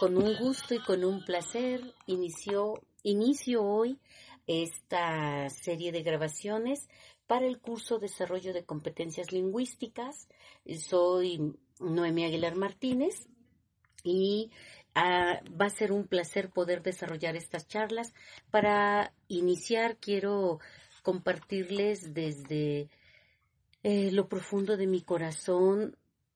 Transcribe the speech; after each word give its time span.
Con 0.00 0.16
un 0.16 0.34
gusto 0.38 0.74
y 0.74 0.78
con 0.78 1.04
un 1.04 1.22
placer 1.26 1.94
inició, 2.06 2.80
inicio 3.02 3.62
hoy 3.62 3.98
esta 4.46 5.50
serie 5.50 5.92
de 5.92 6.02
grabaciones 6.02 6.88
para 7.26 7.46
el 7.46 7.60
curso 7.60 7.98
Desarrollo 7.98 8.54
de 8.54 8.64
Competencias 8.64 9.30
Lingüísticas. 9.30 10.26
Soy 10.78 11.54
Noemí 11.80 12.24
Aguilar 12.24 12.56
Martínez 12.56 13.28
y 14.02 14.50
ah, 14.94 15.42
va 15.60 15.66
a 15.66 15.70
ser 15.70 15.92
un 15.92 16.06
placer 16.06 16.48
poder 16.48 16.82
desarrollar 16.82 17.36
estas 17.36 17.68
charlas. 17.68 18.14
Para 18.50 19.12
iniciar 19.28 19.98
quiero 19.98 20.60
compartirles 21.02 22.14
desde 22.14 22.88
eh, 23.82 24.10
lo 24.12 24.30
profundo 24.30 24.78
de 24.78 24.86
mi 24.86 25.02
corazón 25.02 25.94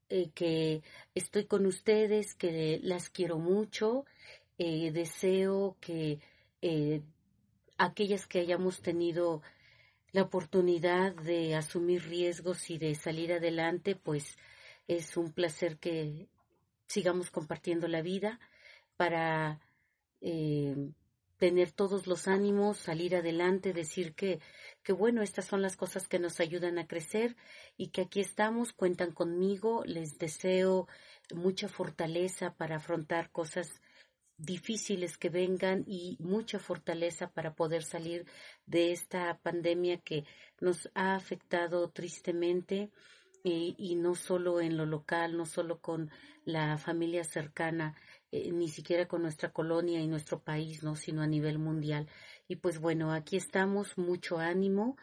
eh, 0.09 0.31
que 0.35 0.83
estoy 1.15 1.47
con 1.47 1.67
ustedes, 1.67 2.35
que 2.35 2.81
las 2.83 3.11
quiero 3.11 3.39
mucho. 3.39 4.05
Eh, 4.59 4.91
deseo 4.93 5.77
que 5.81 6.21
eh, 6.63 7.03
aquellas 7.79 8.27
que 8.27 8.41
hayamos 8.41 8.83
tenido 8.83 9.43
la 10.13 10.23
oportunidad 10.23 11.15
de 11.15 11.57
asumir 11.57 12.05
riesgos 12.05 12.71
y 12.71 12.79
de 12.79 12.95
salir 12.95 13.33
adelante, 13.33 13.97
pues 13.97 14.39
es 14.87 15.17
un 15.17 15.33
placer 15.33 15.79
que 15.79 16.29
sigamos 16.87 17.31
compartiendo 17.31 17.89
la 17.89 18.03
vida 18.03 18.39
para 18.97 19.61
tener 21.39 21.73
todos 21.73 22.07
los 22.07 22.29
ánimos, 22.29 22.79
salir 22.79 23.17
adelante, 23.17 23.73
decir 23.73 24.15
que 24.15 24.41
que 24.85 24.93
bueno, 24.93 25.23
estas 25.23 25.47
son 25.47 25.63
las 25.63 25.77
cosas 25.77 26.07
que 26.07 26.19
nos 26.19 26.39
ayudan 26.39 26.79
a 26.79 26.87
crecer 26.87 27.37
y 27.77 27.89
que 27.89 28.03
aquí 28.03 28.21
estamos, 28.21 28.73
cuentan 28.73 29.13
conmigo, 29.13 29.83
les 29.87 30.19
deseo 30.19 30.87
mucha 31.35 31.69
fortaleza 31.69 32.55
para 32.55 32.77
afrontar 32.77 33.31
cosas 33.31 33.81
difíciles 34.37 35.17
que 35.17 35.31
vengan 35.31 35.85
y 35.87 36.17
mucha 36.21 36.59
fortaleza 36.59 37.31
para 37.31 37.55
poder 37.55 37.83
salir 37.83 38.27
de 38.67 38.93
esta 38.93 39.39
pandemia 39.39 39.99
que 39.99 40.25
nos 40.61 40.91
ha 40.95 41.15
afectado 41.15 41.89
tristemente 41.91 42.91
y, 43.43 43.75
y 43.79 43.95
no 43.95 44.15
solo 44.15 44.61
en 44.61 44.77
lo 44.77 44.87
local, 44.87 45.37
no 45.37 45.47
solo 45.47 45.81
con 45.81 46.11
la 46.45 46.77
familia 46.79 47.25
cercana, 47.25 47.97
eh, 48.33 48.51
ni 48.53 48.69
siquiera 48.69 49.07
con 49.07 49.23
nuestra 49.23 49.53
colonia 49.53 50.01
y 50.01 50.09
nuestro 50.09 50.43
país, 50.43 50.83
no, 50.83 50.97
sino 50.97 51.23
a 51.23 51.27
nivel 51.27 51.59
mundial. 51.59 52.09
Y 52.49 52.57
pues 52.57 52.79
bueno, 52.79 53.13
aquí 53.13 53.37
estamos, 53.37 53.97
mucho 53.97 54.39
ánimo 54.39 54.97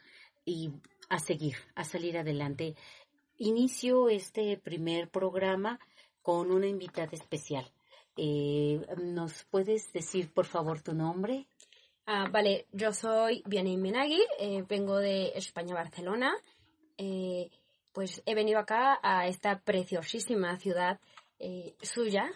y 0.45 0.71
a 1.09 1.19
seguir, 1.19 1.55
a 1.75 1.83
salir 1.83 2.17
adelante. 2.17 2.75
Inicio 3.37 4.09
este 4.09 4.57
primer 4.57 5.09
programa 5.09 5.79
con 6.21 6.51
una 6.51 6.67
invitada 6.67 7.11
especial. 7.13 7.71
Eh, 8.15 8.85
¿Nos 8.97 9.43
puedes 9.45 9.91
decir, 9.93 10.31
por 10.31 10.45
favor, 10.45 10.81
tu 10.81 10.93
nombre? 10.93 11.47
Ah, 12.05 12.27
vale, 12.31 12.67
yo 12.71 12.93
soy 12.93 13.41
Vianney 13.45 13.77
Menagui, 13.77 14.21
eh, 14.39 14.63
vengo 14.67 14.97
de 14.97 15.31
España, 15.35 15.73
Barcelona. 15.73 16.33
Eh, 16.97 17.49
pues 17.93 18.21
he 18.25 18.35
venido 18.35 18.59
acá 18.59 18.99
a 19.01 19.27
esta 19.27 19.59
preciosísima 19.59 20.57
ciudad 20.57 20.99
suya, 21.81 22.29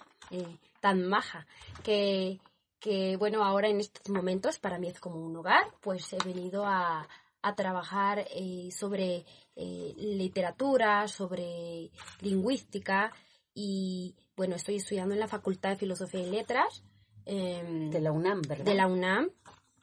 tan 0.82 1.08
maja, 1.08 1.46
que 1.84 2.40
que 2.80 3.18
bueno, 3.18 3.44
ahora 3.44 3.68
en 3.68 3.80
estos 3.80 4.10
momentos 4.10 4.60
para 4.60 4.80
mí 4.80 4.88
es 4.88 5.00
como 5.00 5.18
un 5.18 5.36
hogar, 5.36 5.66
pues 5.82 6.12
he 6.14 6.18
venido 6.24 6.66
a, 6.66 7.08
trabajar 7.56 8.26
eh, 8.34 8.72
sobre 8.72 9.24
eh, 9.56 9.94
literatura, 9.98 11.08
sobre 11.08 11.92
lingüística 12.22 13.14
y 13.54 14.16
bueno, 14.36 14.56
estoy 14.56 14.78
estudiando 14.78 15.14
en 15.14 15.20
la 15.20 15.28
Facultad 15.28 15.70
de 15.70 15.76
Filosofía 15.76 16.22
y 16.22 16.32
Letras. 16.32 16.84
Em, 17.24 17.92
de 17.92 18.02
la 18.02 18.12
UNAM, 18.12 18.42
¿verdad? 18.42 18.66
De 18.66 18.74
la 18.74 18.88
UNAM. 18.88 19.30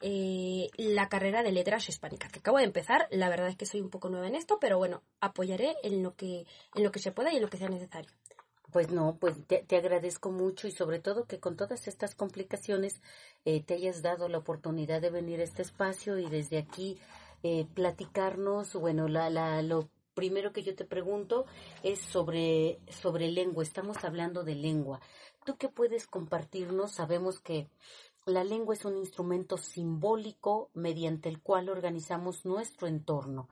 Eh, 0.01 0.69
la 0.75 1.07
carrera 1.07 1.41
de 1.43 1.53
letras 1.53 1.87
hispánicas 1.87 2.29
que 2.29 2.39
acabo 2.39 2.57
de 2.57 2.65
empezar 2.65 3.07
la 3.09 3.29
verdad 3.29 3.47
es 3.47 3.55
que 3.55 3.65
soy 3.65 3.79
un 3.79 3.89
poco 3.89 4.09
nueva 4.09 4.27
en 4.27 4.35
esto 4.35 4.57
pero 4.59 4.77
bueno 4.77 5.01
apoyaré 5.21 5.77
en 5.81 6.03
lo 6.03 6.13
que 6.13 6.45
en 6.75 6.83
lo 6.83 6.91
que 6.91 6.99
se 6.99 7.13
pueda 7.13 7.31
y 7.31 7.37
en 7.37 7.41
lo 7.41 7.49
que 7.49 7.55
sea 7.55 7.69
necesario 7.69 8.11
pues 8.73 8.91
no, 8.91 9.17
pues 9.19 9.35
te, 9.47 9.75
agradezco 9.75 10.31
mucho 10.31 10.67
y 10.67 10.71
sobre 10.71 10.99
todo 10.99 11.25
que 11.25 11.39
con 11.39 11.55
todas 11.55 11.87
estas 11.87 12.15
complicaciones 12.15 13.01
eh, 13.45 13.63
te 13.63 13.75
hayas 13.75 14.01
dado 14.01 14.27
la 14.27 14.39
oportunidad 14.39 15.01
de 15.01 15.11
venir 15.11 15.39
a 15.39 15.43
este 15.43 15.61
espacio 15.61 16.17
y 16.17 16.25
desde 16.25 16.57
aquí 16.57 16.97
eh, 17.43 17.65
platicarnos. 17.73 18.73
Bueno, 18.73 19.07
la, 19.07 19.29
la, 19.29 19.61
lo 19.61 19.87
primero 20.15 20.51
que 20.51 20.63
yo 20.63 20.75
te 20.75 20.85
pregunto 20.85 21.45
es 21.83 21.99
sobre, 21.99 22.79
sobre 22.89 23.29
lengua. 23.29 23.63
Estamos 23.63 24.03
hablando 24.03 24.43
de 24.43 24.55
lengua. 24.55 24.99
¿Tú 25.45 25.55
qué 25.57 25.69
puedes 25.69 26.07
compartirnos? 26.07 26.93
Sabemos 26.93 27.39
que 27.39 27.69
la 28.25 28.43
lengua 28.43 28.73
es 28.73 28.85
un 28.85 28.97
instrumento 28.97 29.57
simbólico 29.57 30.69
mediante 30.73 31.29
el 31.29 31.41
cual 31.41 31.69
organizamos 31.69 32.45
nuestro 32.45 32.87
entorno. 32.87 33.49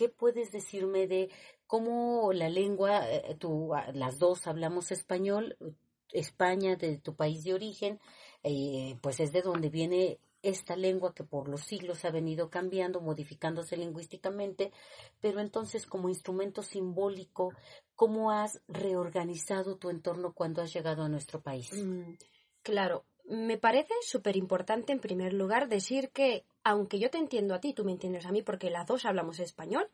¿Qué 0.00 0.08
puedes 0.08 0.50
decirme 0.50 1.06
de 1.06 1.28
cómo 1.66 2.32
la 2.32 2.48
lengua, 2.48 3.06
eh, 3.06 3.36
tú, 3.38 3.74
ah, 3.74 3.92
las 3.92 4.18
dos 4.18 4.46
hablamos 4.46 4.92
español, 4.92 5.58
España, 6.10 6.74
de 6.76 6.96
tu 6.96 7.14
país 7.16 7.44
de 7.44 7.52
origen, 7.52 8.00
eh, 8.42 8.96
pues 9.02 9.20
es 9.20 9.30
de 9.30 9.42
donde 9.42 9.68
viene 9.68 10.18
esta 10.40 10.74
lengua 10.74 11.14
que 11.14 11.22
por 11.22 11.50
los 11.50 11.64
siglos 11.64 12.06
ha 12.06 12.10
venido 12.10 12.48
cambiando, 12.48 13.02
modificándose 13.02 13.76
lingüísticamente, 13.76 14.72
pero 15.20 15.38
entonces 15.40 15.84
como 15.84 16.08
instrumento 16.08 16.62
simbólico, 16.62 17.52
¿cómo 17.94 18.30
has 18.30 18.62
reorganizado 18.68 19.76
tu 19.76 19.90
entorno 19.90 20.32
cuando 20.32 20.62
has 20.62 20.72
llegado 20.72 21.02
a 21.02 21.10
nuestro 21.10 21.42
país? 21.42 21.70
Mm, 21.74 22.14
claro, 22.62 23.04
me 23.26 23.58
parece 23.58 23.92
súper 24.00 24.38
importante, 24.38 24.92
en 24.92 25.00
primer 25.00 25.34
lugar, 25.34 25.68
decir 25.68 26.08
que, 26.08 26.46
aunque 26.64 26.98
yo 26.98 27.10
te 27.10 27.18
entiendo 27.18 27.54
a 27.54 27.60
ti, 27.60 27.72
tú 27.72 27.84
me 27.84 27.92
entiendes 27.92 28.26
a 28.26 28.32
mí, 28.32 28.42
porque 28.42 28.70
las 28.70 28.86
dos 28.86 29.04
hablamos 29.04 29.40
español, 29.40 29.88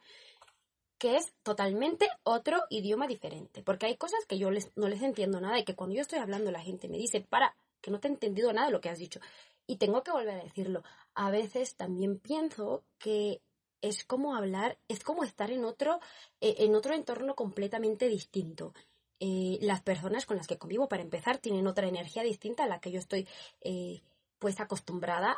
que 0.99 1.17
es 1.17 1.35
totalmente 1.43 2.09
otro 2.23 2.65
idioma 2.71 3.07
diferente. 3.07 3.63
Porque 3.63 3.87
hay 3.87 3.97
cosas 3.97 4.25
que 4.27 4.39
yo 4.39 4.51
no 4.51 4.89
les 4.89 5.03
entiendo 5.03 5.41
nada 5.41 5.59
y 5.59 5.65
que 5.65 5.75
cuando 5.75 5.95
yo 5.95 6.03
estoy 6.03 6.19
hablando 6.19 6.51
la 6.51 6.63
gente 6.63 6.89
me 6.89 6.99
dice, 6.99 7.21
para, 7.21 7.57
que 7.81 7.91
no 7.91 8.01
te 8.01 8.09
he 8.09 8.11
entendido 8.11 8.53
nada 8.53 8.67
de 8.67 8.73
lo 8.73 8.81
que 8.81 8.89
has 8.89 8.99
dicho. 8.99 9.21
Y 9.67 9.77
tengo 9.77 10.03
que 10.03 10.13
volver 10.13 10.41
a 10.41 10.45
decirlo. 10.45 10.83
A 11.15 11.31
veces 11.31 11.77
también 11.77 12.19
pienso 12.19 12.85
que 12.99 13.43
es 13.83 14.05
como 14.05 14.35
hablar, 14.35 14.79
es 14.89 15.03
como 15.05 15.25
estar 15.25 15.51
en 15.51 15.65
otro, 15.65 16.01
eh, 16.41 16.57
en 16.59 16.75
otro 16.75 16.95
entorno 16.95 17.35
completamente 17.35 18.09
distinto. 18.09 18.73
Eh, 19.21 19.59
las 19.63 19.83
personas 19.83 20.27
con 20.27 20.37
las 20.37 20.47
que 20.47 20.59
convivo, 20.59 20.89
para 20.89 21.03
empezar, 21.03 21.39
tienen 21.39 21.67
otra 21.67 21.89
energía 21.89 22.23
distinta 22.23 22.65
a 22.65 22.69
la 22.69 22.81
que 22.81 22.91
yo 22.91 22.99
estoy 22.99 23.29
eh, 23.61 24.03
pues 24.39 24.61
acostumbrada. 24.61 25.37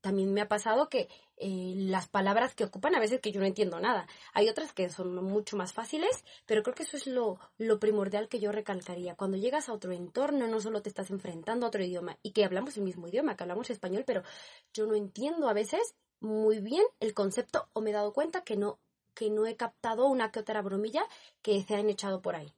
También 0.00 0.32
me 0.32 0.40
ha 0.40 0.48
pasado 0.48 0.88
que 0.88 1.08
eh, 1.36 1.74
las 1.76 2.08
palabras 2.08 2.54
que 2.54 2.64
ocupan 2.64 2.94
a 2.94 3.00
veces 3.00 3.20
que 3.20 3.32
yo 3.32 3.40
no 3.40 3.46
entiendo 3.46 3.80
nada. 3.80 4.06
Hay 4.32 4.48
otras 4.48 4.72
que 4.72 4.88
son 4.90 5.14
mucho 5.24 5.56
más 5.56 5.72
fáciles, 5.72 6.24
pero 6.46 6.62
creo 6.62 6.74
que 6.74 6.84
eso 6.84 6.96
es 6.96 7.06
lo, 7.06 7.38
lo 7.58 7.78
primordial 7.78 8.28
que 8.28 8.40
yo 8.40 8.52
recalcaría. 8.52 9.16
Cuando 9.16 9.36
llegas 9.36 9.68
a 9.68 9.72
otro 9.72 9.92
entorno, 9.92 10.46
no 10.46 10.60
solo 10.60 10.82
te 10.82 10.88
estás 10.88 11.10
enfrentando 11.10 11.66
a 11.66 11.68
otro 11.68 11.82
idioma 11.82 12.18
y 12.22 12.32
que 12.32 12.44
hablamos 12.44 12.76
el 12.76 12.84
mismo 12.84 13.08
idioma, 13.08 13.36
que 13.36 13.44
hablamos 13.44 13.70
español, 13.70 14.04
pero 14.06 14.22
yo 14.72 14.86
no 14.86 14.94
entiendo 14.94 15.48
a 15.48 15.52
veces 15.52 15.94
muy 16.20 16.60
bien 16.60 16.84
el 17.00 17.14
concepto 17.14 17.68
o 17.72 17.80
me 17.80 17.90
he 17.90 17.92
dado 17.92 18.12
cuenta 18.12 18.42
que 18.42 18.56
no 18.56 18.78
que 19.14 19.30
no 19.30 19.46
he 19.46 19.56
captado 19.56 20.06
una 20.06 20.30
que 20.30 20.38
otra 20.38 20.62
bromilla 20.62 21.02
que 21.42 21.60
se 21.64 21.74
han 21.74 21.90
echado 21.90 22.22
por 22.22 22.36
ahí. 22.36 22.54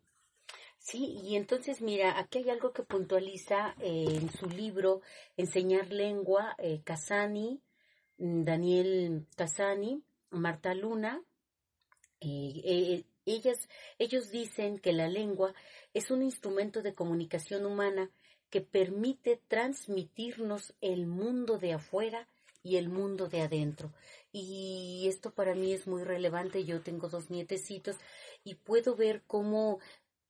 Sí, 0.83 1.19
y 1.23 1.37
entonces 1.37 1.83
mira, 1.83 2.19
aquí 2.19 2.39
hay 2.39 2.51
algo 2.51 2.73
que 2.73 2.83
puntualiza 2.83 3.75
eh, 3.81 4.07
en 4.09 4.33
su 4.33 4.47
libro 4.47 5.03
Enseñar 5.37 5.93
Lengua, 5.93 6.57
eh, 6.59 6.81
Casani, 6.83 7.61
mm, 8.19 8.45
Daniel 8.45 9.27
Casani, 9.37 10.03
Marta 10.31 10.75
Luna, 10.75 11.23
eh, 12.21 13.05
ellas, 13.27 13.69
ellos 13.99 14.31
dicen 14.31 14.79
que 14.79 14.95
la 14.95 15.07
lengua 15.09 15.55
es 15.93 16.11
un 16.11 16.23
instrumento 16.23 16.81
de 16.83 16.95
comunicación 16.95 17.67
humana 17.67 18.11
que 18.49 18.63
permite 18.63 19.41
transmitirnos 19.49 20.75
el 20.81 21.07
mundo 21.07 21.59
de 21.59 21.75
afuera 21.75 22.27
y 22.63 22.77
el 22.77 22.89
mundo 22.89 23.29
de 23.29 23.43
adentro. 23.43 23.93
Y 24.33 25.07
esto 25.09 25.31
para 25.33 25.55
mí 25.55 25.73
es 25.73 25.87
muy 25.87 26.05
relevante. 26.05 26.65
Yo 26.65 26.83
tengo 26.83 27.09
dos 27.09 27.31
nietecitos 27.31 27.97
y 28.45 28.55
puedo 28.55 28.97
ver 28.97 29.23
cómo 29.27 29.79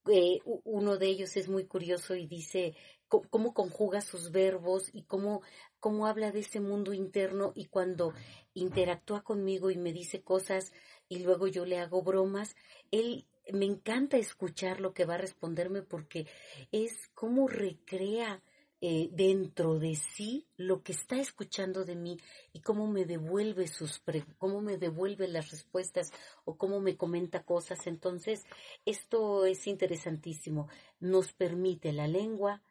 eh, 0.09 0.39
uno 0.45 0.97
de 0.97 1.07
ellos 1.07 1.37
es 1.37 1.49
muy 1.49 1.67
curioso 1.67 2.15
y 2.15 2.27
dice 2.27 2.75
cómo 3.09 3.55
conjuga 3.55 4.01
sus 4.01 4.31
verbos 4.31 4.91
y 4.93 5.03
cómo, 5.03 5.43
cómo 5.81 6.07
habla 6.07 6.31
de 6.31 6.41
ese 6.41 6.61
mundo 6.61 6.93
interno 6.93 7.53
y 7.55 7.67
cuando 7.67 8.15
interactúa 8.55 9.23
conmigo 9.23 9.71
y 9.71 9.77
me 9.77 9.93
dice 9.93 10.23
cosas 10.23 10.73
y 11.09 11.19
luego 11.19 11.49
yo 11.49 11.67
le 11.67 11.79
hago 11.79 12.03
bromas, 12.03 12.55
él 12.93 13.27
me 13.53 13.67
encanta 13.67 14.17
escuchar 14.17 14.81
lo 14.81 14.95
que 14.95 15.05
va 15.05 15.15
a 15.15 15.19
responderme 15.19 15.83
porque 15.83 16.27
es 16.71 17.09
como 17.15 17.49
recrea 17.49 18.43
eh, 18.83 19.11
dentro 19.13 19.79
de 19.79 19.95
sí 19.95 20.47
lo 20.57 20.83
que 20.83 20.93
está 20.93 21.21
escuchando 21.21 21.85
de 21.85 21.97
mí 21.97 22.19
y 22.53 22.61
cómo 22.61 22.87
me 22.87 23.05
devuelve 23.05 23.69
sus 23.69 24.03
cómo 24.39 24.63
me 24.63 24.79
devuelve 24.79 25.29
las 25.29 25.51
respuestas 25.51 26.13
o 26.45 26.57
cómo 26.57 26.81
me 26.81 26.97
comenta 26.97 27.43
cosas. 27.43 27.87
Entonces, 27.87 28.45
esto 28.87 29.45
es 29.45 29.67
interesantísimo. 29.67 30.69
Nos 30.99 31.33
permite 31.33 31.93
la 31.93 32.09
lengua 32.09 32.63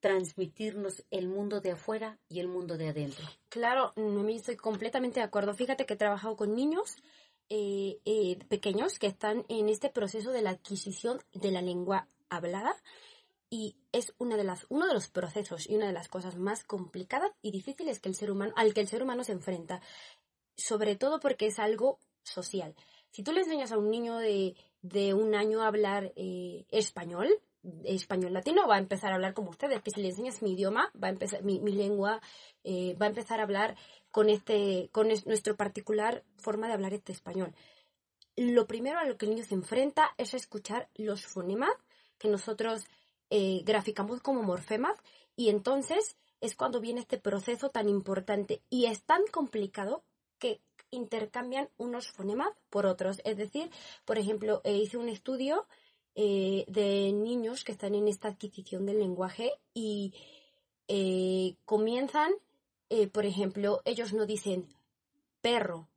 transmitirnos 0.00 1.04
el 1.10 1.28
mundo 1.28 1.60
de 1.60 1.72
afuera 1.72 2.18
y 2.28 2.40
el 2.40 2.48
mundo 2.48 2.78
de 2.78 2.88
adentro. 2.88 3.26
Claro, 3.50 3.92
me 3.96 4.34
estoy 4.34 4.56
completamente 4.56 5.20
de 5.20 5.26
acuerdo. 5.26 5.54
Fíjate 5.54 5.84
que 5.84 5.94
he 5.94 5.98
trabajado 5.98 6.36
con 6.36 6.54
niños 6.54 6.96
eh, 7.50 7.98
eh, 8.04 8.38
pequeños 8.48 8.98
que 8.98 9.08
están 9.08 9.44
en 9.48 9.68
este 9.68 9.90
proceso 9.90 10.30
de 10.30 10.40
la 10.40 10.50
adquisición 10.50 11.20
de 11.34 11.50
la 11.50 11.60
lengua 11.60 12.08
hablada 12.30 12.74
y 13.50 13.76
es 13.92 14.14
una 14.18 14.36
de 14.36 14.44
las, 14.44 14.64
uno 14.68 14.86
de 14.86 14.94
los 14.94 15.08
procesos 15.08 15.68
y 15.68 15.74
una 15.74 15.88
de 15.88 15.92
las 15.92 16.08
cosas 16.08 16.36
más 16.36 16.62
complicadas 16.62 17.32
y 17.42 17.50
difíciles 17.50 17.98
que 17.98 18.08
el 18.08 18.14
ser 18.14 18.30
humano, 18.30 18.52
al 18.56 18.72
que 18.72 18.80
el 18.80 18.88
ser 18.88 19.02
humano 19.02 19.24
se 19.24 19.32
enfrenta, 19.32 19.82
sobre 20.56 20.94
todo 20.94 21.18
porque 21.18 21.46
es 21.46 21.58
algo 21.58 21.98
social. 22.22 22.76
Si 23.10 23.24
tú 23.24 23.32
le 23.32 23.40
enseñas 23.40 23.72
a 23.72 23.78
un 23.78 23.90
niño 23.90 24.16
de, 24.18 24.54
de 24.82 25.14
un 25.14 25.34
año 25.34 25.62
a 25.62 25.66
hablar 25.66 26.12
eh, 26.14 26.64
español, 26.70 27.28
español 27.84 28.32
latino, 28.32 28.68
va 28.68 28.76
a 28.76 28.78
empezar 28.78 29.10
a 29.10 29.16
hablar 29.16 29.34
como 29.34 29.50
ustedes, 29.50 29.82
que 29.82 29.90
si 29.90 30.00
le 30.00 30.08
enseñas 30.08 30.42
mi 30.42 30.52
idioma, 30.52 30.92
va 31.02 31.08
a 31.08 31.10
empezar, 31.10 31.42
mi, 31.42 31.58
mi 31.58 31.72
lengua, 31.72 32.20
eh, 32.62 32.94
va 32.94 33.06
a 33.06 33.08
empezar 33.08 33.40
a 33.40 33.42
hablar 33.42 33.76
con 34.12 34.30
este, 34.30 34.88
con 34.92 35.08
nuestro 35.08 35.56
particular 35.56 36.24
forma 36.38 36.68
de 36.68 36.74
hablar 36.74 36.94
este 36.94 37.12
español. 37.12 37.52
Lo 38.36 38.66
primero 38.66 39.00
a 39.00 39.04
lo 39.04 39.18
que 39.18 39.26
el 39.26 39.32
niño 39.32 39.44
se 39.44 39.54
enfrenta 39.54 40.14
es 40.16 40.34
a 40.34 40.36
escuchar 40.36 40.88
los 40.94 41.26
fonemas 41.26 41.72
que 42.18 42.28
nosotros 42.28 42.86
eh, 43.30 43.62
graficamos 43.64 44.20
como 44.20 44.42
morfemas 44.42 44.96
y 45.36 45.50
entonces 45.50 46.16
es 46.40 46.56
cuando 46.56 46.80
viene 46.80 47.00
este 47.00 47.18
proceso 47.18 47.70
tan 47.70 47.88
importante 47.88 48.60
y 48.70 48.86
es 48.86 49.02
tan 49.04 49.22
complicado 49.30 50.02
que 50.38 50.60
intercambian 50.90 51.68
unos 51.76 52.08
fonemas 52.08 52.48
por 52.70 52.86
otros. 52.86 53.20
Es 53.24 53.36
decir, 53.36 53.70
por 54.04 54.18
ejemplo, 54.18 54.60
eh, 54.64 54.76
hice 54.76 54.96
un 54.96 55.08
estudio 55.08 55.66
eh, 56.16 56.64
de 56.66 57.12
niños 57.12 57.62
que 57.62 57.72
están 57.72 57.94
en 57.94 58.08
esta 58.08 58.28
adquisición 58.28 58.84
del 58.86 58.98
lenguaje 58.98 59.52
y 59.74 60.12
comienzan, 61.66 62.32
por 63.12 63.24
ejemplo, 63.24 63.80
ellos 63.84 64.12
no 64.12 64.26
dicen 64.26 64.66
perro, 65.40 65.88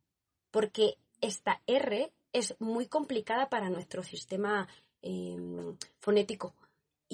porque 0.51 0.97
esta 1.19 1.63
R 1.65 2.11
es 2.31 2.55
muy 2.59 2.85
complicada 2.85 3.49
para 3.49 3.71
nuestro 3.71 4.03
sistema 4.03 4.67
em, 5.01 5.75
fonético 5.99 6.53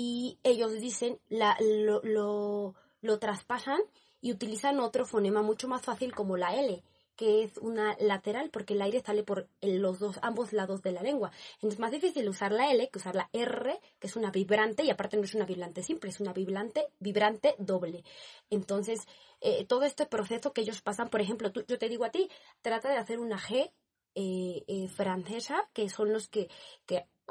y 0.01 0.39
ellos 0.43 0.79
dicen, 0.79 1.19
la, 1.27 1.57
lo, 1.59 2.73
lo, 3.01 3.19
traspasan 3.19 3.81
y 4.21 4.31
utilizan 4.31 4.79
otro 4.79 5.05
fonema 5.05 5.41
mucho 5.41 5.67
más 5.67 5.81
fácil 5.81 6.15
como 6.15 6.37
la 6.37 6.55
L, 6.55 6.81
que 7.17 7.43
es 7.43 7.57
una 7.57 7.97
lateral 7.99 8.49
porque 8.49 8.75
el 8.75 8.81
aire 8.81 9.01
sale 9.01 9.23
por 9.23 9.49
los 9.61 9.99
dos, 9.99 10.17
ambos 10.21 10.53
lados 10.53 10.81
de 10.83 10.93
la 10.93 11.03
lengua. 11.03 11.31
Entonces 11.55 11.73
es 11.73 11.79
más 11.81 11.91
difícil 11.91 12.29
usar 12.29 12.53
la 12.53 12.71
L 12.71 12.89
que 12.89 12.97
usar 12.97 13.13
la 13.13 13.29
R, 13.33 13.77
que 13.99 14.07
es 14.07 14.15
una 14.15 14.31
vibrante 14.31 14.85
y 14.85 14.89
aparte 14.89 15.17
no 15.17 15.23
es 15.23 15.35
una 15.35 15.45
vibrante 15.45 15.83
simple, 15.83 16.11
es 16.11 16.21
una 16.21 16.31
vibrante, 16.31 16.87
vibrante 16.99 17.55
doble. 17.57 18.05
Entonces, 18.49 19.05
eh, 19.41 19.65
todo 19.65 19.83
este 19.83 20.05
proceso 20.05 20.53
que 20.53 20.61
ellos 20.61 20.79
pasan, 20.79 21.09
por 21.09 21.19
ejemplo, 21.19 21.51
tú, 21.51 21.65
yo 21.67 21.77
te 21.77 21.89
digo 21.89 22.05
a 22.05 22.11
ti, 22.11 22.29
trata 22.61 22.87
de 22.87 22.95
hacer 22.95 23.19
una 23.19 23.37
G 23.37 23.69
eh, 24.15 24.63
eh, 24.65 24.87
francesa, 24.87 25.69
que 25.73 25.89
son 25.89 26.13
los 26.13 26.29
que 26.29 26.47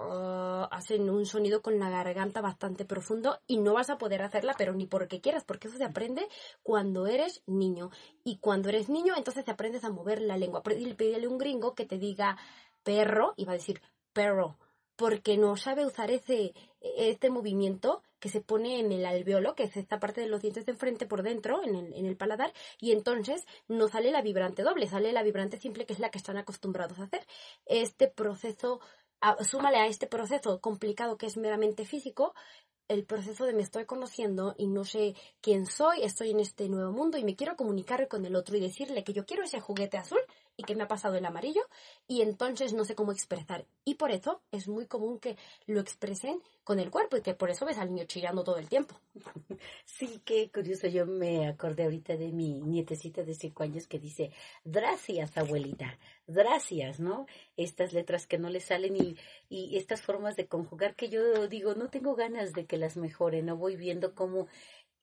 Ah, 0.01 0.69
hacen 0.71 1.11
un 1.11 1.27
sonido 1.27 1.61
con 1.61 1.81
la 1.81 1.91
garganta 1.91 2.41
bastante 2.41 2.85
profundo 2.85 3.41
y 3.49 3.59
no 3.59 3.75
vas 3.75 3.91
a 3.91 3.99
poder 3.99 4.23
hacerla, 4.23 4.55
pero 4.57 4.73
ni 4.73 4.87
porque 4.87 5.21
quieras, 5.21 5.45
porque 5.45 5.67
eso 5.67 5.77
se 5.77 5.85
aprende 5.85 6.29
cuando 6.63 7.09
eres 7.09 7.43
niño. 7.47 7.91
Y 8.23 8.39
cuando 8.39 8.69
eres 8.69 8.89
niño, 8.89 9.15
entonces 9.17 9.45
te 9.45 9.51
aprendes 9.51 9.83
a 9.83 9.91
mover 9.91 10.21
la 10.21 10.37
lengua. 10.37 10.63
Pídele 10.63 11.27
a 11.27 11.29
un 11.29 11.39
gringo 11.39 11.75
que 11.75 11.85
te 11.85 11.99
diga 11.99 12.37
perro 12.85 13.35
y 13.37 13.45
va 13.45 13.53
a 13.53 13.57
decir 13.57 13.83
perro, 14.13 14.57
porque 14.95 15.37
no 15.37 15.57
sabe 15.57 15.85
usar 15.85 16.13
ese, 16.13 16.55
este 16.81 17.31
movimiento 17.31 18.03
que 18.21 18.29
se 18.29 18.41
pone 18.41 18.79
en 18.81 18.93
el 18.93 19.05
alveolo, 19.05 19.55
que 19.55 19.65
es 19.65 19.77
esta 19.77 19.99
parte 20.01 20.21
de 20.21 20.29
los 20.29 20.43
dientes 20.43 20.65
de 20.67 20.73
enfrente 20.73 21.07
por 21.07 21.23
dentro, 21.23 21.63
en 21.63 21.75
el, 21.75 21.93
en 21.93 22.07
el 22.07 22.17
paladar, 22.17 22.53
y 22.81 22.93
entonces 22.93 23.47
no 23.69 23.89
sale 23.89 24.11
la 24.11 24.23
vibrante 24.23 24.63
doble, 24.63 24.89
sale 24.89 25.13
la 25.13 25.23
vibrante 25.23 25.59
simple, 25.59 25.87
que 25.87 25.93
es 25.93 26.01
la 26.01 26.11
que 26.11 26.19
están 26.19 26.37
acostumbrados 26.37 26.99
a 26.99 27.05
hacer. 27.05 27.25
Este 27.67 28.09
proceso 28.09 28.81
súmale 29.43 29.79
a 29.79 29.87
este 29.87 30.07
proceso 30.07 30.61
complicado 30.61 31.17
que 31.17 31.27
es 31.27 31.37
meramente 31.37 31.85
físico, 31.85 32.35
el 32.89 33.05
proceso 33.05 33.45
de 33.45 33.53
me 33.53 33.63
estoy 33.63 33.85
conociendo 33.85 34.55
y 34.57 34.67
no 34.67 34.85
sé 34.85 35.15
quién 35.41 35.67
soy, 35.67 36.03
estoy 36.03 36.31
en 36.31 36.41
este 36.41 36.69
nuevo 36.69 36.91
mundo 36.91 37.19
y 37.19 37.25
me 37.25 37.37
quiero 37.37 37.57
comunicar 37.57 38.09
con 38.09 38.25
el 38.25 38.35
otro 38.35 38.57
y 38.57 38.61
decirle 38.61 39.05
que 39.05 39.13
yo 39.13 39.27
quiero 39.27 39.45
ese 39.45 39.61
juguete 39.61 39.99
azul 39.99 40.21
y 40.59 40.65
que 40.65 40.75
me 40.75 40.83
ha 40.83 40.89
pasado 40.89 41.15
el 41.15 41.25
amarillo 41.25 41.63
y 42.09 42.21
entonces 42.21 42.75
no 42.75 42.85
sé 42.85 42.97
cómo 42.97 43.13
expresar. 43.13 43.65
Y 43.85 43.95
por 43.95 44.11
eso 44.11 44.43
es 44.51 44.69
muy 44.69 44.87
común 44.87 45.21
que 45.21 45.39
lo 45.67 45.81
expresen 45.81 46.43
con 46.65 46.81
el 46.81 46.91
cuerpo 46.91 47.17
y 47.17 47.23
que 47.23 47.33
por 47.33 47.49
eso 47.49 47.65
ves 47.65 47.79
al 47.79 47.95
niño 47.95 48.05
chillando 48.07 48.45
todo 48.45 48.59
el 48.59 48.69
tiempo. 48.69 49.01
Sí, 49.85 50.21
qué 50.25 50.49
curioso. 50.53 50.87
Yo 50.87 51.07
me 51.07 51.49
acordé 51.49 51.83
ahorita 51.85 52.17
de 52.17 52.31
mi 52.31 52.61
nietecita 52.61 53.25
de 53.25 53.35
cinco 53.35 53.65
años 53.65 53.89
que 53.89 53.99
dice, 53.99 54.31
gracias 54.65 55.37
abuelita, 55.37 55.99
gracias, 56.27 57.01
¿no? 57.01 57.27
Estas 57.57 57.93
letras 57.93 58.27
que 58.27 58.39
no 58.39 58.49
le 58.49 58.61
salen 58.61 58.95
y, 58.97 59.17
y 59.49 59.77
estas 59.77 60.03
formas 60.03 60.37
de 60.37 60.47
conjugar 60.47 60.95
que 60.95 61.09
yo 61.09 61.49
digo, 61.49 61.75
no 61.75 61.89
tengo 61.89 62.15
ganas 62.15 62.53
de 62.53 62.67
que 62.67 62.77
las 62.77 62.97
mejore, 62.97 63.43
no 63.43 63.57
voy 63.57 63.77
viendo 63.77 64.15
cómo 64.15 64.47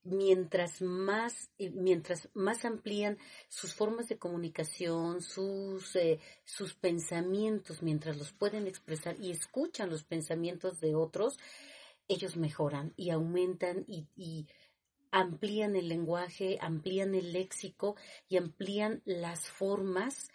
mientras 0.05 0.81
más, 0.81 1.49
eh, 1.57 1.71
mientras 1.71 2.29
más 2.33 2.63
amplían 2.63 3.17
sus 3.49 3.73
formas 3.73 4.07
de 4.07 4.17
comunicación, 4.17 5.21
sus, 5.21 5.95
eh, 5.95 6.19
sus 6.45 6.75
pensamientos, 6.75 7.81
mientras 7.81 8.17
los 8.17 8.31
pueden 8.31 8.67
expresar 8.67 9.19
y 9.19 9.31
escuchan 9.31 9.89
los 9.89 10.03
pensamientos 10.03 10.79
de 10.79 10.95
otros, 10.95 11.37
ellos 12.07 12.37
mejoran 12.37 12.93
y 12.95 13.09
aumentan 13.09 13.83
y, 13.87 14.07
y 14.15 14.47
amplían 15.11 15.75
el 15.75 15.89
lenguaje, 15.89 16.57
amplían 16.61 17.15
el 17.15 17.33
léxico 17.33 17.95
y 18.29 18.37
amplían 18.37 19.01
las 19.05 19.49
formas 19.49 20.29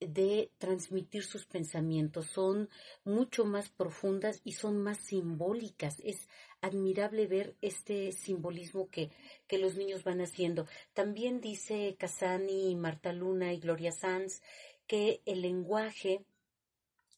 de 0.00 0.50
transmitir 0.58 1.24
sus 1.24 1.46
pensamientos. 1.46 2.26
Son 2.26 2.68
mucho 3.04 3.44
más 3.44 3.68
profundas 3.68 4.40
y 4.44 4.52
son 4.52 4.78
más 4.78 4.98
simbólicas. 4.98 6.00
Es 6.04 6.28
admirable 6.60 7.26
ver 7.26 7.56
este 7.60 8.12
simbolismo 8.12 8.88
que, 8.88 9.10
que 9.46 9.58
los 9.58 9.76
niños 9.76 10.04
van 10.04 10.20
haciendo. 10.20 10.66
También 10.92 11.40
dice 11.40 11.96
Casani, 11.98 12.74
Marta 12.76 13.12
Luna 13.12 13.52
y 13.52 13.60
Gloria 13.60 13.92
Sanz 13.92 14.42
que 14.86 15.22
el 15.24 15.42
lenguaje 15.42 16.24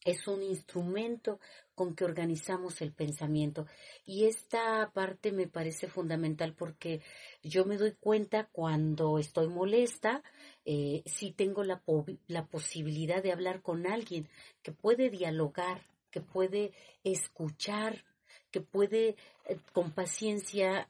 es 0.05 0.27
un 0.27 0.43
instrumento 0.43 1.39
con 1.75 1.95
que 1.95 2.05
organizamos 2.05 2.81
el 2.81 2.91
pensamiento. 2.93 3.65
Y 4.05 4.25
esta 4.25 4.91
parte 4.93 5.31
me 5.31 5.47
parece 5.47 5.87
fundamental 5.87 6.53
porque 6.53 7.01
yo 7.41 7.65
me 7.65 7.77
doy 7.77 7.93
cuenta 7.93 8.47
cuando 8.51 9.17
estoy 9.17 9.47
molesta, 9.47 10.23
eh, 10.65 11.03
si 11.05 11.31
tengo 11.31 11.63
la, 11.63 11.81
la 12.27 12.45
posibilidad 12.45 13.21
de 13.21 13.31
hablar 13.31 13.61
con 13.61 13.85
alguien 13.85 14.27
que 14.61 14.71
puede 14.71 15.09
dialogar, 15.09 15.81
que 16.11 16.21
puede 16.21 16.71
escuchar, 17.03 18.05
que 18.51 18.61
puede 18.61 19.15
eh, 19.45 19.57
con 19.73 19.91
paciencia 19.91 20.87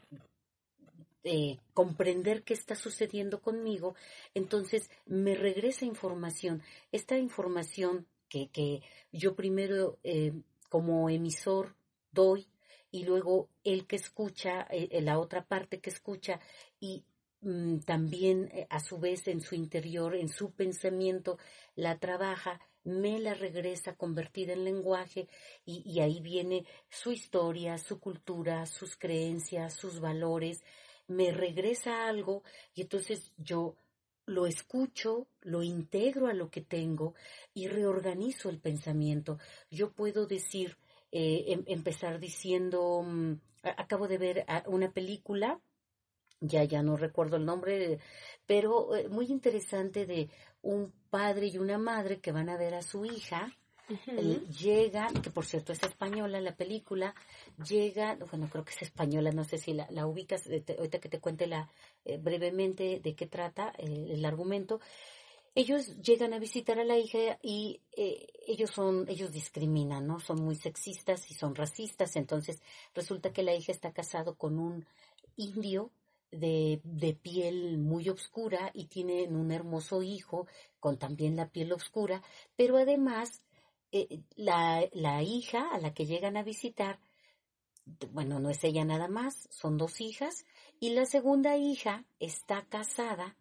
eh, 1.24 1.58
comprender 1.74 2.44
qué 2.44 2.54
está 2.54 2.76
sucediendo 2.76 3.42
conmigo, 3.42 3.96
entonces 4.34 4.92
me 5.06 5.34
regresa 5.34 5.86
información. 5.86 6.62
Esta 6.92 7.18
información 7.18 8.06
que, 8.28 8.50
que 8.50 8.82
yo 9.12 9.36
primero 9.36 9.98
eh, 10.04 10.34
como 10.70 11.10
emisor 11.10 11.76
doy 12.12 12.48
y 12.92 13.06
luego 13.06 13.48
el 13.64 13.88
que 13.88 13.96
escucha, 13.96 14.68
la 14.92 15.18
otra 15.18 15.46
parte 15.46 15.80
que 15.80 15.90
escucha 15.90 16.40
y 16.80 17.04
también 17.86 18.50
eh, 18.54 18.68
a 18.70 18.80
su 18.80 19.00
vez 19.00 19.28
en 19.28 19.42
su 19.42 19.56
interior, 19.56 20.16
en 20.16 20.30
su 20.30 20.52
pensamiento, 20.52 21.38
la 21.76 21.98
trabaja, 22.00 22.60
me 22.84 23.20
la 23.20 23.34
regresa 23.34 23.96
convertida 23.96 24.54
en 24.54 24.66
lenguaje 24.66 25.28
y, 25.66 26.00
ahí 26.00 26.20
viene 26.22 26.66
su 26.90 27.12
historia, 27.12 27.78
su 27.78 28.00
cultura, 28.00 28.66
sus 28.66 28.96
creencias, 28.98 29.74
sus 29.74 30.00
valores, 30.00 30.64
me 31.08 31.32
regresa 31.32 32.08
algo 32.08 32.44
y 32.74 32.82
entonces 32.82 33.34
yo 33.38 33.76
lo 34.26 34.46
escucho, 34.46 35.28
lo 35.42 35.64
integro 35.64 36.28
a 36.28 36.34
lo 36.34 36.50
que 36.50 36.62
tengo 36.62 37.14
y 37.54 37.68
reorganizo 37.68 38.50
el 38.50 38.60
pensamiento. 38.60 39.38
Yo 39.70 39.92
puedo 39.92 40.28
decir, 40.28 40.78
eh, 41.12 41.46
em, 41.48 41.64
empezar 41.68 42.20
diciendo, 42.20 43.04
mm, 43.04 43.34
acabo 43.64 44.08
de 44.08 44.18
ver 44.18 44.46
una 44.68 44.92
película, 44.92 45.60
ya 46.44 46.64
ya 46.64 46.84
no 46.84 46.96
recuerdo 46.98 47.38
el 47.38 47.46
nombre, 47.46 48.00
pero 48.46 48.96
eh, 48.96 49.10
muy 49.10 49.26
interesante 49.28 50.06
de 50.06 50.30
un 50.62 50.94
padre 51.10 51.48
y 51.48 51.58
una 51.58 51.78
madre 51.78 52.20
que 52.20 52.32
van 52.32 52.50
a 52.50 52.58
ver 52.58 52.76
a 52.76 52.82
su 52.82 53.06
hija 53.06 53.52
llega, 54.60 55.10
que 55.22 55.30
por 55.30 55.46
cierto 55.46 55.74
es 55.74 55.84
española 55.84 56.40
la 56.40 56.56
película, 56.56 57.14
llega, 57.68 58.18
bueno, 58.32 58.48
creo 58.50 58.64
que 58.64 58.72
es 58.72 58.82
española, 58.84 59.32
no 59.32 59.44
sé 59.44 59.58
si 59.58 59.74
la, 59.74 59.88
la 59.92 60.08
ubicas, 60.08 60.48
ahorita 60.48 61.00
que 61.00 61.10
te 61.10 61.20
cuente 61.20 61.48
la, 61.48 61.70
eh, 62.06 62.18
brevemente 62.18 63.00
de 63.04 63.16
qué 63.16 63.28
trata 63.28 63.74
eh, 63.78 64.12
el 64.12 64.26
argumento. 64.26 64.80
Ellos 65.56 66.02
llegan 66.02 66.34
a 66.34 66.40
visitar 66.40 66.80
a 66.80 66.84
la 66.84 66.98
hija 66.98 67.38
y 67.44 67.82
eh, 67.96 68.26
ellos 68.48 68.72
son, 68.72 69.06
ellos 69.08 69.32
discriminan, 69.32 70.08
¿no? 70.08 70.20
Son 70.20 70.42
muy 70.42 70.56
sexistas 70.56 71.30
y 71.30 71.36
son 71.36 71.54
racistas, 71.54 72.16
entonces 72.16 72.62
resulta 72.96 73.34
que 73.34 73.44
la 73.44 73.54
hija 73.54 73.72
está 73.72 73.92
casado 73.92 74.36
con 74.36 74.58
un 74.58 74.86
indio 75.36 75.92
de, 76.34 76.82
de, 76.84 77.14
piel 77.14 77.78
muy 77.78 78.10
oscura 78.10 78.72
y 78.74 78.86
tienen 78.86 79.36
un 79.36 79.52
hermoso 79.52 80.02
hijo 80.04 80.48
con 80.80 80.98
también 80.98 81.36
la 81.36 81.50
piel 81.50 81.72
oscura, 81.74 82.22
pero 82.56 82.78
además 82.78 83.44
eh, 83.92 84.22
la, 84.36 84.88
la 84.92 85.22
hija 85.22 85.70
a 85.72 85.80
la 85.80 85.94
que 85.94 86.06
llegan 86.06 86.38
a 86.38 86.44
visitar, 86.44 87.00
bueno, 88.12 88.40
no 88.40 88.50
es 88.50 88.64
ella 88.64 88.86
nada 88.86 89.08
más, 89.08 89.48
son 89.52 89.78
dos 89.78 90.02
hijas, 90.02 90.46
y 90.80 90.92
la 90.92 91.06
segunda 91.06 91.58
hija 91.58 92.06
está 92.20 92.66
casada 92.66 93.38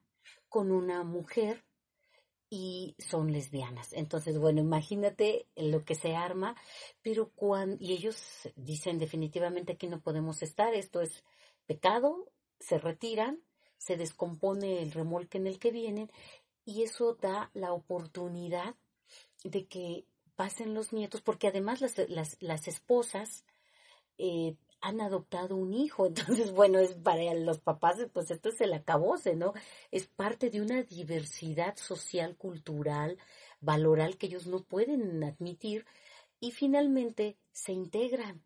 con 0.48 0.70
una 0.70 1.04
mujer 1.04 1.64
y 2.54 2.94
son 2.98 3.32
lesbianas. 3.32 3.94
Entonces, 3.94 4.38
bueno, 4.38 4.60
imagínate 4.60 5.46
lo 5.56 5.86
que 5.86 5.94
se 5.94 6.14
arma, 6.14 6.54
pero 7.00 7.30
cuando, 7.30 7.82
y 7.82 7.92
ellos 7.92 8.22
dicen 8.56 8.98
definitivamente 8.98 9.78
que 9.78 9.88
no 9.88 10.02
podemos 10.02 10.42
estar, 10.42 10.74
esto 10.74 11.00
es 11.00 11.24
pecado, 11.64 12.30
se 12.62 12.78
retiran, 12.78 13.40
se 13.76 13.96
descompone 13.96 14.82
el 14.82 14.92
remolque 14.92 15.38
en 15.38 15.46
el 15.46 15.58
que 15.58 15.72
vienen 15.72 16.10
y 16.64 16.82
eso 16.82 17.14
da 17.14 17.50
la 17.54 17.72
oportunidad 17.72 18.76
de 19.44 19.66
que 19.66 20.06
pasen 20.36 20.74
los 20.74 20.92
nietos, 20.92 21.20
porque 21.20 21.48
además 21.48 21.80
las, 21.80 21.98
las, 22.08 22.36
las 22.40 22.68
esposas 22.68 23.44
eh, 24.18 24.56
han 24.80 25.00
adoptado 25.00 25.56
un 25.56 25.74
hijo, 25.74 26.06
entonces, 26.08 26.52
bueno, 26.52 26.78
es 26.78 26.94
para 26.94 27.34
los 27.34 27.60
papás, 27.60 27.98
pues 28.12 28.30
esto 28.30 28.48
es 28.50 28.60
el 28.60 28.72
acabose, 28.72 29.34
¿no? 29.34 29.52
Es 29.90 30.06
parte 30.06 30.50
de 30.50 30.60
una 30.60 30.82
diversidad 30.82 31.76
social, 31.76 32.36
cultural, 32.36 33.18
valoral 33.60 34.16
que 34.16 34.26
ellos 34.26 34.46
no 34.46 34.62
pueden 34.62 35.22
admitir 35.24 35.86
y 36.40 36.50
finalmente 36.50 37.36
se 37.52 37.72
integran 37.72 38.42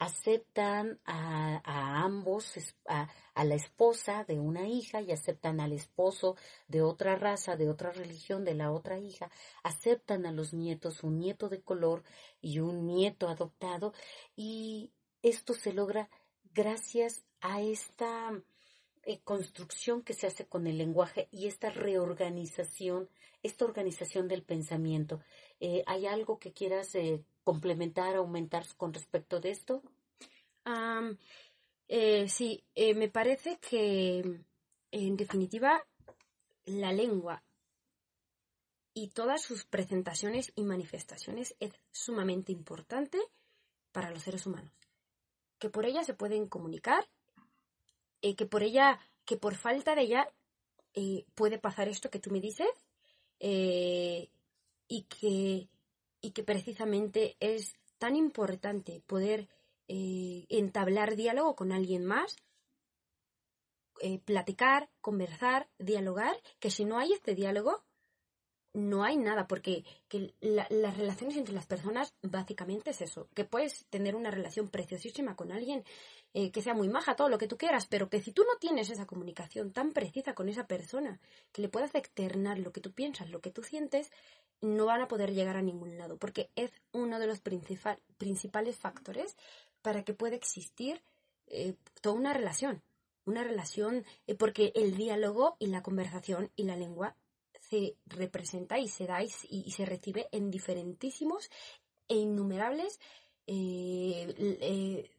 aceptan 0.00 0.98
a, 1.04 1.60
a 1.62 2.02
ambos, 2.02 2.54
a, 2.86 3.08
la 3.44 3.54
esposa 3.54 4.24
de 4.24 4.40
una 4.40 4.66
hija 4.66 5.02
y 5.02 5.12
aceptan 5.12 5.60
al 5.60 5.72
esposo 5.72 6.36
de 6.68 6.80
otra 6.80 7.16
raza, 7.16 7.56
de 7.56 7.68
otra 7.68 7.92
religión, 7.92 8.44
de 8.44 8.54
la 8.54 8.72
otra 8.72 8.98
hija, 8.98 9.30
aceptan 9.62 10.24
a 10.24 10.32
los 10.32 10.54
nietos, 10.54 11.04
un 11.04 11.18
nieto 11.18 11.50
de 11.50 11.60
color 11.60 12.02
y 12.40 12.60
un 12.60 12.86
nieto 12.86 13.28
adoptado 13.28 13.92
y 14.34 14.90
esto 15.22 15.52
se 15.52 15.74
logra 15.74 16.08
gracias 16.54 17.22
a 17.42 17.60
esta 17.60 18.32
eh, 19.02 19.20
construcción 19.22 20.02
que 20.02 20.14
se 20.14 20.26
hace 20.26 20.46
con 20.46 20.66
el 20.66 20.78
lenguaje 20.78 21.28
y 21.30 21.46
esta 21.46 21.68
reorganización, 21.68 23.10
esta 23.42 23.66
organización 23.66 24.28
del 24.28 24.42
pensamiento. 24.42 25.20
Eh, 25.60 25.82
¿Hay 25.86 26.06
algo 26.06 26.38
que 26.38 26.52
quieras 26.52 26.94
eh, 26.94 27.22
complementar, 27.50 28.14
aumentar 28.14 28.64
con 28.76 28.94
respecto 28.94 29.40
de 29.40 29.50
esto? 29.50 29.82
Eh, 31.88 32.28
sí, 32.28 32.62
eh, 32.76 32.94
me 32.94 33.08
parece 33.08 33.58
que 33.58 34.22
en 34.92 35.16
definitiva 35.16 35.84
la 36.66 36.92
lengua 36.92 37.42
y 38.94 39.08
todas 39.08 39.42
sus 39.42 39.64
presentaciones 39.64 40.52
y 40.54 40.62
manifestaciones 40.62 41.56
es 41.58 41.72
sumamente 41.90 42.52
importante 42.52 43.18
para 43.90 44.12
los 44.12 44.22
seres 44.22 44.46
humanos. 44.46 44.72
Que 45.58 45.70
por 45.70 45.86
ella 45.86 46.04
se 46.04 46.14
pueden 46.14 46.46
comunicar, 46.46 47.04
eh, 48.22 48.36
que 48.36 48.46
por 48.46 48.62
ella, 48.62 49.00
que 49.24 49.36
por 49.36 49.56
falta 49.56 49.96
de 49.96 50.02
ella 50.02 50.32
puede 51.34 51.58
pasar 51.58 51.88
esto 51.88 52.10
que 52.10 52.20
tú 52.20 52.30
me 52.30 52.40
dices, 52.40 52.70
y 53.40 55.02
que 55.08 55.68
y 56.20 56.32
que 56.32 56.42
precisamente 56.42 57.36
es 57.40 57.74
tan 57.98 58.16
importante 58.16 59.02
poder 59.06 59.48
eh, 59.88 60.46
entablar 60.48 61.16
diálogo 61.16 61.56
con 61.56 61.72
alguien 61.72 62.04
más, 62.04 62.36
eh, 64.00 64.18
platicar, 64.18 64.88
conversar, 65.00 65.68
dialogar, 65.78 66.36
que 66.58 66.70
si 66.70 66.84
no 66.84 66.98
hay 66.98 67.12
este 67.12 67.34
diálogo, 67.34 67.84
no 68.72 69.02
hay 69.02 69.16
nada, 69.16 69.48
porque 69.48 69.84
que 70.08 70.32
las 70.40 70.96
relaciones 70.96 71.36
entre 71.36 71.54
las 71.54 71.66
personas 71.66 72.14
básicamente 72.22 72.90
es 72.90 73.00
eso, 73.00 73.28
que 73.34 73.44
puedes 73.44 73.84
tener 73.86 74.14
una 74.14 74.30
relación 74.30 74.68
preciosísima 74.68 75.34
con 75.34 75.50
alguien 75.50 75.84
eh, 76.34 76.52
que 76.52 76.62
sea 76.62 76.74
muy 76.74 76.88
maja, 76.88 77.16
todo 77.16 77.28
lo 77.28 77.38
que 77.38 77.48
tú 77.48 77.56
quieras, 77.56 77.86
pero 77.88 78.08
que 78.08 78.22
si 78.22 78.32
tú 78.32 78.42
no 78.44 78.58
tienes 78.60 78.88
esa 78.90 79.06
comunicación 79.06 79.72
tan 79.72 79.92
precisa 79.92 80.34
con 80.34 80.48
esa 80.48 80.66
persona, 80.68 81.20
que 81.52 81.62
le 81.62 81.68
puedas 81.68 81.94
externar 81.94 82.58
lo 82.60 82.72
que 82.72 82.80
tú 82.80 82.92
piensas, 82.92 83.30
lo 83.30 83.40
que 83.40 83.50
tú 83.50 83.64
sientes, 83.64 84.12
no 84.60 84.86
van 84.86 85.00
a 85.00 85.08
poder 85.08 85.32
llegar 85.32 85.56
a 85.56 85.62
ningún 85.62 85.96
lado, 85.96 86.18
porque 86.18 86.50
es 86.56 86.70
uno 86.92 87.18
de 87.18 87.26
los 87.26 87.40
principales 87.40 88.76
factores 88.76 89.36
para 89.82 90.04
que 90.04 90.14
pueda 90.14 90.36
existir 90.36 91.02
eh, 91.46 91.74
toda 92.00 92.16
una 92.16 92.32
relación. 92.32 92.82
Una 93.24 93.44
relación, 93.44 94.04
eh, 94.26 94.34
porque 94.34 94.72
el 94.74 94.96
diálogo 94.96 95.56
y 95.58 95.66
la 95.66 95.82
conversación 95.82 96.50
y 96.56 96.64
la 96.64 96.76
lengua 96.76 97.16
se 97.60 97.96
representa 98.06 98.78
y 98.78 98.88
se 98.88 99.06
da 99.06 99.22
y, 99.22 99.28
se 99.28 99.86
recibe 99.86 100.28
en 100.32 100.50
diferentísimos 100.50 101.50
e 102.08 102.16
innumerables 102.16 102.98
eh, 103.46 105.10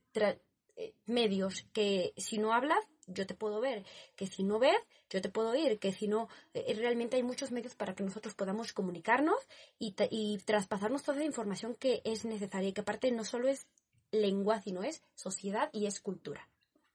medios 1.06 1.64
que 1.74 2.14
si 2.18 2.38
no 2.38 2.54
hablas 2.54 2.84
yo 3.14 3.26
te 3.26 3.34
puedo 3.34 3.60
ver, 3.62 3.84
que 4.16 4.28
si 4.28 4.44
no 4.44 4.60
ves, 4.60 4.78
yo 5.10 5.22
te 5.22 5.30
puedo 5.30 5.50
oír, 5.50 5.80
que 5.80 5.92
si 5.94 6.08
no, 6.08 6.30
eh, 6.54 6.74
realmente 6.76 7.18
hay 7.18 7.24
muchos 7.24 7.52
medios 7.52 7.76
para 7.76 7.96
que 7.96 8.04
nosotros 8.04 8.34
podamos 8.36 8.74
comunicarnos 8.74 9.38
y, 9.80 9.96
y 10.10 10.38
traspasarnos 10.40 11.04
toda 11.04 11.20
la 11.20 11.26
información 11.26 11.76
que 11.76 12.02
es 12.06 12.26
necesaria 12.26 12.70
y 12.70 12.74
que 12.74 12.82
aparte 12.82 13.12
no 13.12 13.26
solo 13.26 13.48
es 13.48 13.68
lengua, 14.12 14.62
sino 14.62 14.84
es 14.84 15.04
sociedad 15.16 15.70
y 15.72 15.86
es 15.86 16.00
cultura. 16.02 16.48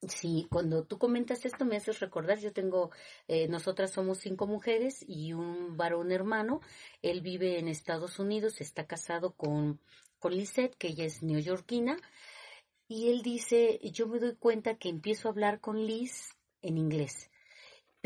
Sí, 0.03 0.47
cuando 0.51 0.85
tú 0.85 0.99
comentas 0.99 1.45
esto 1.47 1.65
me 1.65 1.77
haces 1.77 2.01
recordar, 2.01 2.39
yo 2.39 2.53
tengo, 2.53 2.91
eh, 3.29 3.49
nosotras 3.49 3.93
somos 3.93 4.19
cinco 4.19 4.47
mujeres 4.47 5.05
y 5.09 5.33
un 5.33 5.77
varón 5.77 6.13
hermano, 6.13 6.61
él 7.03 7.23
vive 7.23 7.59
en 7.59 7.67
Estados 7.67 8.19
Unidos, 8.19 8.61
está 8.61 8.87
casado 8.87 9.33
con, 9.33 9.81
con 10.19 10.37
Lisette, 10.37 10.77
que 10.77 10.89
ella 10.89 11.05
es 11.05 11.23
neoyorquina, 11.23 11.97
y 12.89 13.09
él 13.09 13.23
dice, 13.23 13.81
yo 13.93 14.07
me 14.07 14.19
doy 14.19 14.37
cuenta 14.37 14.79
que 14.79 14.89
empiezo 14.89 15.29
a 15.29 15.33
hablar 15.33 15.61
con 15.61 15.87
Liz 15.87 16.37
en 16.63 16.79
inglés. 16.79 17.31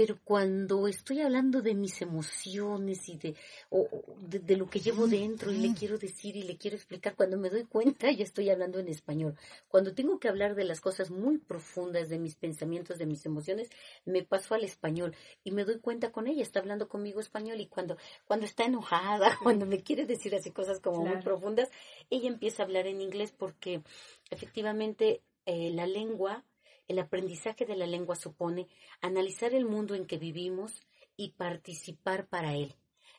Pero 0.01 0.19
cuando 0.25 0.89
estoy 0.89 1.21
hablando 1.21 1.61
de 1.61 1.75
mis 1.75 2.01
emociones 2.01 3.07
y 3.11 3.19
de, 3.19 3.35
o, 3.69 3.87
de, 4.23 4.57
lo 4.57 4.67
que 4.71 4.81
llevo 4.81 5.07
dentro 5.07 5.53
y 5.53 5.59
le 5.59 5.75
quiero 5.75 5.99
decir 5.99 6.37
y 6.37 6.43
le 6.43 6.57
quiero 6.57 6.75
explicar, 6.79 7.15
cuando 7.15 7.37
me 7.37 7.51
doy 7.51 7.65
cuenta 7.65 8.11
ya 8.11 8.25
estoy 8.25 8.49
hablando 8.49 8.79
en 8.79 8.89
español. 8.89 9.37
Cuando 9.69 9.93
tengo 9.93 10.19
que 10.19 10.31
hablar 10.31 10.55
de 10.55 10.65
las 10.65 10.81
cosas 10.81 11.11
muy 11.11 11.37
profundas, 11.37 12.09
de 12.09 12.19
mis 12.19 12.35
pensamientos, 12.35 12.97
de 12.97 13.05
mis 13.05 13.27
emociones, 13.27 13.69
me 14.07 14.25
paso 14.25 14.55
al 14.55 14.65
español 14.65 15.15
y 15.45 15.51
me 15.51 15.67
doy 15.67 15.81
cuenta 15.81 16.11
con 16.13 16.29
ella, 16.29 16.41
está 16.41 16.61
hablando 16.61 16.89
conmigo 16.89 17.21
español 17.21 17.61
y 17.61 17.67
cuando, 17.67 17.99
cuando 18.25 18.47
está 18.47 18.65
enojada, 18.65 19.37
cuando 19.43 19.67
me 19.67 19.83
quiere 19.83 20.07
decir 20.07 20.35
así 20.35 20.51
cosas 20.51 20.81
como 20.81 21.05
muy 21.05 21.21
profundas, 21.21 21.69
ella 22.09 22.29
empieza 22.29 22.63
a 22.63 22.65
hablar 22.65 22.87
en 22.87 23.03
inglés 23.03 23.35
porque 23.37 23.83
efectivamente 24.31 25.21
eh, 25.45 25.71
la 25.75 25.87
lengua, 25.87 26.43
el 26.91 26.99
aprendizaje 26.99 27.67
de 27.67 27.77
la 27.77 27.87
lengua 27.87 28.17
supone 28.17 28.67
analizar 29.01 29.55
el 29.55 29.65
mundo 29.65 29.95
en 29.95 30.07
que 30.07 30.19
vivimos 30.19 30.83
y 31.17 31.35
participar 31.35 32.27
para 32.27 32.57
él. 32.57 32.75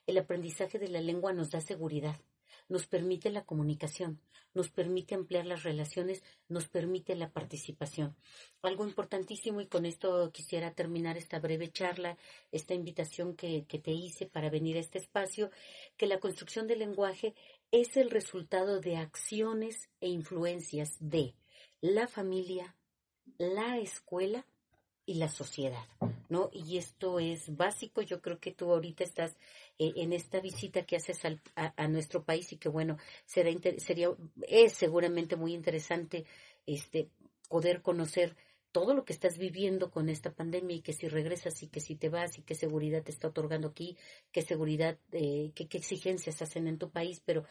El 0.06 0.18
aprendizaje 0.18 0.78
de 0.78 0.90
la 0.90 1.00
lengua 1.00 1.32
nos 1.32 1.51
da 1.51 1.62
seguridad, 1.62 2.20
nos 2.68 2.86
permite 2.86 3.30
la 3.30 3.46
comunicación, 3.46 4.20
nos 4.54 4.70
permite 4.70 5.16
ampliar 5.16 5.46
las 5.46 5.63
relaciones, 5.63 6.22
nos 6.50 6.68
permite 6.68 7.16
la 7.16 7.32
participación. 7.32 8.18
Algo 8.62 8.86
importantísimo, 8.86 9.62
y 9.62 9.68
con 9.68 9.86
esto 9.86 10.30
quisiera 10.34 10.74
terminar 10.74 11.16
esta 11.16 11.40
breve 11.40 11.72
charla, 11.72 12.18
esta 12.51 12.74
invitación 12.74 13.38
que, 13.38 13.66
que 13.68 13.80
te 13.80 13.92
hice 13.92 14.25
para 14.25 14.50
venir 14.50 14.75
a 14.75 14.82
este 14.82 14.98
espacio, 14.98 15.50
que 15.96 16.08
la 16.08 16.20
construcción 16.20 16.68
del 16.68 16.80
lenguaje 16.80 17.36
es 17.72 17.96
el 17.96 18.10
resultado 18.10 18.82
de 18.82 18.98
acciones 18.98 19.90
e 20.01 20.10
influencias 20.10 20.98
de 21.00 21.36
la 21.80 22.10
familia, 22.10 22.75
la 23.38 23.78
escuela 23.78 24.46
y 25.06 25.16
la 25.16 25.30
sociedad, 25.30 25.86
¿no? 26.30 26.50
Y 26.54 26.78
esto 26.78 27.20
es 27.20 27.56
básico. 27.56 28.01
Yo 28.01 28.22
creo 28.22 28.40
que 28.40 28.51
tú 28.51 28.72
ahorita 28.72 29.04
estás 29.04 29.38
eh, 29.80 29.94
en 29.98 30.13
esta 30.13 30.40
visita 30.40 30.86
que 30.86 30.96
haces 30.96 31.20
a, 31.56 31.88
nuestro 31.88 32.24
país 32.24 32.54
y 32.54 32.58
que 32.58 32.70
bueno, 32.70 32.98
será 33.25 33.51
sería 33.78 34.10
es 34.48 34.74
seguramente 34.74 35.36
muy 35.36 35.54
interesante 35.54 36.25
este 36.66 37.10
poder 37.50 37.82
conocer 37.82 38.36
todo 38.72 38.94
lo 38.94 39.04
que 39.04 39.12
estás 39.12 39.38
viviendo 39.38 39.92
con 39.92 40.08
esta 40.08 40.34
pandemia 40.34 40.78
y 40.78 40.82
que 40.82 40.94
si 40.94 41.10
regresas 41.10 41.62
y 41.62 41.68
que 41.68 41.82
si 41.82 41.96
te 41.96 42.08
vas 42.08 42.38
y 42.38 42.44
qué 42.44 42.56
seguridad 42.56 43.04
te 43.04 43.12
está 43.12 43.28
otorgando 43.28 43.68
aquí, 43.68 43.98
qué 44.32 44.42
seguridad, 44.42 44.98
eh, 45.12 45.51
qué, 45.56 45.68
qué 45.68 45.78
exigencias 45.78 46.42
hacen 46.42 46.68
en 46.68 46.78
tu 46.78 46.90
país, 46.90 47.22
pero 47.25 47.44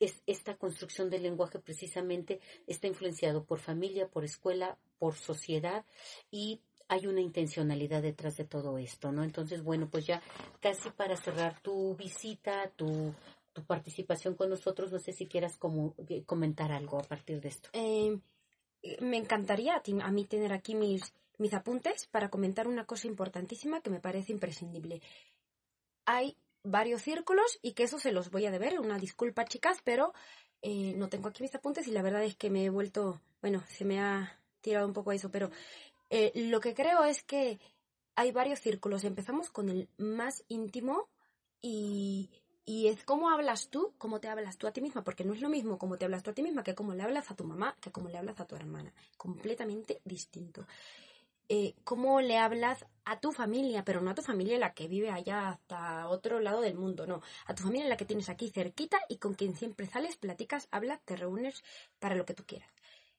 es, 0.00 0.22
esta 0.26 0.56
construcción 0.56 1.10
del 1.10 1.22
lenguaje 1.22 1.58
precisamente 1.58 2.40
está 2.66 2.86
influenciado 2.86 3.44
por 3.44 3.58
familia, 3.58 4.08
por 4.08 4.24
escuela, 4.24 4.78
por 4.98 5.14
sociedad 5.14 5.84
y 6.30 6.60
hay 6.88 7.06
una 7.06 7.20
intencionalidad 7.20 8.02
detrás 8.02 8.36
de 8.36 8.44
todo 8.44 8.78
esto, 8.78 9.12
¿no? 9.12 9.22
Entonces, 9.22 9.62
bueno, 9.62 9.88
pues 9.90 10.06
ya 10.06 10.22
casi 10.60 10.90
para 10.90 11.16
cerrar 11.16 11.60
tu 11.60 11.94
visita, 11.96 12.70
tu, 12.76 13.14
tu 13.52 13.62
participación 13.64 14.34
con 14.34 14.48
nosotros, 14.48 14.90
no 14.90 14.98
sé 14.98 15.12
si 15.12 15.26
quieras 15.26 15.56
como, 15.56 15.94
eh, 16.08 16.22
comentar 16.24 16.72
algo 16.72 16.98
a 16.98 17.02
partir 17.02 17.40
de 17.40 17.48
esto. 17.48 17.68
Eh, 17.74 18.18
me 19.00 19.18
encantaría 19.18 19.82
a, 20.02 20.10
mí 20.10 20.24
tener 20.24 20.52
aquí 20.52 20.74
mis, 20.74 21.12
mis 21.36 21.52
apuntes 21.52 22.06
para 22.06 22.30
comentar 22.30 22.66
una 22.66 22.86
cosa 22.86 23.06
importantísima 23.06 23.80
que 23.80 23.90
me 23.90 24.00
parece 24.00 24.32
imprescindible. 24.32 25.02
Hay 26.06 26.36
varios 26.70 27.02
círculos 27.02 27.58
y 27.62 27.72
que 27.72 27.84
eso 27.84 27.98
se 27.98 28.12
los 28.12 28.30
voy 28.30 28.46
a 28.46 28.50
deber. 28.50 28.78
Una 28.80 28.98
disculpa, 28.98 29.44
chicas, 29.44 29.78
pero 29.84 30.12
eh, 30.62 30.94
no 30.96 31.08
tengo 31.08 31.28
aquí 31.28 31.42
mis 31.42 31.54
apuntes 31.54 31.86
y 31.86 31.92
la 31.92 32.02
verdad 32.02 32.24
es 32.24 32.36
que 32.36 32.50
me 32.50 32.64
he 32.64 32.70
vuelto, 32.70 33.20
bueno, 33.40 33.62
se 33.68 33.84
me 33.84 34.00
ha 34.00 34.40
tirado 34.60 34.86
un 34.86 34.92
poco 34.92 35.12
eso, 35.12 35.30
pero 35.30 35.50
eh, 36.10 36.32
lo 36.34 36.60
que 36.60 36.74
creo 36.74 37.04
es 37.04 37.22
que 37.22 37.58
hay 38.16 38.32
varios 38.32 38.60
círculos. 38.60 39.04
Empezamos 39.04 39.50
con 39.50 39.68
el 39.68 39.88
más 39.96 40.44
íntimo 40.48 41.08
y, 41.60 42.30
y 42.64 42.88
es 42.88 43.04
cómo 43.04 43.30
hablas 43.30 43.68
tú, 43.70 43.94
cómo 43.96 44.20
te 44.20 44.28
hablas 44.28 44.58
tú 44.58 44.66
a 44.66 44.72
ti 44.72 44.80
misma, 44.80 45.02
porque 45.04 45.24
no 45.24 45.32
es 45.32 45.40
lo 45.40 45.48
mismo 45.48 45.78
cómo 45.78 45.96
te 45.96 46.04
hablas 46.04 46.22
tú 46.22 46.30
a 46.30 46.34
ti 46.34 46.42
misma 46.42 46.62
que 46.62 46.74
cómo 46.74 46.92
le 46.94 47.02
hablas 47.02 47.30
a 47.30 47.36
tu 47.36 47.44
mamá, 47.44 47.76
que 47.80 47.90
cómo 47.90 48.08
le 48.08 48.18
hablas 48.18 48.40
a 48.40 48.46
tu 48.46 48.56
hermana. 48.56 48.92
Completamente 49.16 50.00
distinto. 50.04 50.66
Eh, 51.48 51.74
cómo 51.84 52.20
le 52.20 52.36
hablas 52.36 52.84
a 53.06 53.20
tu 53.20 53.32
familia, 53.32 53.82
pero 53.84 54.02
no 54.02 54.10
a 54.10 54.14
tu 54.14 54.22
familia 54.22 54.58
la 54.58 54.74
que 54.74 54.86
vive 54.86 55.10
allá 55.10 55.48
hasta 55.48 56.08
otro 56.08 56.40
lado 56.40 56.60
del 56.60 56.74
mundo, 56.74 57.06
no, 57.06 57.22
a 57.46 57.54
tu 57.54 57.62
familia 57.62 57.88
la 57.88 57.96
que 57.96 58.04
tienes 58.04 58.28
aquí 58.28 58.50
cerquita 58.50 58.98
y 59.08 59.16
con 59.16 59.32
quien 59.34 59.56
siempre 59.56 59.86
sales, 59.86 60.16
platicas, 60.16 60.68
hablas, 60.70 61.00
te 61.06 61.16
reúnes 61.16 61.64
para 61.98 62.16
lo 62.16 62.26
que 62.26 62.34
tú 62.34 62.44
quieras. 62.44 62.70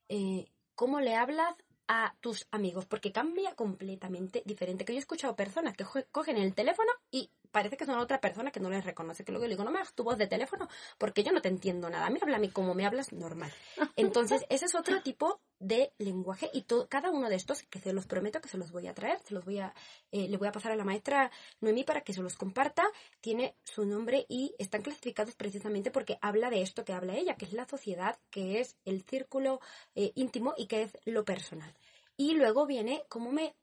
Eh, 0.09 0.51
¿Cómo 0.75 1.00
le 1.01 1.15
hablas 1.15 1.55
a 1.88 2.15
tus 2.21 2.48
amigos? 2.51 2.86
Porque 2.86 3.12
cambia 3.12 3.55
completamente 3.55 4.43
diferente. 4.45 4.86
Que 4.86 4.93
yo 4.93 4.98
he 4.98 5.01
escuchado 5.01 5.36
personas 5.36 5.75
que 5.75 5.86
cogen 6.12 6.38
el 6.38 6.53
teléfono 6.53 6.91
y 7.09 7.31
parece 7.51 7.77
que 7.77 7.86
son 7.86 8.00
otra 8.00 8.20
persona 8.20 8.51
que 8.51 8.60
no 8.60 8.70
les 8.70 8.86
reconoce. 8.86 9.24
Que 9.24 9.32
luego 9.32 9.46
le 9.46 9.53
digo, 9.53 9.63
no 9.63 9.72
me 9.72 9.79
hagas 9.79 9.94
tu 9.94 10.03
voz 10.03 10.18
de 10.18 10.27
teléfono 10.27 10.68
porque 10.98 11.24
yo 11.24 11.32
no 11.32 11.41
te 11.41 11.50
entiendo 11.50 11.89
nada. 11.89 12.08
Habla 12.08 12.38
a 12.38 12.39
mí 12.39 12.50
como 12.50 12.74
me 12.74 12.86
hablas 12.86 13.13
normal. 13.13 13.51
Entonces, 13.96 14.46
ese 14.50 14.65
es 14.65 14.75
otro 14.75 15.01
tipo 15.01 15.39
de 15.60 15.94
lenguaje 15.98 16.50
y 16.53 16.63
todo, 16.63 16.88
cada 16.88 17.10
uno 17.12 17.29
de 17.29 17.36
estos, 17.36 17.63
que 17.63 17.79
se 17.79 17.91
los 17.91 18.06
prometo 18.06 18.39
que 18.39 18.48
se 18.48 18.58
los 18.58 18.72
voy 18.72 18.88
a 18.88 18.94
traer, 18.94 19.20
se 19.20 19.34
los 19.34 19.44
voy 19.44 19.60
a, 19.60 19.74
eh, 20.12 20.27
le 20.29 20.38
voy 20.38 20.48
a 20.48 20.51
pasar 20.51 20.72
a 20.72 20.75
la 20.75 20.86
maestra 20.86 21.32
Noemí 21.60 21.84
para 21.84 22.01
que 22.01 22.13
se 22.13 22.22
los 22.22 22.38
comparta, 22.38 22.84
tiene 23.20 23.56
su 23.63 23.86
nombre 23.86 24.25
y 24.29 24.56
están 24.58 24.82
clasificados 24.82 25.36
precisamente 25.36 25.91
porque 25.91 26.17
habla 26.21 26.50
de 26.50 26.62
esto 26.62 26.86
que 26.86 26.93
habla 26.93 27.15
ella, 27.15 27.36
que 27.36 27.45
es 27.45 27.54
la 27.54 27.67
sociedad, 27.67 28.17
que 28.30 28.60
es 28.60 28.78
el 28.86 29.04
círculo 29.04 29.60
eh, 29.95 30.12
íntimo 30.15 30.54
y 30.58 30.67
que 30.67 30.84
es 30.84 30.97
lo 31.06 31.26
personal. 31.26 31.73
Y 32.15 32.34
luego 32.34 32.65
viene 32.65 33.04
cómo 33.10 33.32
me 33.32 33.56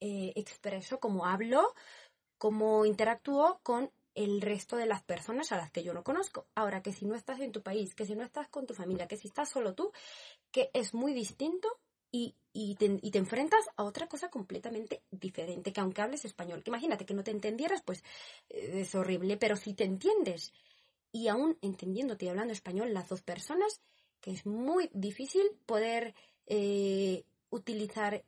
eh, 0.00 0.32
expreso, 0.36 1.00
cómo 1.00 1.24
hablo, 1.24 1.74
cómo 2.44 2.84
interactúo 2.84 3.58
con 3.62 3.90
el 4.14 4.42
resto 4.42 4.76
de 4.76 4.84
las 4.84 5.02
personas 5.02 5.50
a 5.50 5.56
las 5.56 5.70
que 5.70 5.82
yo 5.82 5.94
no 5.94 6.04
conozco. 6.04 6.46
Ahora, 6.54 6.82
que 6.82 6.92
si 6.92 7.06
no 7.06 7.14
estás 7.14 7.40
en 7.40 7.52
tu 7.52 7.62
país, 7.62 7.94
que 7.94 8.04
si 8.04 8.14
no 8.14 8.22
estás 8.22 8.48
con 8.48 8.66
tu 8.66 8.74
familia, 8.74 9.08
que 9.08 9.16
si 9.16 9.28
estás 9.28 9.48
solo 9.48 9.72
tú, 9.74 9.92
que 10.52 10.68
es 10.74 10.92
muy 10.92 11.14
distinto 11.14 11.68
y, 12.12 12.34
y, 12.52 12.74
te, 12.74 13.16
enfrentas 13.16 13.64
a 13.78 13.84
otra 13.84 14.08
cosa 14.08 14.28
completamente 14.28 15.02
diferente, 15.10 15.72
que 15.72 15.80
aunque 15.80 16.02
hables 16.02 16.26
español, 16.26 16.62
que 16.62 16.68
imagínate 16.68 17.06
que 17.06 17.14
no 17.14 17.24
te 17.24 17.30
entendieras, 17.30 17.80
pues 17.80 18.04
eh, 18.50 18.82
es 18.82 18.94
horrible, 18.94 19.38
pero 19.38 19.56
si 19.56 19.72
te 19.72 19.84
entiendes 19.84 20.52
y 21.12 21.28
aún 21.28 21.56
entendiéndote 21.62 22.26
y 22.26 22.28
hablando 22.28 22.52
español 22.52 22.92
las 22.92 23.08
dos 23.08 23.22
personas, 23.22 23.80
que 24.20 24.32
es 24.32 24.44
muy 24.44 24.90
difícil 24.92 25.50
poder 25.64 26.14
eh, 26.44 27.24
utilizar 27.48 28.16
e 28.16 28.22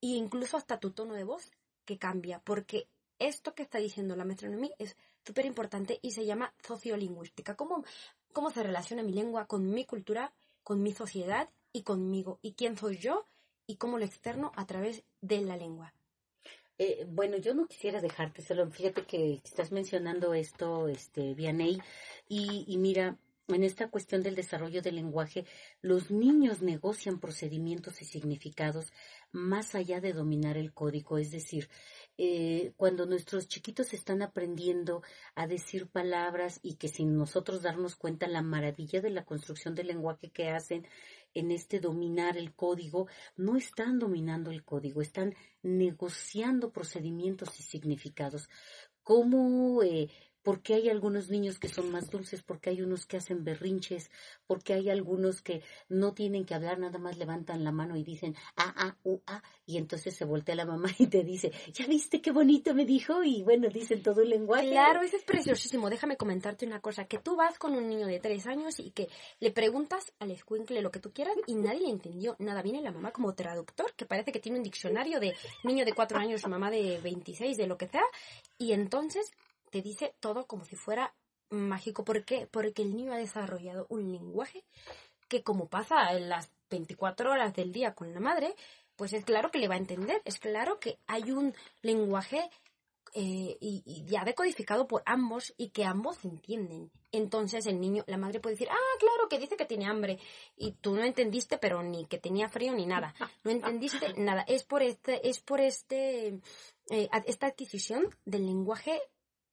incluso 0.00 0.56
hasta 0.56 0.80
tu 0.80 0.92
tono 0.92 1.12
de 1.12 1.24
voz 1.24 1.50
que 1.84 1.98
cambia, 1.98 2.40
porque 2.40 2.88
esto 3.18 3.54
que 3.54 3.62
está 3.62 3.78
diciendo 3.78 4.16
la 4.16 4.24
maestra 4.24 4.50
es 4.78 4.96
súper 5.24 5.46
importante 5.46 5.98
y 6.02 6.12
se 6.12 6.24
llama 6.24 6.54
sociolingüística. 6.66 7.56
¿Cómo, 7.56 7.84
¿Cómo 8.32 8.50
se 8.50 8.62
relaciona 8.62 9.02
mi 9.02 9.12
lengua 9.12 9.46
con 9.46 9.70
mi 9.70 9.84
cultura, 9.84 10.32
con 10.62 10.82
mi 10.82 10.92
sociedad 10.92 11.48
y 11.72 11.82
conmigo? 11.82 12.38
¿Y 12.42 12.52
quién 12.52 12.76
soy 12.76 12.98
yo? 12.98 13.26
Y 13.66 13.76
cómo 13.76 13.98
lo 13.98 14.04
externo 14.04 14.52
a 14.56 14.66
través 14.66 15.02
de 15.20 15.40
la 15.42 15.56
lengua. 15.56 15.92
Eh, 16.78 17.06
bueno, 17.08 17.36
yo 17.36 17.54
no 17.54 17.66
quisiera 17.66 18.00
dejarte 18.00 18.40
solo. 18.40 18.70
Fíjate 18.70 19.02
que 19.02 19.34
estás 19.44 19.72
mencionando 19.72 20.32
esto, 20.32 20.88
este, 20.88 21.34
Vianey, 21.34 21.82
y 22.28 22.76
mira, 22.78 23.18
en 23.48 23.64
esta 23.64 23.88
cuestión 23.88 24.22
del 24.22 24.34
desarrollo 24.34 24.82
del 24.82 24.96
lenguaje, 24.96 25.46
los 25.80 26.10
niños 26.10 26.60
negocian 26.60 27.18
procedimientos 27.18 28.02
y 28.02 28.04
significados 28.04 28.92
más 29.32 29.74
allá 29.74 30.00
de 30.00 30.12
dominar 30.12 30.58
el 30.58 30.72
código, 30.72 31.16
es 31.18 31.30
decir, 31.30 31.68
eh, 32.18 32.72
cuando 32.76 33.06
nuestros 33.06 33.46
chiquitos 33.46 33.94
están 33.94 34.22
aprendiendo 34.22 35.02
a 35.36 35.46
decir 35.46 35.86
palabras 35.88 36.58
y 36.62 36.74
que 36.74 36.88
sin 36.88 37.16
nosotros 37.16 37.62
darnos 37.62 37.94
cuenta 37.94 38.26
la 38.26 38.42
maravilla 38.42 39.00
de 39.00 39.10
la 39.10 39.24
construcción 39.24 39.76
del 39.76 39.86
lenguaje 39.86 40.30
que 40.30 40.50
hacen 40.50 40.86
en 41.34 41.52
este 41.52 41.78
dominar 41.78 42.36
el 42.36 42.52
código, 42.54 43.06
no 43.36 43.56
están 43.56 44.00
dominando 44.00 44.50
el 44.50 44.64
código, 44.64 45.00
están 45.00 45.36
negociando 45.62 46.72
procedimientos 46.72 47.60
y 47.60 47.62
significados. 47.62 48.48
¿Cómo 49.04 49.82
eh, 49.84 50.10
porque 50.48 50.72
hay 50.72 50.88
algunos 50.88 51.28
niños 51.28 51.58
que 51.58 51.68
son 51.68 51.92
más 51.92 52.08
dulces, 52.08 52.42
porque 52.42 52.70
hay 52.70 52.80
unos 52.80 53.04
que 53.04 53.18
hacen 53.18 53.44
berrinches, 53.44 54.10
porque 54.46 54.72
hay 54.72 54.88
algunos 54.88 55.42
que 55.42 55.62
no 55.90 56.14
tienen 56.14 56.46
que 56.46 56.54
hablar, 56.54 56.78
nada 56.78 56.98
más 56.98 57.18
levantan 57.18 57.64
la 57.64 57.70
mano 57.70 57.98
y 57.98 58.02
dicen 58.02 58.34
a, 58.56 58.86
a, 58.86 58.96
u, 59.04 59.20
a, 59.26 59.42
y 59.66 59.76
entonces 59.76 60.16
se 60.16 60.24
voltea 60.24 60.54
la 60.54 60.64
mamá 60.64 60.88
y 60.98 61.08
te 61.08 61.22
dice, 61.22 61.52
¿ya 61.74 61.86
viste 61.86 62.22
qué 62.22 62.32
bonito 62.32 62.72
me 62.72 62.86
dijo? 62.86 63.22
Y 63.22 63.42
bueno, 63.42 63.68
dicen 63.68 64.02
todo 64.02 64.22
el 64.22 64.30
lenguaje. 64.30 64.70
Claro, 64.70 65.02
eso 65.02 65.18
es 65.18 65.22
preciosísimo. 65.22 65.90
Déjame 65.90 66.16
comentarte 66.16 66.64
una 66.64 66.80
cosa, 66.80 67.04
que 67.04 67.18
tú 67.18 67.36
vas 67.36 67.58
con 67.58 67.74
un 67.74 67.86
niño 67.86 68.06
de 68.06 68.18
tres 68.18 68.46
años 68.46 68.80
y 68.80 68.90
que 68.92 69.10
le 69.40 69.50
preguntas 69.50 70.14
al 70.18 70.30
escuincle 70.30 70.80
lo 70.80 70.90
que 70.90 71.00
tú 71.00 71.12
quieras 71.12 71.34
y 71.46 71.56
nadie 71.56 71.80
le 71.80 71.90
entendió 71.90 72.36
nada. 72.38 72.62
Viene 72.62 72.80
la 72.80 72.90
mamá 72.90 73.10
como 73.10 73.34
traductor, 73.34 73.92
que 73.94 74.06
parece 74.06 74.32
que 74.32 74.40
tiene 74.40 74.56
un 74.56 74.64
diccionario 74.64 75.20
de 75.20 75.34
niño 75.62 75.84
de 75.84 75.92
cuatro 75.92 76.16
años, 76.18 76.48
mamá 76.48 76.70
de 76.70 76.98
26, 77.02 77.58
de 77.58 77.66
lo 77.66 77.76
que 77.76 77.86
sea, 77.86 78.04
y 78.56 78.72
entonces 78.72 79.30
te 79.70 79.82
dice 79.82 80.14
todo 80.20 80.46
como 80.46 80.64
si 80.64 80.76
fuera 80.76 81.14
mágico. 81.50 82.04
¿Por 82.04 82.24
qué? 82.24 82.46
Porque 82.50 82.82
el 82.82 82.94
niño 82.94 83.12
ha 83.12 83.18
desarrollado 83.18 83.86
un 83.88 84.12
lenguaje 84.12 84.64
que 85.28 85.42
como 85.42 85.68
pasa 85.68 86.12
en 86.12 86.28
las 86.28 86.50
24 86.70 87.30
horas 87.30 87.54
del 87.54 87.72
día 87.72 87.94
con 87.94 88.12
la 88.12 88.20
madre, 88.20 88.54
pues 88.96 89.12
es 89.12 89.24
claro 89.24 89.50
que 89.50 89.58
le 89.58 89.68
va 89.68 89.74
a 89.74 89.78
entender, 89.78 90.20
es 90.24 90.38
claro 90.38 90.80
que 90.80 90.98
hay 91.06 91.30
un 91.30 91.54
lenguaje 91.82 92.50
eh, 93.14 93.56
y, 93.60 94.04
ya 94.06 94.24
decodificado 94.24 94.86
por 94.86 95.02
ambos 95.06 95.54
y 95.56 95.70
que 95.70 95.84
ambos 95.84 96.24
entienden. 96.24 96.90
Entonces 97.10 97.66
el 97.66 97.80
niño, 97.80 98.04
la 98.06 98.18
madre 98.18 98.40
puede 98.40 98.54
decir, 98.54 98.68
ah, 98.70 98.98
claro, 98.98 99.28
que 99.28 99.38
dice 99.38 99.56
que 99.56 99.64
tiene 99.64 99.86
hambre 99.86 100.18
y 100.56 100.72
tú 100.72 100.94
no 100.94 101.04
entendiste, 101.04 101.58
pero 101.58 101.82
ni 101.82 102.06
que 102.06 102.18
tenía 102.18 102.48
frío 102.48 102.74
ni 102.74 102.86
nada, 102.86 103.14
no 103.44 103.50
entendiste 103.50 104.12
nada. 104.16 104.42
Es 104.46 104.64
por 104.64 104.82
este, 104.82 105.28
es 105.28 105.40
por 105.40 105.60
este, 105.60 106.40
eh, 106.90 107.08
esta 107.26 107.46
adquisición 107.46 108.08
del 108.24 108.46
lenguaje 108.46 109.00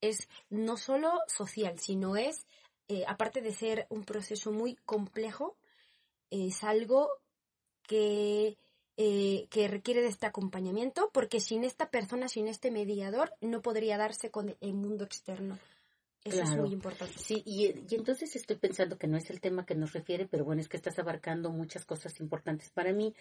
es 0.07 0.29
no 0.49 0.77
solo 0.77 1.19
social, 1.27 1.79
sino 1.79 2.15
es, 2.15 2.45
eh, 2.87 3.03
aparte 3.07 3.41
de 3.41 3.53
ser 3.53 3.87
un 3.89 4.03
proceso 4.03 4.51
muy 4.51 4.75
complejo, 4.85 5.57
es 6.29 6.63
algo 6.63 7.09
que, 7.83 8.57
eh, 8.97 9.47
que 9.49 9.67
requiere 9.67 10.01
de 10.01 10.09
este 10.09 10.25
acompañamiento, 10.25 11.09
porque 11.13 11.39
sin 11.39 11.63
esta 11.63 11.89
persona, 11.89 12.27
sin 12.27 12.47
este 12.47 12.71
mediador, 12.71 13.33
no 13.41 13.61
podría 13.61 13.97
darse 13.97 14.31
con 14.31 14.55
el 14.59 14.73
mundo 14.73 15.03
externo. 15.03 15.59
Eso 16.23 16.41
es 16.41 16.57
muy 16.57 16.73
importante. 16.73 17.19
Sí, 17.19 17.43
y, 17.45 17.65
y, 17.67 17.95
entonces 17.95 18.35
estoy 18.35 18.55
pensando 18.55 18.97
que 18.97 19.05
no 19.05 19.15
es 19.15 19.29
el 19.29 19.39
tema 19.39 19.65
que 19.65 19.75
nos 19.75 19.93
refiere, 19.93 20.25
pero 20.25 20.43
bueno, 20.43 20.59
es 20.59 20.67
que 20.67 20.77
estás 20.77 20.97
abarcando 20.97 21.51
muchas 21.51 21.85
cosas 21.85 22.19
importantes 22.19 22.71
para 22.71 22.93
mí. 22.93 23.13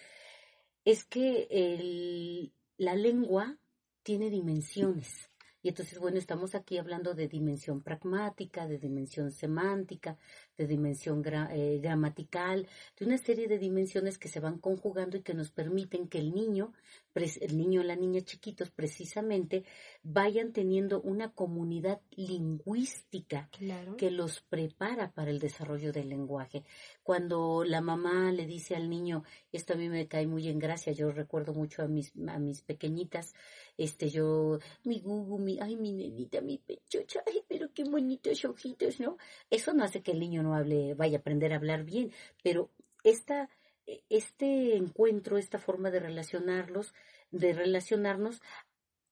Es 0.87 1.05
que 1.05 1.47
el, 1.51 2.53
la 2.79 2.95
lengua 2.95 3.59
tiene 4.03 4.31
dimensiones. 4.31 5.31
Y 5.65 5.69
entonces, 5.69 5.99
bueno, 5.99 6.19
estamos 6.19 6.55
aquí 6.55 6.77
hablando 6.77 7.15
de 7.15 7.27
dimensión 7.27 7.81
pragmática, 7.81 8.67
de 8.67 8.77
dimensión 8.77 9.31
semántica, 9.31 10.19
de 10.59 10.67
dimensión 10.67 11.23
eh, 11.25 11.81
gramatical, 11.83 12.69
de 12.99 13.07
una 13.07 13.17
serie 13.17 13.49
de 13.49 13.59
dimensiones 13.59 14.19
que 14.19 14.29
se 14.29 14.41
van 14.41 14.59
conjugando 14.59 15.17
y 15.17 15.23
que 15.23 15.33
nos 15.33 15.51
permiten 15.51 16.07
que 16.07 16.19
el 16.19 16.35
niño, 16.35 16.75
el 17.15 17.57
niño 17.57 17.81
o 17.81 17.85
la 17.85 17.97
niña 17.97 18.21
chiquitos 18.21 18.71
precisamente, 18.71 19.65
vayan 20.03 20.53
teniendo 20.53 21.01
una 21.01 21.33
comunidad 21.33 22.03
lingüística 22.11 23.49
que 23.97 24.11
los 24.11 24.43
prepara 24.43 25.13
para 25.13 25.31
el 25.31 25.39
desarrollo 25.39 25.93
del 25.93 26.11
lenguaje. 26.11 26.65
Cuando 27.03 27.65
la 27.65 27.81
mamá 27.81 28.33
le 28.33 28.47
dice 28.47 28.77
al 28.77 28.91
niño, 28.91 29.23
esto 29.51 29.73
a 29.73 29.77
mí 29.77 29.89
me 29.89 30.09
cae 30.09 30.27
muy 30.27 30.47
en 30.49 30.59
gracia, 30.59 30.93
yo 30.93 31.11
recuerdo 31.11 31.55
mucho 31.55 31.81
a 31.81 31.89
mis, 31.89 32.13
a 32.29 32.39
mis 32.39 32.61
pequeñitas, 32.61 33.33
este 33.77 34.11
yo, 34.11 34.59
mi 34.85 35.01
gugu, 35.01 35.39
mi, 35.39 35.59
ay, 35.61 35.77
mi 35.77 35.93
nenita, 35.93 36.41
mi 36.41 36.59
pechocha, 36.59 37.23
ay, 37.27 37.43
pero 37.49 37.73
qué 37.75 37.85
bonitos 37.85 38.45
ojitos, 38.45 39.01
¿no? 39.01 39.17
Eso 39.51 39.73
no 39.73 39.85
hace 39.85 40.03
que 40.03 40.13
el 40.13 40.21
niño 40.21 40.43
no 40.43 40.55
hable, 40.55 40.95
vaya 40.95 41.19
a 41.19 41.21
aprender 41.21 41.53
a 41.53 41.57
hablar 41.57 41.85
bien, 41.85 42.13
pero 42.43 42.71
esta, 43.03 43.51
e, 43.87 44.03
este 44.09 44.77
encuentro, 44.77 45.39
esta 45.39 45.59
forma 45.59 45.91
de 45.91 46.01
relacionarlos, 46.01 46.95
de 47.31 47.53
relacionarnos, 47.53 48.41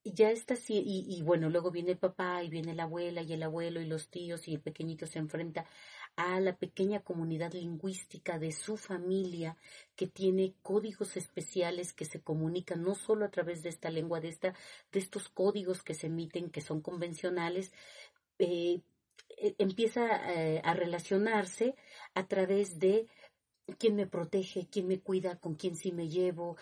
ya 0.05 0.31
está 0.31 0.55
así, 0.55 0.83
y, 0.85 1.05
y, 1.07 1.21
bueno, 1.21 1.49
luego 1.49 1.71
viene 1.71 1.91
el 1.91 1.97
papá 1.97 2.43
y 2.43 2.49
viene 2.49 2.75
la 2.75 2.83
abuela 2.83 3.21
y 3.21 3.33
el 3.33 3.43
abuelo 3.43 3.81
y 3.81 3.85
los 3.85 4.09
tíos 4.09 4.47
y 4.47 4.55
el 4.55 4.61
pequeñito 4.61 5.07
se 5.07 5.19
enfrenta 5.19 5.65
a 6.15 6.39
la 6.39 6.57
pequeña 6.57 7.01
comunidad 7.01 7.53
lingüística 7.53 8.37
de 8.37 8.51
su 8.51 8.77
familia 8.77 9.57
que 9.95 10.07
tiene 10.07 10.55
códigos 10.61 11.17
especiales 11.17 11.93
que 11.93 12.05
se 12.05 12.21
comunican 12.21 12.83
no 12.83 12.95
solo 12.95 13.25
a 13.25 13.31
través 13.31 13.63
de 13.63 13.69
esta 13.69 13.89
lengua, 13.89 14.19
de, 14.19 14.29
esta, 14.29 14.53
de 14.91 14.99
estos 14.99 15.29
códigos 15.29 15.81
que 15.81 15.95
se 15.95 16.07
emiten, 16.07 16.51
que 16.51 16.61
son 16.61 16.81
convencionales, 16.81 17.71
eh, 18.37 18.81
eh, 19.37 19.55
empieza 19.57 20.31
eh, 20.33 20.61
a 20.63 20.73
relacionarse 20.73 21.75
a 22.13 22.27
través 22.27 22.79
de 22.79 23.07
quién 23.79 23.95
me 23.95 24.05
protege, 24.05 24.67
quién 24.69 24.87
me 24.87 24.99
cuida, 24.99 25.39
con 25.39 25.55
quién 25.55 25.75
sí 25.77 25.93
me 25.93 26.09
llevo, 26.09 26.57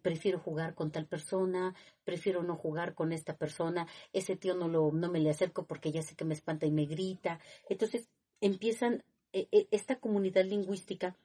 prefiero 0.00 0.38
jugar 0.38 0.76
con 0.76 0.92
tal 0.92 1.08
persona, 1.08 1.74
prefiero 2.04 2.44
no 2.44 2.54
jugar 2.54 2.94
con 2.94 3.12
esta 3.12 3.36
persona, 3.36 3.88
ese 4.12 4.36
tío 4.36 4.54
no, 4.54 4.68
lo, 4.68 4.92
no 4.92 5.10
me 5.10 5.18
le 5.18 5.30
acerco 5.30 5.66
porque 5.66 5.90
ya 5.90 6.02
sé 6.02 6.14
que 6.14 6.24
me 6.24 6.34
espanta 6.34 6.64
y 6.64 6.70
me 6.70 6.86
grita. 6.86 7.40
Entonces, 7.68 8.08
empiezan, 8.40 9.04
e, 9.32 9.48
e, 9.52 9.68
esta 9.70 10.00
comunidad 10.00 10.44
lingüística 10.44 11.16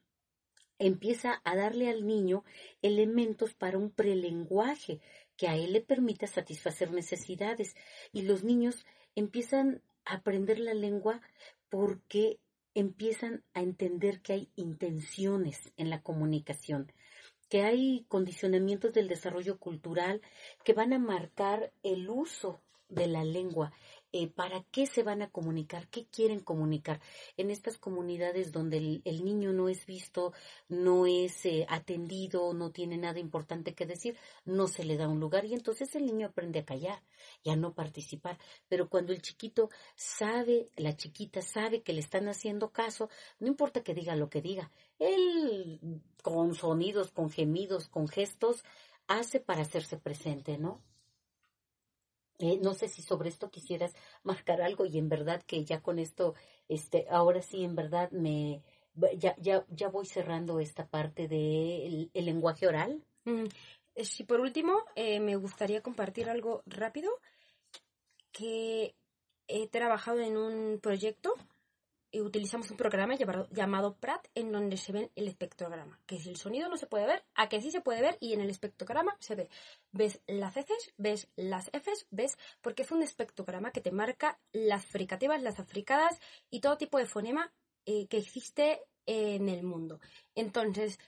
empieza 0.79 1.41
a 1.43 1.55
darle 1.55 1.89
al 1.89 2.07
niño 2.07 2.43
elementos 2.81 3.53
para 3.53 3.77
un 3.77 3.91
prelenguaje 3.91 4.99
que 5.37 5.47
a 5.47 5.55
él 5.55 5.73
le 5.73 5.81
permita 5.81 6.27
satisfacer 6.27 6.91
necesidades. 6.91 7.75
Y 8.11 8.23
los 8.23 8.43
niños 8.43 8.85
empiezan 9.15 9.81
a 10.05 10.15
aprender 10.15 10.59
la 10.59 10.73
lengua 10.73 11.21
porque 11.69 12.39
empiezan 12.73 13.43
a 13.53 13.61
entender 13.61 14.21
que 14.21 14.33
hay 14.33 14.49
intenciones 14.55 15.71
en 15.77 15.89
la 15.89 16.01
comunicación, 16.01 16.91
que 17.49 17.63
hay 17.63 18.05
condicionamientos 18.07 18.93
del 18.93 19.07
desarrollo 19.07 19.59
cultural 19.59 20.21
que 20.63 20.73
van 20.73 20.93
a 20.93 20.99
marcar 20.99 21.73
el 21.83 22.09
uso 22.09 22.61
de 22.87 23.07
la 23.07 23.23
lengua 23.23 23.73
eh, 24.13 24.27
para 24.27 24.63
qué 24.71 24.87
se 24.87 25.03
van 25.03 25.21
a 25.21 25.29
comunicar, 25.29 25.87
qué 25.87 26.05
quieren 26.05 26.41
comunicar. 26.41 26.99
En 27.37 27.49
estas 27.49 27.77
comunidades 27.77 28.51
donde 28.51 29.01
el, 29.05 29.23
niño 29.23 29.53
no 29.53 29.69
es 29.69 29.85
visto, 29.85 30.33
no 30.67 31.05
es 31.05 31.45
eh, 31.45 31.65
atendido, 31.69 32.53
no 32.53 32.71
tiene 32.71 32.97
nada 32.97 33.19
importante 33.19 33.73
que 33.73 33.85
decir, 33.85 34.17
no 34.43 34.67
se 34.67 34.83
le 34.83 34.97
da 34.97 35.07
un 35.07 35.19
lugar 35.19 35.45
y 35.45 35.53
entonces 35.53 35.95
el 35.95 36.05
niño 36.05 36.27
aprende 36.27 36.59
a 36.59 36.65
callar 36.65 37.01
y 37.43 37.51
a 37.51 37.55
no 37.55 37.73
participar. 37.73 38.37
Pero 38.67 38.89
cuando 38.89 39.13
el 39.13 39.21
chiquito 39.21 39.69
sabe, 39.95 40.69
la 40.75 40.95
chiquita 40.95 41.41
sabe 41.41 41.81
que 41.81 41.93
le 41.93 42.01
están 42.01 42.27
haciendo 42.27 42.71
caso, 42.71 43.09
no 43.39 43.47
importa 43.47 43.81
que 43.81 43.93
diga 43.93 44.15
lo 44.15 44.29
que 44.29 44.41
diga, 44.41 44.71
él 44.99 45.79
con 46.21 46.53
sonidos, 46.53 47.11
con 47.11 47.31
gemidos, 47.31 47.87
con 47.87 48.07
gestos, 48.07 48.63
hace 49.07 49.39
para 49.39 49.61
hacerse 49.61 49.97
presente, 49.97 50.57
¿no? 50.57 50.81
Eh, 52.41 52.59
no 52.61 52.73
sé 52.73 52.87
si 52.87 53.01
sobre 53.01 53.29
esto 53.29 53.51
quisieras 53.51 53.95
marcar 54.23 54.61
algo 54.61 54.85
y 54.85 54.97
en 54.97 55.09
verdad 55.09 55.43
que 55.45 55.63
ya 55.63 55.81
con 55.81 55.99
esto, 55.99 56.33
este, 56.67 57.05
ahora 57.09 57.41
sí 57.41 57.63
en 57.63 57.75
verdad 57.75 58.09
me, 58.11 58.63
ya, 59.17 59.35
ya, 59.37 59.65
ya 59.69 59.89
voy 59.89 60.05
cerrando 60.05 60.59
esta 60.59 60.87
parte 60.87 61.27
del 61.27 62.09
el 62.13 62.25
lenguaje 62.25 62.67
oral. 62.67 63.03
Mm, 63.25 63.45
eh, 63.95 64.25
por 64.27 64.39
último 64.39 64.83
eh, 64.95 65.19
me 65.19 65.35
gustaría 65.35 65.81
compartir 65.81 66.29
algo 66.29 66.63
rápido 66.65 67.11
que 68.31 68.95
he 69.47 69.67
trabajado 69.67 70.19
en 70.19 70.37
un 70.37 70.79
proyecto 70.81 71.35
utilizamos 72.13 72.69
un 72.71 72.77
programa 72.77 73.15
llamado, 73.15 73.95
PRAT 73.95 74.27
en 74.35 74.51
donde 74.51 74.75
se 74.75 74.91
ve 74.91 75.11
el 75.15 75.27
espectrograma, 75.27 75.99
que 76.05 76.19
si 76.19 76.29
el 76.29 76.35
sonido 76.35 76.67
no 76.67 76.75
se 76.75 76.87
puede 76.87 77.07
ver, 77.07 77.23
a 77.35 77.47
que 77.47 77.61
sí 77.61 77.71
se 77.71 77.81
puede 77.81 78.01
ver 78.01 78.17
y 78.19 78.33
en 78.33 78.41
el 78.41 78.49
espectrograma 78.49 79.15
se 79.19 79.35
ve. 79.35 79.49
Ves 79.91 80.21
las 80.27 80.55
Fs, 80.55 80.93
ves 80.97 81.29
las 81.35 81.69
Fs, 81.71 82.07
ves, 82.11 82.37
porque 82.61 82.81
es 82.83 82.91
un 82.91 83.03
espectrograma 83.03 83.71
que 83.71 83.81
te 83.81 83.91
marca 83.91 84.39
las 84.51 84.85
fricativas, 84.85 85.41
las 85.41 85.59
africadas 85.59 86.19
y 86.49 86.59
todo 86.59 86.77
tipo 86.77 86.97
de 86.97 87.05
fonema 87.05 87.53
eh, 87.85 88.07
que 88.07 88.17
existe 88.17 88.81
en 89.05 89.47
el 89.47 89.63
mundo. 89.63 89.99
Entonces, 90.35 90.99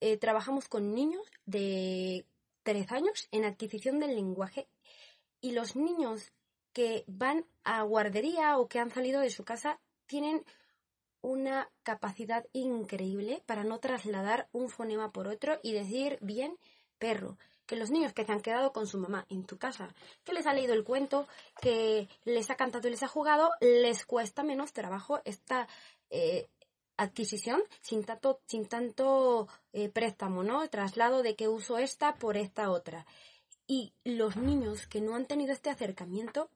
eh, 0.00 0.16
trabajamos 0.16 0.68
con 0.68 0.94
niños 0.94 1.26
de 1.44 2.26
3 2.62 2.92
años 2.92 3.28
en 3.32 3.44
adquisición 3.44 4.00
del 4.00 4.14
lenguaje 4.14 4.68
y 5.40 5.52
los 5.52 5.76
niños 5.76 6.32
que 6.72 7.04
van 7.06 7.44
a 7.64 7.82
guardería 7.82 8.58
o 8.58 8.68
que 8.68 8.78
han 8.78 8.90
salido 8.90 9.20
de 9.20 9.30
su 9.30 9.44
casa 9.44 9.80
tienen 10.06 10.44
una 11.22 11.70
capacidad 11.84 12.44
increíble 12.52 13.42
para 13.46 13.64
no 13.64 13.78
trasladar 13.78 14.48
un 14.52 14.68
fonema 14.68 15.12
por 15.12 15.28
otro 15.28 15.58
y 15.62 15.72
decir 15.72 16.18
bien 16.20 16.58
perro. 16.98 17.38
Que 17.66 17.76
los 17.76 17.90
niños 17.90 18.12
que 18.12 18.24
se 18.24 18.32
han 18.32 18.42
quedado 18.42 18.72
con 18.72 18.86
su 18.86 18.98
mamá 18.98 19.24
en 19.30 19.44
tu 19.44 19.56
casa, 19.56 19.94
que 20.24 20.32
les 20.32 20.46
ha 20.46 20.52
leído 20.52 20.74
el 20.74 20.84
cuento, 20.84 21.26
que 21.60 22.08
les 22.24 22.50
ha 22.50 22.56
cantado 22.56 22.88
y 22.88 22.90
les 22.90 23.02
ha 23.02 23.08
jugado, 23.08 23.50
les 23.60 24.04
cuesta 24.04 24.42
menos 24.42 24.72
trabajo 24.72 25.20
esta 25.24 25.68
eh, 26.10 26.48
adquisición 26.96 27.62
sin 27.80 28.04
tanto, 28.04 28.40
sin 28.46 28.66
tanto 28.66 29.48
eh, 29.72 29.88
préstamo, 29.88 30.42
¿no? 30.42 30.68
Traslado 30.68 31.22
de 31.22 31.36
que 31.36 31.48
uso 31.48 31.78
esta 31.78 32.14
por 32.16 32.36
esta 32.36 32.70
otra. 32.70 33.06
Y 33.66 33.94
los 34.04 34.36
niños 34.36 34.86
que 34.86 35.00
no 35.00 35.14
han 35.14 35.26
tenido 35.26 35.52
este 35.52 35.70
acercamiento 35.70 36.50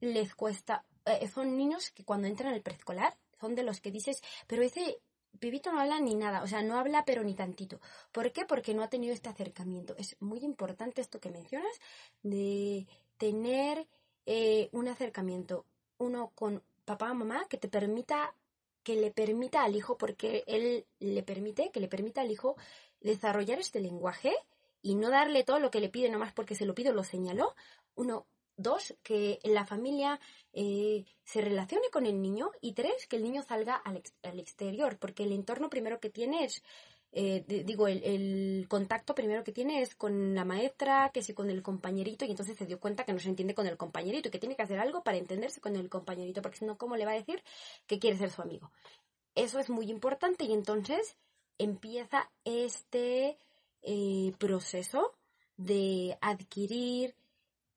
les 0.00 0.34
cuesta 0.34 0.84
eh, 1.04 1.28
son 1.28 1.56
niños 1.56 1.90
que 1.90 2.04
cuando 2.04 2.28
entran 2.28 2.54
al 2.54 2.62
preescolar 2.62 3.16
son 3.40 3.54
de 3.54 3.62
los 3.62 3.80
que 3.80 3.90
dices, 3.90 4.22
pero 4.46 4.62
ese 4.62 5.00
pibito 5.38 5.72
no 5.72 5.80
habla 5.80 6.00
ni 6.00 6.14
nada, 6.14 6.42
o 6.42 6.46
sea, 6.46 6.62
no 6.62 6.78
habla 6.78 7.04
pero 7.04 7.22
ni 7.22 7.34
tantito. 7.34 7.80
¿Por 8.12 8.32
qué? 8.32 8.44
Porque 8.44 8.74
no 8.74 8.82
ha 8.82 8.90
tenido 8.90 9.14
este 9.14 9.28
acercamiento. 9.28 9.94
Es 9.96 10.16
muy 10.20 10.40
importante 10.40 11.00
esto 11.00 11.20
que 11.20 11.30
mencionas 11.30 11.72
de 12.22 12.86
tener 13.16 13.86
eh, 14.26 14.68
un 14.72 14.88
acercamiento, 14.88 15.64
uno 15.98 16.32
con 16.34 16.62
papá 16.84 17.10
o 17.12 17.14
mamá, 17.14 17.46
que 17.48 17.56
te 17.56 17.68
permita, 17.68 18.34
que 18.82 18.96
le 18.96 19.10
permita 19.10 19.62
al 19.62 19.76
hijo, 19.76 19.96
porque 19.96 20.44
él 20.46 20.86
le 20.98 21.22
permite, 21.22 21.70
que 21.70 21.80
le 21.80 21.88
permita 21.88 22.20
al 22.22 22.30
hijo 22.30 22.56
desarrollar 23.00 23.58
este 23.58 23.80
lenguaje 23.80 24.34
y 24.82 24.94
no 24.94 25.10
darle 25.10 25.44
todo 25.44 25.60
lo 25.60 25.70
que 25.70 25.80
le 25.80 25.88
pide 25.88 26.10
nomás 26.10 26.32
porque 26.32 26.54
se 26.54 26.66
lo 26.66 26.74
pido, 26.74 26.92
lo 26.92 27.04
señaló. 27.04 27.54
Uno, 27.94 28.26
Dos, 28.62 28.94
que 29.02 29.40
la 29.44 29.64
familia 29.64 30.20
eh, 30.52 31.04
se 31.24 31.40
relacione 31.40 31.88
con 31.90 32.04
el 32.04 32.20
niño. 32.20 32.50
Y 32.60 32.72
tres, 32.72 33.06
que 33.06 33.16
el 33.16 33.22
niño 33.22 33.42
salga 33.42 33.76
al, 33.76 33.96
exterior, 34.38 34.98
porque 34.98 35.22
el 35.22 35.32
entorno 35.32 35.70
primero 35.70 35.98
que 35.98 36.10
tiene 36.10 36.44
es, 36.44 36.62
eh, 37.12 37.42
digo, 37.64 37.88
el, 37.88 38.66
contacto 38.68 39.14
primero 39.14 39.44
que 39.44 39.52
tiene 39.52 39.80
es 39.80 39.94
con 39.94 40.34
la 40.34 40.44
maestra, 40.44 41.10
que 41.12 41.22
sí 41.22 41.32
con 41.32 41.48
el 41.48 41.62
compañerito, 41.62 42.26
y 42.26 42.30
entonces 42.32 42.56
se 42.58 42.66
dio 42.66 42.78
cuenta 42.78 43.04
que 43.04 43.14
no 43.14 43.18
se 43.18 43.30
entiende 43.30 43.54
con 43.54 43.66
el 43.66 43.78
compañerito 43.78 44.28
y 44.28 44.30
que 44.30 44.38
tiene 44.38 44.56
que 44.56 44.62
hacer 44.62 44.78
algo 44.78 45.02
para 45.02 45.16
entenderse 45.16 45.60
con 45.60 45.74
el 45.76 45.88
compañerito, 45.88 46.42
porque 46.42 46.58
si 46.58 46.66
no, 46.66 46.76
¿cómo 46.76 46.96
le 46.96 47.06
va 47.06 47.12
a 47.12 47.14
decir 47.14 47.42
que 47.86 47.98
quiere 47.98 48.18
ser 48.18 48.30
su 48.30 48.42
amigo? 48.42 48.70
Eso 49.34 49.58
es 49.58 49.70
muy 49.70 49.90
importante 49.90 50.44
y 50.44 50.52
entonces 50.52 51.16
empieza 51.56 52.30
este 52.44 53.38
eh, 53.82 54.32
proceso 54.38 55.12
de 55.56 56.18
adquirir 56.20 57.14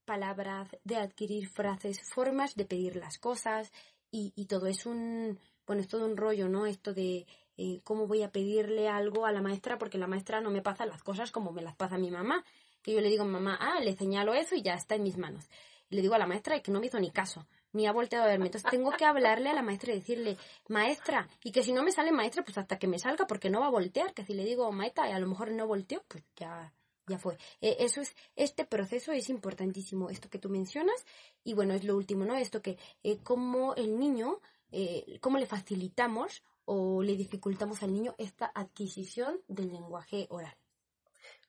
palabras, 0.03 0.69
de 0.83 0.97
adquirir 0.97 1.47
frases, 1.47 2.01
formas 2.13 2.55
de 2.55 2.65
pedir 2.65 2.95
las 2.95 3.17
cosas 3.17 3.71
y, 4.11 4.45
todo 4.45 4.67
es 4.67 4.85
un, 4.85 5.39
bueno, 5.65 5.81
es 5.81 5.87
todo 5.87 6.05
un 6.05 6.17
rollo, 6.17 6.47
¿no? 6.47 6.67
Esto 6.67 6.93
de 6.93 7.25
eh, 7.57 7.81
cómo 7.83 8.05
voy 8.05 8.21
a 8.21 8.31
pedirle 8.31 8.87
algo 8.87 9.25
a 9.25 9.31
la 9.31 9.41
maestra 9.41 9.77
porque 9.79 9.97
la 9.97 10.07
maestra 10.07 10.39
no 10.39 10.51
me 10.51 10.61
pasa 10.61 10.85
las 10.85 11.01
cosas 11.01 11.31
como 11.31 11.51
me 11.51 11.63
las 11.63 11.75
pasa 11.75 11.97
mi 11.97 12.11
mamá, 12.11 12.45
que 12.83 12.93
yo 12.93 13.01
le 13.01 13.09
digo 13.09 13.23
a 13.23 13.27
mamá, 13.27 13.57
ah, 13.59 13.79
le 13.79 13.95
señalo 13.95 14.33
eso 14.35 14.55
y 14.55 14.61
ya 14.61 14.75
está 14.75 14.95
en 14.95 15.03
mis 15.03 15.17
manos. 15.17 15.49
le 15.89 16.01
digo 16.01 16.15
a 16.15 16.19
la 16.19 16.27
maestra 16.27 16.59
que 16.59 16.71
no 16.71 16.79
me 16.79 16.87
hizo 16.87 16.99
ni 16.99 17.11
caso, 17.11 17.47
ni 17.71 17.87
ha 17.87 17.91
volteado 17.91 18.25
a 18.25 18.27
verme. 18.27 18.47
Entonces 18.47 18.69
tengo 18.69 18.91
que 18.91 19.05
hablarle 19.05 19.49
a 19.49 19.53
la 19.53 19.61
maestra 19.61 19.93
y 19.93 19.95
decirle, 19.97 20.37
maestra, 20.67 21.27
y 21.43 21.51
que 21.51 21.63
si 21.63 21.73
no 21.73 21.83
me 21.83 21.91
sale 21.91 22.11
maestra, 22.11 22.43
pues 22.43 22.57
hasta 22.57 22.77
que 22.77 22.87
me 22.87 22.99
salga, 22.99 23.25
porque 23.25 23.49
no 23.49 23.59
va 23.59 23.67
a 23.67 23.71
voltear, 23.71 24.13
que 24.13 24.25
si 24.25 24.33
le 24.33 24.45
digo 24.45 24.71
maestra 24.71 25.09
y 25.09 25.11
a 25.11 25.19
lo 25.19 25.27
mejor 25.27 25.51
no 25.51 25.67
volteó, 25.67 26.03
pues 26.07 26.23
ya, 26.35 26.71
ya 27.07 27.17
fue. 27.17 27.37
Eh, 27.61 27.77
eso 27.79 28.01
es, 28.01 28.15
este 28.35 28.65
proceso 28.65 29.11
es 29.11 29.29
importantísimo, 29.29 30.09
esto 30.09 30.29
que 30.29 30.39
tú 30.39 30.49
mencionas, 30.49 31.05
y 31.43 31.53
bueno, 31.53 31.73
es 31.73 31.83
lo 31.83 31.95
último, 31.95 32.25
¿no? 32.25 32.35
Esto 32.35 32.61
que, 32.61 32.77
eh, 33.03 33.19
cómo 33.23 33.75
el 33.75 33.99
niño, 33.99 34.39
eh, 34.71 35.19
cómo 35.21 35.37
le 35.37 35.45
facilitamos 35.45 36.43
o 36.65 37.03
le 37.03 37.15
dificultamos 37.15 37.83
al 37.83 37.93
niño 37.93 38.15
esta 38.17 38.51
adquisición 38.53 39.41
del 39.47 39.71
lenguaje 39.71 40.27
oral. 40.29 40.55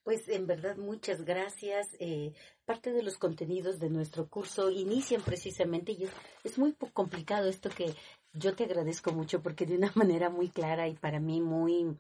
Pues 0.05 0.29
en 0.29 0.47
verdad 0.47 0.77
muchas 0.77 1.25
gracias. 1.25 1.89
Eh, 1.99 2.35
parte 2.67 2.93
de 2.93 3.03
los 3.03 3.17
contenidos 3.17 3.79
de 3.79 3.89
nuestro 3.89 4.29
curso 4.29 4.71
inician 4.71 5.23
precisamente 5.23 5.93
y 5.93 6.07
es, 6.45 6.59
muy 6.59 6.75
complicado 6.93 7.49
esto 7.49 7.71
que 7.71 7.95
yo 8.35 8.55
te 8.55 8.65
agradezco 8.65 9.13
mucho 9.13 9.43
porque 9.43 9.65
de 9.65 9.77
una 9.79 9.91
manera 9.95 10.29
muy 10.29 10.51
clara 10.51 10.89
y 10.89 10.95
para 10.95 11.21
mí 11.21 11.41
muy, 11.41 11.97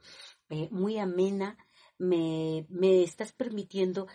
eh, 0.50 0.68
muy 0.70 0.98
amena 0.98 1.56
me, 1.98 2.66
me 2.68 3.02
estás 3.02 3.32
permitiendo 3.32 4.06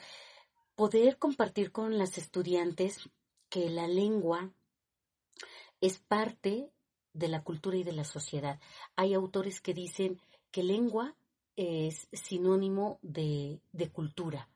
poder 0.75 1.17
compartir 1.17 1.71
con 1.71 1.97
las 1.97 2.17
estudiantes 2.17 3.09
que 3.49 3.69
la 3.69 3.87
lengua 3.87 4.51
es 5.81 5.99
parte 5.99 6.71
de 7.13 7.27
la 7.27 7.43
cultura 7.43 7.77
y 7.77 7.83
de 7.83 7.93
la 7.93 8.03
sociedad. 8.03 8.59
Hay 8.95 9.13
autores 9.13 9.61
que 9.61 9.73
dicen 9.73 10.21
que 10.51 10.63
lengua 10.63 11.15
es 11.55 12.07
sinónimo 12.13 12.99
de, 13.01 13.59
de 13.73 13.89
cultura, 13.89 14.49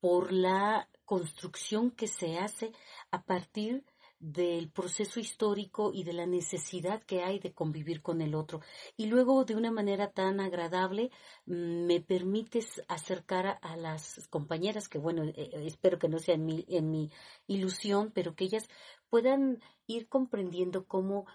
por 0.00 0.32
la 0.32 0.88
construcción 1.04 1.90
que 1.90 2.06
se 2.06 2.38
hace 2.38 2.72
a 3.10 3.24
partir 3.24 3.84
del 4.20 4.70
proceso 4.70 5.20
histórico 5.20 5.92
y 5.92 6.02
de 6.04 6.12
la 6.12 6.26
necesidad 6.26 7.02
que 7.04 7.22
hay 7.22 7.38
de 7.38 7.52
convivir 7.52 8.02
con 8.02 8.20
el 8.20 8.34
otro. 8.34 8.60
Y 8.96 9.06
luego, 9.06 9.44
de 9.44 9.54
una 9.54 9.70
manera 9.70 10.10
tan 10.10 10.40
agradable, 10.40 11.10
mm, 11.46 11.86
me 11.86 12.00
permites 12.00 12.82
acercar 12.88 13.58
a, 13.62 13.76
las 13.76 14.26
compañeras, 14.28 14.88
que 14.88 14.98
bueno, 14.98 15.24
eh, 15.24 15.34
eh, 15.36 15.50
espero 15.66 15.98
que 15.98 16.08
no 16.08 16.18
sea 16.18 16.34
en 16.34 16.44
mi, 16.44 16.64
en 16.68 16.90
mi 16.90 17.10
ilusión, 17.46 18.10
pero 18.12 18.34
que 18.34 18.44
ellas 18.44 18.68
puedan 19.08 19.60
ir 19.86 20.08
comprendiendo 20.08 20.86
cómo 20.86 21.26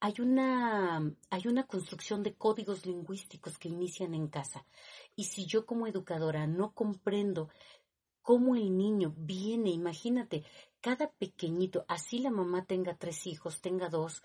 hay 0.00 0.14
una, 0.20 1.14
hay 1.28 1.46
una 1.46 1.66
construcción 1.66 2.22
de 2.22 2.34
códigos 2.34 2.86
lingüísticos 2.86 3.58
que 3.58 3.68
inician 3.68 4.14
en 4.14 4.28
casa. 4.28 4.64
Y 5.14 5.24
si 5.24 5.46
yo 5.46 5.66
como 5.66 5.86
educadora 5.86 6.46
no 6.46 6.72
comprendo 6.72 7.50
cómo 8.22 8.56
el 8.56 8.76
niño 8.76 9.14
viene, 9.16 9.70
imagínate, 9.70 10.44
cada 10.80 11.10
pequeñito, 11.10 11.84
así 11.88 12.18
la 12.18 12.30
mamá 12.30 12.64
tenga 12.64 12.96
tres 12.96 13.26
hijos, 13.26 13.60
tenga 13.60 13.88
dos, 13.88 14.22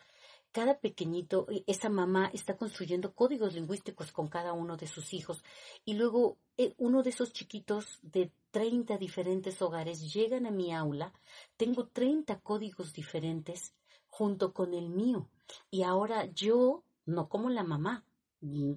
cada 0.56 0.80
pequeñito, 0.80 1.48
eh, 1.50 1.66
esa 1.68 1.90
mamá 1.90 2.32
está 2.34 2.56
construyendo 2.56 3.14
códigos 3.14 3.54
lingüísticos 3.54 4.14
con 4.14 4.30
cada 4.30 4.54
uno 4.54 4.78
de 4.78 4.88
sus 4.88 5.14
hijos. 5.14 5.44
Y 5.84 5.96
luego 5.96 6.38
eh, 6.58 6.74
uno 6.78 7.04
de 7.04 7.10
esos 7.10 7.34
chiquitos 7.34 8.00
de 8.02 8.32
30 8.52 8.98
diferentes 8.98 9.62
hogares 9.62 10.14
llegan 10.14 10.46
a 10.46 10.52
mi 10.52 10.74
aula, 10.74 11.12
tengo 11.58 11.88
30 11.88 12.40
códigos 12.40 12.94
diferentes 12.94 13.74
junto 14.08 14.54
con 14.54 14.74
el 14.74 14.88
mío. 14.88 15.28
Y 15.70 15.84
ahora 15.84 16.26
yo, 16.28 16.86
no 17.06 17.28
como 17.28 17.50
la 17.50 17.66
mamá, 17.66 18.06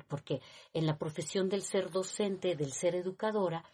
porque 0.09 0.41
en 0.73 0.85
la 0.85 0.99
profesión 0.99 1.49
del 1.49 1.63
ser 1.63 1.93
docente, 1.93 2.57
del 2.57 2.73
ser 2.73 2.97
educadora, 2.97 3.65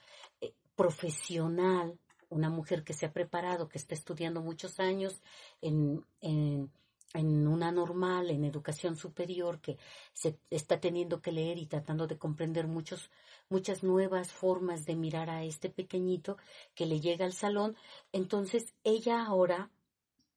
eh, 0.42 0.52
profesional, 0.76 1.98
una 2.35 2.51
mujer 2.51 2.83
que 2.83 2.94
se 2.94 3.07
ha 3.07 3.12
preparado, 3.12 3.68
que 3.68 3.79
está 3.79 3.94
estudiando 3.94 4.40
muchos 4.42 4.81
años 4.81 5.23
en, 5.62 6.05
en, 6.20 6.68
en, 7.14 7.47
una 7.47 7.70
normal, 7.70 8.29
en 8.31 8.44
educación 8.44 8.97
superior, 8.97 9.61
que 9.61 9.79
se 10.12 10.37
está 10.51 10.81
teniendo 10.81 11.23
que 11.23 11.31
leer 11.31 11.59
y 11.59 11.66
tratando 11.66 12.09
de 12.09 12.18
comprender 12.18 12.66
muchos, 12.66 13.11
muchas 13.49 13.85
nuevas 13.85 14.33
formas 14.33 14.85
de 14.85 14.97
mirar 14.97 15.31
a 15.31 15.44
este 15.44 15.70
pequeñito 15.70 16.37
que 16.75 16.87
le 16.87 17.01
llega 17.01 17.25
al 17.25 17.35
salón, 17.35 17.77
entonces 18.12 18.75
ella 18.83 19.25
ahora 19.25 19.70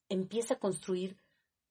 empieza 0.08 0.54
a 0.54 0.60
construir 0.60 1.18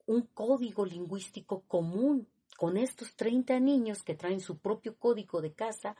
un 0.07 0.23
código 0.23 0.85
lingüístico 0.85 1.63
común 1.69 2.27
con 2.57 2.77
estos 2.77 3.15
30 3.15 3.61
niños 3.61 4.03
que 4.03 4.17
traen 4.17 4.41
su 4.41 4.59
propio 4.59 4.97
código 4.97 5.41
de 5.41 5.53
casa, 5.53 5.95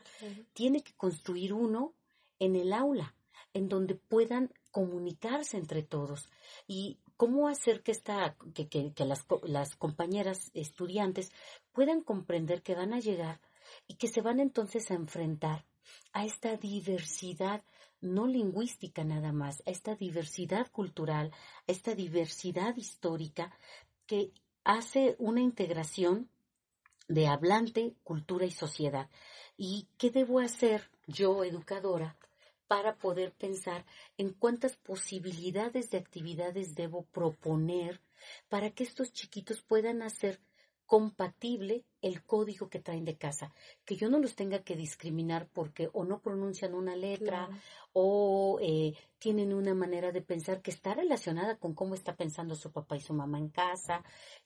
tiene 0.53 0.81
que 0.83 0.93
construir 0.95 1.53
uno 1.53 1.93
en 2.39 2.55
el 2.55 2.73
aula, 2.73 3.15
en 3.57 3.69
donde 3.69 3.95
puedan 3.95 4.53
comunicarse 4.71 5.57
entre 5.57 5.81
todos. 5.83 6.29
Y 6.67 6.99
cómo 7.17 7.47
hacer 7.47 7.81
que, 7.81 7.91
esta, 7.91 8.37
que, 8.53 8.67
que, 8.69 9.05
las, 9.05 9.25
las 9.43 9.75
compañeras 9.75 10.51
estudiantes 10.53 11.31
puedan 11.73 12.01
comprender 12.01 12.61
que 12.61 12.75
van 12.75 12.93
a 12.93 12.99
llegar 12.99 13.41
y 13.87 13.95
que 13.95 14.07
se 14.07 14.21
van 14.21 14.39
entonces 14.39 14.91
a 14.91 14.93
enfrentar 14.93 15.65
a 16.13 16.25
esta 16.25 16.55
diversidad 16.55 17.63
no 17.99 18.27
lingüística 18.27 19.03
nada 19.03 19.31
más, 19.31 19.63
a 19.65 19.71
esta 19.71 19.95
diversidad 19.95 20.69
cultural, 20.71 21.31
a 21.67 21.71
esta 21.71 21.95
diversidad 21.95 22.77
histórica, 22.77 23.51
que 24.05 24.31
hace 24.63 25.15
una 25.17 25.41
integración 25.41 26.29
de 27.07 27.27
hablante, 27.27 27.95
cultura 28.03 28.45
y 28.45 28.51
sociedad. 28.51 29.09
¿Y 29.57 29.87
qué 29.97 30.11
debo 30.11 30.39
hacer 30.39 30.91
yo, 31.07 31.43
educadora, 31.43 32.15
para 32.67 32.97
poder 32.97 33.33
pensar 33.33 33.85
en 34.17 34.33
cuántas 34.33 34.75
posibilidades 34.77 35.89
de 35.89 35.97
actividades 35.97 36.75
debo 36.75 37.03
proponer 37.05 38.01
para 38.49 38.71
que 38.71 38.83
estos 38.83 39.13
chiquitos 39.13 39.61
puedan 39.61 40.01
hacer 40.01 40.39
compatible 40.87 41.83
el 42.01 42.23
código 42.23 42.69
que 42.69 42.79
traen 42.79 43.03
de 43.03 43.17
casa, 43.17 43.53
que 43.83 43.97
yo 43.97 44.09
no 44.09 44.19
los 44.19 44.35
tenga 44.35 44.63
que 44.63 44.77
discriminar 44.77 45.49
porque 45.51 45.89
o 45.91 46.05
no 46.05 46.21
pronuncian 46.21 46.73
una 46.73 46.95
letra 46.95 47.49
o 47.91 48.57
eh, 48.61 48.93
tienen 49.19 49.53
una 49.53 49.73
manera 49.73 50.13
de 50.13 50.21
pensar 50.21 50.61
que 50.61 50.71
está 50.71 50.93
relacionada 50.93 51.57
con 51.57 51.73
cómo 51.75 51.93
está 51.93 52.15
pensando 52.15 52.55
su 52.55 52.71
papá 52.71 52.95
y 52.95 53.01
su 53.01 53.13
mamá 53.13 53.37
en 53.37 53.49
casa, 53.49 54.01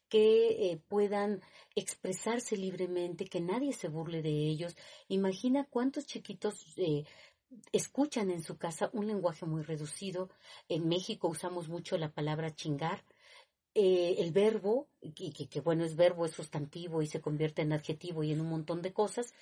que 0.09 0.71
eh, 0.71 0.81
puedan 0.87 1.41
expresarse 1.75 2.57
libremente, 2.57 3.25
que 3.25 3.39
nadie 3.39 3.71
se 3.71 3.87
burle 3.87 4.23
de 4.23 4.31
ellos. 4.31 4.75
Imagina 5.09 5.67
cuántos 5.69 6.07
chiquitos 6.07 6.65
eh, 6.77 7.05
escuchan 7.71 8.31
en 8.31 8.43
su 8.43 8.57
casa 8.57 8.89
un 8.93 9.07
lenguaje 9.07 9.45
muy 9.45 9.63
reducido. 9.63 10.29
En 10.69 10.87
México 10.87 11.27
usamos 11.27 11.69
mucho 11.69 11.97
la 11.97 12.11
palabra 12.11 12.55
chingar 12.55 13.03
eh, 13.73 14.15
el 14.19 14.31
verbo, 14.31 14.89
y 15.01 15.31
que, 15.47 15.61
bueno, 15.61 15.85
es 15.85 15.95
verbo, 15.95 16.25
es 16.25 16.33
sustantivo 16.33 17.01
y 17.01 17.07
se 17.07 17.21
convierte 17.21 17.61
en 17.61 17.71
adjetivo 17.71 18.21
y 18.21 18.33
en 18.33 18.41
un 18.41 18.49
montón 18.49 18.81
de 18.81 18.91
cosas, 18.91 19.33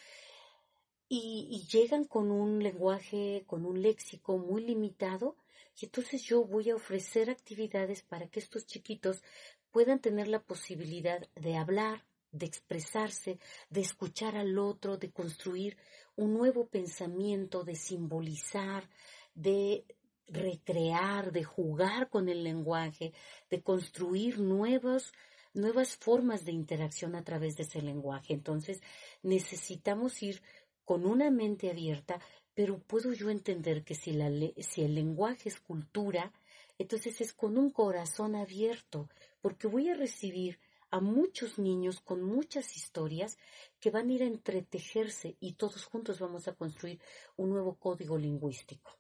y, 1.08 1.66
llegan 1.72 2.04
con 2.06 2.30
un 2.30 2.62
lenguaje, 2.62 3.44
con 3.48 3.66
un 3.66 3.82
léxico 3.82 4.38
muy 4.38 4.64
limitado, 4.64 5.36
y 5.82 5.86
entonces 5.86 6.22
yo 6.24 6.44
voy 6.44 6.70
a 6.70 6.76
ofrecer 6.76 7.32
actividades 7.32 8.04
para 8.04 8.28
que 8.28 8.40
estos 8.40 8.68
chiquitos 8.68 9.24
puedan 9.72 10.00
tener 10.00 10.28
la 10.28 10.44
posibilidad 10.44 11.28
de 11.36 11.58
hablar, 11.58 12.06
de 12.32 12.46
expresarse, 12.46 13.40
de 13.72 13.82
escuchar 13.82 14.36
al 14.38 14.60
otro, 14.60 14.98
de 14.98 15.12
construir 15.12 15.78
un 16.20 16.34
nuevo 16.34 16.68
pensamiento, 16.68 17.64
de 17.64 17.76
simbolizar, 17.76 18.90
de 19.34 19.86
recrear, 20.28 21.32
de 21.32 21.46
jugar 21.46 22.10
con 22.10 22.28
el 22.28 22.44
lenguaje, 22.44 23.14
de 23.50 23.62
construir 23.62 24.38
nuevos, 24.38 25.14
nuevas 25.54 25.96
formas 25.96 26.44
de 26.44 26.52
interacción 26.52 27.16
a 27.16 27.24
través 27.24 27.56
de 27.56 27.64
ese 27.64 27.82
lenguaje. 27.82 28.34
Entonces, 28.34 28.82
necesitamos 29.24 30.22
ir 30.22 30.42
con 30.84 31.06
una 31.06 31.32
mente 31.32 31.72
abierta, 31.72 32.20
pero 32.54 32.80
puedo 32.80 33.14
yo 33.14 33.30
entender 33.30 33.86
que 33.86 33.96
si, 33.96 34.12
la, 34.12 34.30
si 34.58 34.82
el 34.82 34.96
lenguaje 34.96 35.48
es 35.48 35.62
cultura, 35.62 36.34
entonces 36.78 37.22
es 37.22 37.32
con 37.32 37.58
un 37.58 37.70
corazón 37.70 38.36
abierto, 38.36 39.08
porque 39.40 39.68
voy 39.68 39.88
a 39.88 39.96
recibir 39.96 40.60
a 40.92 41.00
muchos 41.00 41.60
niños 41.60 42.02
con 42.02 42.24
muchas 42.24 42.76
historias 42.76 43.38
que 43.80 43.92
van 43.92 44.10
a 44.10 44.14
ir 44.14 44.24
a 44.24 44.28
entretejerse 44.28 45.36
y 45.40 45.54
todos 45.54 45.86
juntos 45.86 46.20
vamos 46.20 46.48
a 46.48 46.54
construir 46.54 47.00
un 47.38 47.50
nuevo 47.50 47.76
código 47.76 48.18
lingüístico. 48.18 48.92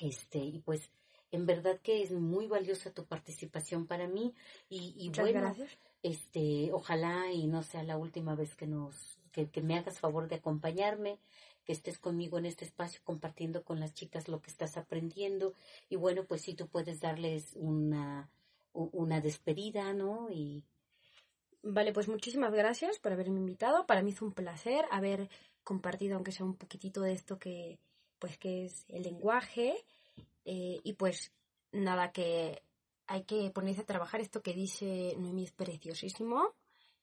Este, 0.00 0.38
y 0.38 0.58
pues 0.58 0.90
en 1.30 1.46
verdad 1.46 1.80
que 1.80 2.02
es 2.02 2.12
muy 2.12 2.46
valiosa 2.46 2.92
tu 2.92 3.06
participación 3.06 3.86
para 3.86 4.08
mí 4.08 4.34
y, 4.68 4.94
y 4.96 5.10
bueno, 5.10 5.54
este, 6.02 6.72
ojalá 6.72 7.32
y 7.32 7.46
no 7.46 7.62
sea 7.62 7.82
la 7.82 7.96
última 7.96 8.34
vez 8.34 8.54
que 8.54 8.66
nos, 8.66 9.18
que, 9.32 9.62
me 9.62 9.76
hagas 9.76 9.98
favor 9.98 10.28
de 10.28 10.36
acompañarme, 10.36 11.18
que 11.64 11.72
estés 11.72 11.98
conmigo 11.98 12.38
en 12.38 12.46
este 12.46 12.64
espacio 12.64 13.00
compartiendo 13.04 13.64
con 13.64 13.80
las 13.80 13.94
chicas 13.94 14.28
lo 14.28 14.40
que 14.40 14.50
estás 14.50 14.76
aprendiendo 14.76 15.54
y 15.88 15.96
bueno, 15.96 16.24
pues 16.24 16.42
si 16.42 16.54
tú 16.54 16.68
puedes 16.68 17.00
darles 17.00 17.52
una, 17.56 18.30
una 18.74 19.20
despedida, 19.20 19.92
¿no? 19.94 20.28
Y 20.30 20.64
Vale, 21.66 21.94
pues 21.94 22.08
muchísimas 22.08 22.52
gracias 22.52 22.98
por 22.98 23.12
haberme 23.12 23.38
invitado. 23.38 23.86
Para 23.86 24.02
mí 24.02 24.10
es 24.10 24.20
un 24.20 24.32
placer 24.32 24.84
haber 24.90 25.30
compartido, 25.62 26.14
aunque 26.14 26.30
sea 26.30 26.44
un 26.44 26.56
poquitito 26.56 27.00
de 27.00 27.14
esto 27.14 27.38
que, 27.38 27.78
pues 28.18 28.36
que 28.36 28.66
es 28.66 28.84
el 28.88 29.02
lenguaje 29.02 29.74
eh, 30.44 30.80
y 30.84 30.92
pues 30.92 31.32
nada, 31.72 32.12
que 32.12 32.62
hay 33.06 33.24
que 33.24 33.50
ponerse 33.50 33.80
a 33.80 33.86
trabajar. 33.86 34.20
Esto 34.20 34.42
que 34.42 34.52
dice 34.52 35.14
Noemí 35.18 35.44
es 35.44 35.52
preciosísimo. 35.52 36.54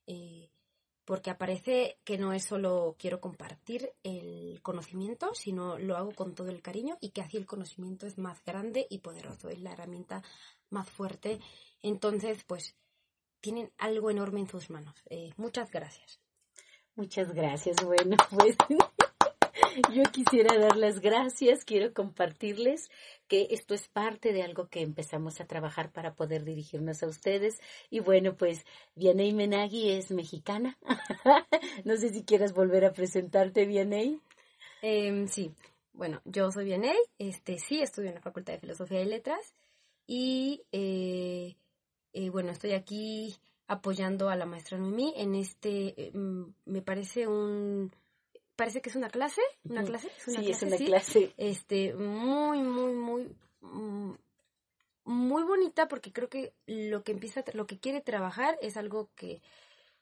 Eh, 0.05 0.51
porque 1.05 1.29
aparece 1.29 1.97
que 2.03 2.17
no 2.17 2.33
es 2.33 2.43
solo 2.45 2.95
quiero 2.99 3.19
compartir 3.19 3.91
el 4.03 4.59
conocimiento, 4.61 5.33
sino 5.33 5.77
lo 5.77 5.97
hago 5.97 6.11
con 6.11 6.35
todo 6.35 6.49
el 6.49 6.61
cariño 6.61 6.97
y 7.01 7.09
que 7.09 7.21
así 7.21 7.37
el 7.37 7.45
conocimiento 7.45 8.05
es 8.05 8.17
más 8.17 8.43
grande 8.43 8.87
y 8.89 8.99
poderoso, 8.99 9.49
es 9.49 9.59
la 9.61 9.73
herramienta 9.73 10.23
más 10.69 10.89
fuerte. 10.89 11.39
Entonces, 11.81 12.43
pues 12.45 12.75
tienen 13.41 13.71
algo 13.77 14.11
enorme 14.11 14.41
en 14.41 14.47
sus 14.47 14.69
manos. 14.69 14.95
Eh, 15.09 15.33
muchas 15.37 15.71
gracias. 15.71 16.19
Muchas 16.95 17.33
gracias. 17.33 17.77
Bueno, 17.83 18.15
pues 18.29 18.55
yo 19.93 20.03
quisiera 20.11 20.57
dar 20.57 20.75
las 20.77 20.99
gracias, 20.99 21.65
quiero 21.65 21.93
compartirles 21.93 22.89
que 23.27 23.47
esto 23.51 23.73
es 23.73 23.87
parte 23.87 24.33
de 24.33 24.43
algo 24.43 24.67
que 24.67 24.81
empezamos 24.81 25.39
a 25.39 25.45
trabajar 25.45 25.91
para 25.91 26.15
poder 26.15 26.43
dirigirnos 26.43 27.03
a 27.03 27.07
ustedes. 27.07 27.59
Y 27.89 27.99
bueno, 27.99 28.35
pues 28.35 28.65
Vianey 28.95 29.33
Menagui 29.33 29.91
es 29.91 30.11
mexicana. 30.11 30.77
no 31.85 31.95
sé 31.97 32.09
si 32.09 32.23
quieras 32.23 32.53
volver 32.53 32.85
a 32.85 32.93
presentarte, 32.93 33.65
Vianey. 33.65 34.19
Em, 34.81 35.27
sí, 35.27 35.53
bueno, 35.93 36.21
yo 36.25 36.51
soy 36.51 36.65
Vianey, 36.65 36.97
este, 37.17 37.59
sí, 37.59 37.81
estudio 37.81 38.09
en 38.09 38.15
la 38.15 38.21
Facultad 38.21 38.53
de 38.53 38.59
Filosofía 38.59 39.01
y 39.01 39.05
Letras 39.05 39.53
y 40.07 40.63
eh, 40.71 41.55
eh, 42.13 42.29
bueno, 42.29 42.51
estoy 42.51 42.73
aquí 42.73 43.35
apoyando 43.67 44.29
a 44.29 44.35
la 44.35 44.45
maestra 44.45 44.77
Noemí 44.77 45.13
en 45.15 45.35
este, 45.35 46.07
em, 46.07 46.53
me 46.65 46.81
parece 46.81 47.27
un 47.27 47.91
parece 48.61 48.79
que 48.79 48.91
es 48.91 48.95
una 48.95 49.09
clase, 49.09 49.41
una 49.63 49.83
clase, 49.83 50.11
sí, 50.19 50.51
es 50.51 50.61
una 50.61 50.77
clase. 50.77 51.33
Este, 51.35 51.95
muy, 51.95 52.61
muy, 52.61 52.93
muy, 52.93 53.35
muy 55.03 55.43
bonita 55.43 55.87
porque 55.87 56.13
creo 56.13 56.29
que 56.29 56.53
lo 56.67 57.03
que 57.03 57.11
empieza, 57.11 57.43
lo 57.53 57.65
que 57.65 57.79
quiere 57.79 58.01
trabajar 58.01 58.59
es 58.61 58.77
algo 58.77 59.09
que 59.15 59.41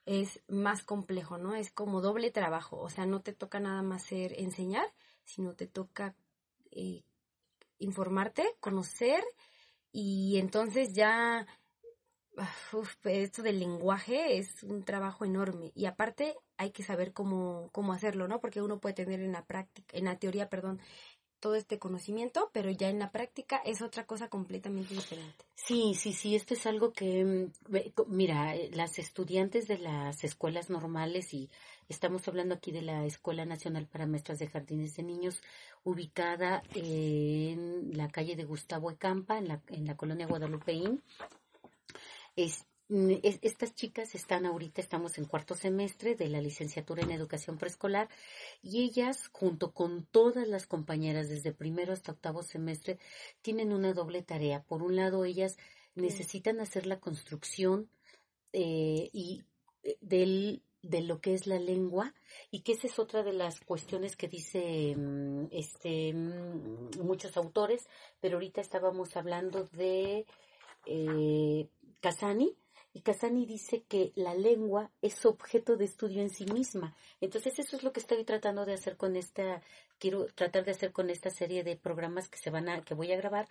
es 0.04 0.42
más 0.46 0.82
complejo, 0.82 1.38
¿no? 1.38 1.54
Es 1.54 1.70
como 1.70 2.02
doble 2.02 2.30
trabajo, 2.30 2.78
o 2.78 2.90
sea, 2.90 3.06
no 3.06 3.22
te 3.22 3.32
toca 3.32 3.60
nada 3.60 3.80
más 3.80 4.02
ser 4.02 4.38
enseñar, 4.38 4.92
sino 5.24 5.54
te 5.54 5.66
toca 5.66 6.14
eh, 6.70 7.02
informarte, 7.78 8.44
conocer 8.60 9.24
y 9.90 10.36
entonces 10.36 10.92
ya 10.92 11.46
uf, 12.72 12.94
esto 13.06 13.42
del 13.42 13.60
lenguaje 13.60 14.38
es 14.38 14.62
un 14.62 14.84
trabajo 14.84 15.24
enorme 15.24 15.72
y 15.74 15.86
aparte 15.86 16.36
hay 16.56 16.70
que 16.70 16.82
saber 16.82 17.12
cómo, 17.12 17.70
cómo 17.72 17.92
hacerlo, 17.92 18.28
¿no? 18.28 18.40
Porque 18.40 18.62
uno 18.62 18.78
puede 18.80 18.94
tener 18.94 19.20
en 19.20 19.32
la 19.32 19.44
práctica, 19.44 19.96
en 19.96 20.04
la 20.04 20.18
teoría, 20.18 20.48
perdón, 20.48 20.80
todo 21.40 21.54
este 21.54 21.78
conocimiento, 21.78 22.50
pero 22.52 22.70
ya 22.70 22.90
en 22.90 22.98
la 22.98 23.10
práctica 23.10 23.56
es 23.64 23.82
otra 23.82 24.04
cosa 24.06 24.28
completamente 24.28 24.94
diferente. 24.94 25.44
Sí, 25.54 25.94
sí, 25.94 26.12
sí, 26.12 26.36
esto 26.36 26.54
es 26.54 26.66
algo 26.66 26.92
que, 26.92 27.24
mm, 27.24 28.02
mira, 28.08 28.54
eh, 28.54 28.70
las 28.72 28.98
estudiantes 28.98 29.66
de 29.66 29.78
las 29.78 30.22
escuelas 30.22 30.70
normales 30.70 31.32
y 31.32 31.50
estamos 31.88 32.28
hablando 32.28 32.54
aquí 32.54 32.72
de 32.72 32.82
la 32.82 33.04
Escuela 33.06 33.46
Nacional 33.46 33.86
para 33.86 34.06
Maestras 34.06 34.38
de 34.38 34.48
Jardines 34.48 34.94
de 34.96 35.02
Niños, 35.02 35.42
ubicada 35.82 36.62
en 36.74 37.96
la 37.96 38.08
calle 38.08 38.36
de 38.36 38.44
Gustavo 38.44 38.90
Ecampa, 38.90 39.38
en 39.38 39.48
la, 39.48 39.62
en 39.68 39.86
la 39.86 39.96
colonia 39.96 40.26
Guadalupeín, 40.26 41.02
Estas 43.42 43.74
chicas 43.74 44.16
están 44.16 44.46
ahorita, 44.46 44.80
estamos 44.80 45.16
en 45.18 45.24
cuarto 45.24 45.54
semestre 45.54 46.16
de 46.16 46.28
la 46.28 46.40
licenciatura 46.40 47.02
en 47.02 47.12
educación 47.12 47.56
preescolar 47.56 48.08
y 48.62 48.82
ellas, 48.82 49.28
junto 49.32 49.72
con 49.72 50.06
todas 50.06 50.48
las 50.48 50.66
compañeras 50.66 51.28
desde 51.28 51.52
primero 51.52 51.92
hasta 51.92 52.12
octavo 52.12 52.42
semestre, 52.42 52.98
tienen 53.42 53.72
una 53.72 53.92
doble 53.92 54.22
tarea. 54.22 54.64
Por 54.64 54.82
un 54.82 54.96
lado, 54.96 55.24
ellas 55.24 55.56
necesitan 55.94 56.58
hacer 56.60 56.86
la 56.86 56.98
construcción 56.98 57.88
eh, 58.52 59.10
y 59.12 59.44
eh, 59.84 59.96
del 60.00 60.62
de 60.82 61.02
lo 61.02 61.20
que 61.20 61.34
es 61.34 61.46
la 61.46 61.58
lengua 61.58 62.14
y 62.50 62.60
que 62.62 62.72
esa 62.72 62.86
es 62.86 62.98
otra 62.98 63.22
de 63.22 63.34
las 63.34 63.60
cuestiones 63.60 64.16
que 64.16 64.28
dice 64.28 64.96
mm, 64.96 65.48
este 65.52 66.14
mm, 66.14 67.02
muchos 67.02 67.36
autores 67.36 67.86
pero 68.18 68.36
ahorita 68.36 68.62
estábamos 68.62 69.14
hablando 69.14 69.64
de 69.64 70.24
eh, 70.86 71.68
Casani, 72.00 72.56
y 72.92 73.02
Casani 73.02 73.46
dice 73.46 73.84
que 73.88 74.12
la 74.16 74.34
lengua 74.34 74.90
es 75.00 75.24
objeto 75.24 75.76
de 75.76 75.84
estudio 75.84 76.22
en 76.22 76.30
sí 76.30 76.44
misma. 76.46 76.96
Entonces 77.20 77.58
eso 77.58 77.76
es 77.76 77.84
lo 77.84 77.92
que 77.92 78.00
estoy 78.00 78.24
tratando 78.24 78.64
de 78.66 78.74
hacer 78.74 78.96
con 78.96 79.16
esta, 79.16 79.62
quiero 79.98 80.26
tratar 80.34 80.64
de 80.64 80.72
hacer 80.72 80.92
con 80.92 81.08
esta 81.08 81.30
serie 81.30 81.62
de 81.62 81.76
programas 81.76 82.28
que 82.28 82.38
se 82.38 82.50
van 82.50 82.68
a, 82.68 82.82
que 82.82 82.94
voy 82.94 83.12
a 83.12 83.16
grabar. 83.16 83.48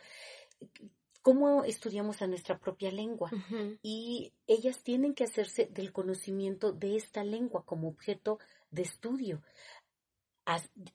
¿Cómo 1.22 1.64
estudiamos 1.64 2.22
a 2.22 2.28
nuestra 2.28 2.58
propia 2.60 2.92
lengua? 2.92 3.30
Y 3.82 4.34
ellas 4.48 4.84
tienen 4.84 5.14
que 5.14 5.26
hacerse 5.26 5.68
del 5.68 5.92
conocimiento 5.94 6.74
de 6.74 6.96
esta 6.96 7.24
lengua 7.24 7.64
como 7.66 7.88
objeto 7.88 8.40
de 8.72 8.82
estudio 8.82 9.42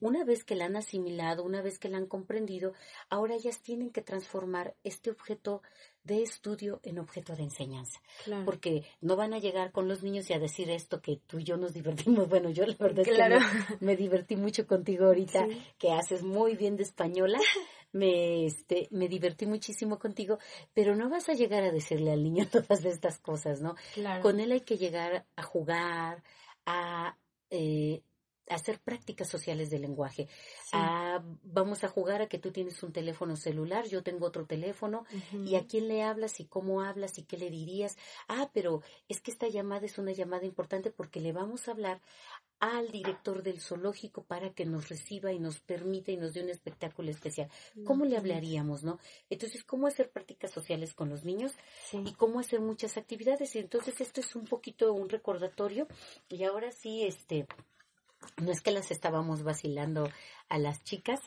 una 0.01 0.25
vez 0.25 0.45
que 0.45 0.55
la 0.55 0.67
han 0.67 0.77
asimilado, 0.77 1.45
una 1.45 1.62
vez 1.62 1.79
que 1.79 1.88
la 1.88 1.99
han 1.99 2.07
comprendido, 2.07 2.73
ahora 3.09 3.35
ellas 3.35 3.61
tienen 3.62 3.90
que 3.90 4.03
transformar 4.03 4.75
este 4.83 5.11
objeto 5.11 5.62
de 6.05 6.23
estudio 6.23 6.81
en 6.83 6.99
objeto 6.99 7.35
de 7.35 7.45
enseñanza. 7.45 8.01
Porque 8.45 8.85
no 9.01 9.17
van 9.17 9.33
a 9.33 9.38
llegar 9.38 9.73
con 9.73 9.88
los 9.88 10.03
niños 10.03 10.29
y 10.31 10.35
a 10.35 10.38
decir 10.38 10.71
esto 10.71 11.01
que 11.01 11.19
tú 11.27 11.38
y 11.38 11.45
yo 11.45 11.57
nos 11.57 11.73
divertimos. 11.73 12.29
Bueno, 12.35 12.51
yo 12.51 12.67
la 12.67 12.75
verdad 12.79 13.07
es 13.07 13.17
que 13.17 13.85
me, 13.85 13.97
divertí 13.97 14.35
mucho 14.37 14.67
contigo 14.67 15.07
ahorita, 15.07 15.47
que 15.79 15.93
haces 15.93 16.23
muy 16.23 16.57
bien 16.57 16.77
de 16.77 16.83
española. 16.83 17.38
Me, 17.93 18.45
este, 18.45 18.88
me 18.90 19.07
divertí 19.07 19.47
muchísimo 19.47 20.01
contigo, 20.01 20.40
pero 20.73 20.97
no 20.97 21.09
vas 21.09 21.29
a 21.29 21.35
llegar 21.35 21.62
a 21.62 21.71
decirle 21.71 22.11
al 22.11 22.25
niño 22.25 22.45
todas 22.51 22.85
estas 22.85 23.21
cosas, 23.21 23.61
¿no? 23.61 23.77
Con 24.21 24.40
él 24.40 24.51
hay 24.51 24.62
que 24.62 24.77
llegar 24.77 25.27
a 25.37 25.43
jugar, 25.45 26.25
a 26.67 27.17
eh, 27.51 28.03
hacer 28.48 28.80
prácticas 28.80 29.28
sociales 29.28 29.70
de 29.70 29.78
lenguaje. 29.78 30.28
Ah, 30.72 31.22
vamos 31.42 31.85
a 31.85 31.88
jugar 31.88 32.22
a 32.22 32.28
que 32.28 32.38
tú 32.38 32.50
tienes 32.50 32.83
un 32.83 32.92
teléfono 32.92 33.37
celular, 33.37 33.87
yo 33.87 34.02
tengo 34.02 34.26
otro 34.26 34.46
teléfono, 34.46 35.04
y 35.44 35.57
a 35.57 35.66
quién 35.66 35.88
le 35.88 36.02
hablas 36.02 36.40
y 36.40 36.46
cómo 36.46 36.83
hablas 36.83 37.18
y 37.18 37.24
qué 37.24 37.38
le 37.38 37.50
dirías. 37.50 37.96
Ah, 38.28 38.50
pero 38.52 38.83
es 39.09 39.20
que 39.20 39.30
esta 39.30 39.48
llamada 39.48 39.87
es 39.87 39.98
una 39.98 40.12
llamada 40.12 40.44
importante 40.44 40.90
porque 40.90 41.20
le 41.20 41.33
vamos 41.33 41.68
a 41.68 41.72
hablar 41.72 42.00
al 42.61 42.90
director 42.90 43.42
del 43.42 43.61
zoológico 43.61 44.24
para 44.24 44.54
que 44.54 44.64
nos 44.64 44.88
reciba 44.88 45.33
y 45.33 45.38
nos 45.38 45.61
permita 45.61 46.12
y 46.12 46.16
nos 46.16 46.33
dé 46.33 46.42
un 46.42 46.48
espectáculo 46.48 47.11
especial. 47.11 47.50
¿Cómo 47.85 48.04
le 48.07 48.16
hablaríamos, 48.16 48.85
no? 48.85 48.98
Entonces, 49.28 49.64
¿cómo 49.64 49.87
hacer 49.87 50.11
prácticas 50.11 50.50
sociales 50.50 50.94
con 50.94 51.11
los 51.11 51.24
niños 51.24 51.52
y 51.92 52.12
cómo 52.14 52.40
hacer 52.40 52.61
muchas 52.61 52.96
actividades? 52.96 53.54
Y 53.54 53.59
entonces 53.59 54.00
esto 54.00 54.20
es 54.20 54.35
un 54.35 54.44
poquito 54.44 54.92
un 54.94 55.09
recordatorio 55.09 55.88
y 56.28 56.44
ahora 56.44 56.72
sí, 56.72 57.04
este, 57.04 57.46
no 58.37 58.51
es 58.51 58.61
que 58.61 58.71
las 58.71 58.91
estábamos 58.91 59.43
vacilando 59.43 60.09
a 60.49 60.59
las 60.59 60.83
chicas, 60.85 61.21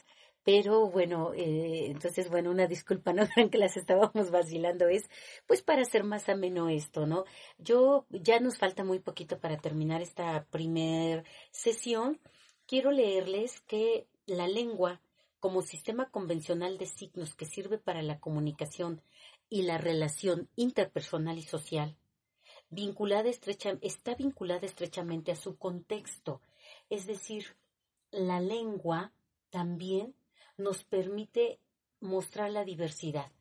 pero 0.48 0.90
bueno, 0.90 1.34
eh, 1.34 1.88
entonces, 1.88 2.30
bueno, 2.30 2.52
una 2.52 2.68
disculpa, 2.68 3.12
no 3.14 3.28
crean 3.28 3.50
que 3.50 3.58
las 3.58 3.76
estábamos 3.76 4.32
vacilando, 4.32 4.88
es 4.88 5.10
pues 5.46 5.62
para 5.62 5.82
hacer 5.82 6.06
más 6.06 6.30
ameno 6.30 6.70
esto, 6.70 7.06
¿no? 7.06 7.26
Yo, 7.58 8.06
ya 8.10 8.40
nos 8.40 8.58
falta 8.58 8.86
muy 8.86 9.00
poquito 9.00 9.40
para 9.42 9.58
terminar 9.58 10.02
esta 10.02 10.46
primer 10.46 11.26
sesión. 11.52 12.22
Quiero 12.66 12.92
leerles 12.92 13.60
que 13.68 14.08
la 14.26 14.48
lengua, 14.48 15.02
como 15.42 15.62
sistema 15.64 16.10
convencional 16.10 16.78
de 16.78 16.86
signos 16.86 17.36
que 17.36 17.46
sirve 17.46 17.78
para 17.78 18.02
la 18.02 18.22
comunicación 18.22 19.02
y 19.50 19.64
la 19.64 19.78
relación 19.78 20.48
interpersonal 20.56 21.38
y 21.38 21.44
social, 21.44 21.98
vinculada 22.70 23.28
estrecha, 23.28 23.78
está 23.82 24.16
vinculada 24.16 24.66
estrechamente 24.66 25.34
a 25.34 25.36
su 25.36 25.58
contexto 25.58 26.40
es 26.89 27.06
decir, 27.06 27.56
la 28.12 28.39
lengua 28.39 29.13
también 29.50 30.15
nos 30.58 30.84
permite 30.84 31.60
mostrar 32.00 32.52
la 32.52 32.63
diversidad. 32.63 33.32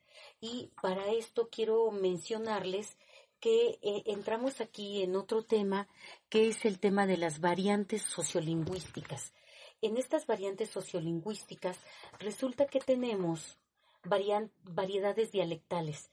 Y 0.40 0.70
para 0.82 1.11
esto 1.12 1.48
quiero 1.50 1.90
mencionarles 1.90 2.96
que 3.40 3.78
eh, 3.82 4.02
entramos 4.06 4.61
aquí 4.61 5.02
en 5.02 5.14
otro 5.16 5.42
tema, 5.42 5.88
que 6.28 6.48
es 6.48 6.64
el 6.64 6.78
tema 6.78 7.06
de 7.06 7.16
las 7.16 7.40
variantes 7.40 8.02
sociolingüísticas. 8.02 9.35
En 9.83 9.96
estas 9.98 10.27
variantes 10.27 10.71
sociolingüísticas 10.71 11.79
resulta 12.18 12.66
que 12.66 12.81
tenemos 12.81 13.58
variedades 14.04 15.33
dialectales. 15.33 16.10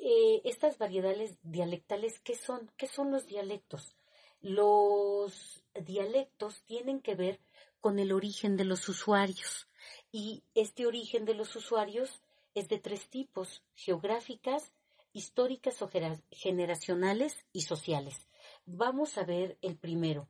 Eh, 0.00 0.42
estas 0.44 0.78
variedades 0.78 1.38
dialectales, 1.42 2.20
¿qué 2.20 2.36
son? 2.36 2.70
¿Qué 2.76 2.86
son 2.86 3.10
los 3.10 3.26
dialectos? 3.26 3.96
Los 4.44 5.64
dialectos 5.74 6.62
tienen 6.66 7.00
que 7.00 7.14
ver 7.14 7.40
con 7.80 7.98
el 7.98 8.12
origen 8.12 8.58
de 8.58 8.66
los 8.66 8.86
usuarios 8.90 9.68
y 10.12 10.42
este 10.54 10.86
origen 10.86 11.24
de 11.24 11.32
los 11.32 11.56
usuarios 11.56 12.20
es 12.54 12.68
de 12.68 12.78
tres 12.78 13.08
tipos, 13.08 13.62
geográficas, 13.74 14.70
históricas 15.14 15.80
o 15.80 15.90
generacionales 16.30 17.46
y 17.54 17.62
sociales. 17.62 18.28
Vamos 18.66 19.16
a 19.16 19.24
ver 19.24 19.56
el 19.62 19.76
primero. 19.76 20.28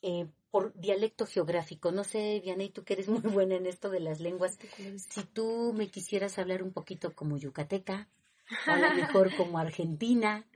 Eh, 0.00 0.26
por 0.50 0.72
dialecto 0.80 1.26
geográfico. 1.26 1.92
No 1.92 2.02
sé, 2.02 2.40
Vianey, 2.42 2.70
tú 2.70 2.82
que 2.82 2.94
eres 2.94 3.08
muy 3.08 3.20
buena 3.20 3.56
en 3.56 3.66
esto 3.66 3.90
de 3.90 4.00
las 4.00 4.20
lenguas, 4.20 4.58
si 4.96 5.22
tú 5.24 5.74
me 5.76 5.88
quisieras 5.88 6.38
hablar 6.38 6.62
un 6.62 6.72
poquito 6.72 7.14
como 7.14 7.36
yucateca, 7.36 8.08
o 8.66 8.70
a 8.70 8.78
lo 8.78 8.94
mejor 8.94 9.36
como 9.36 9.58
argentina, 9.58 10.46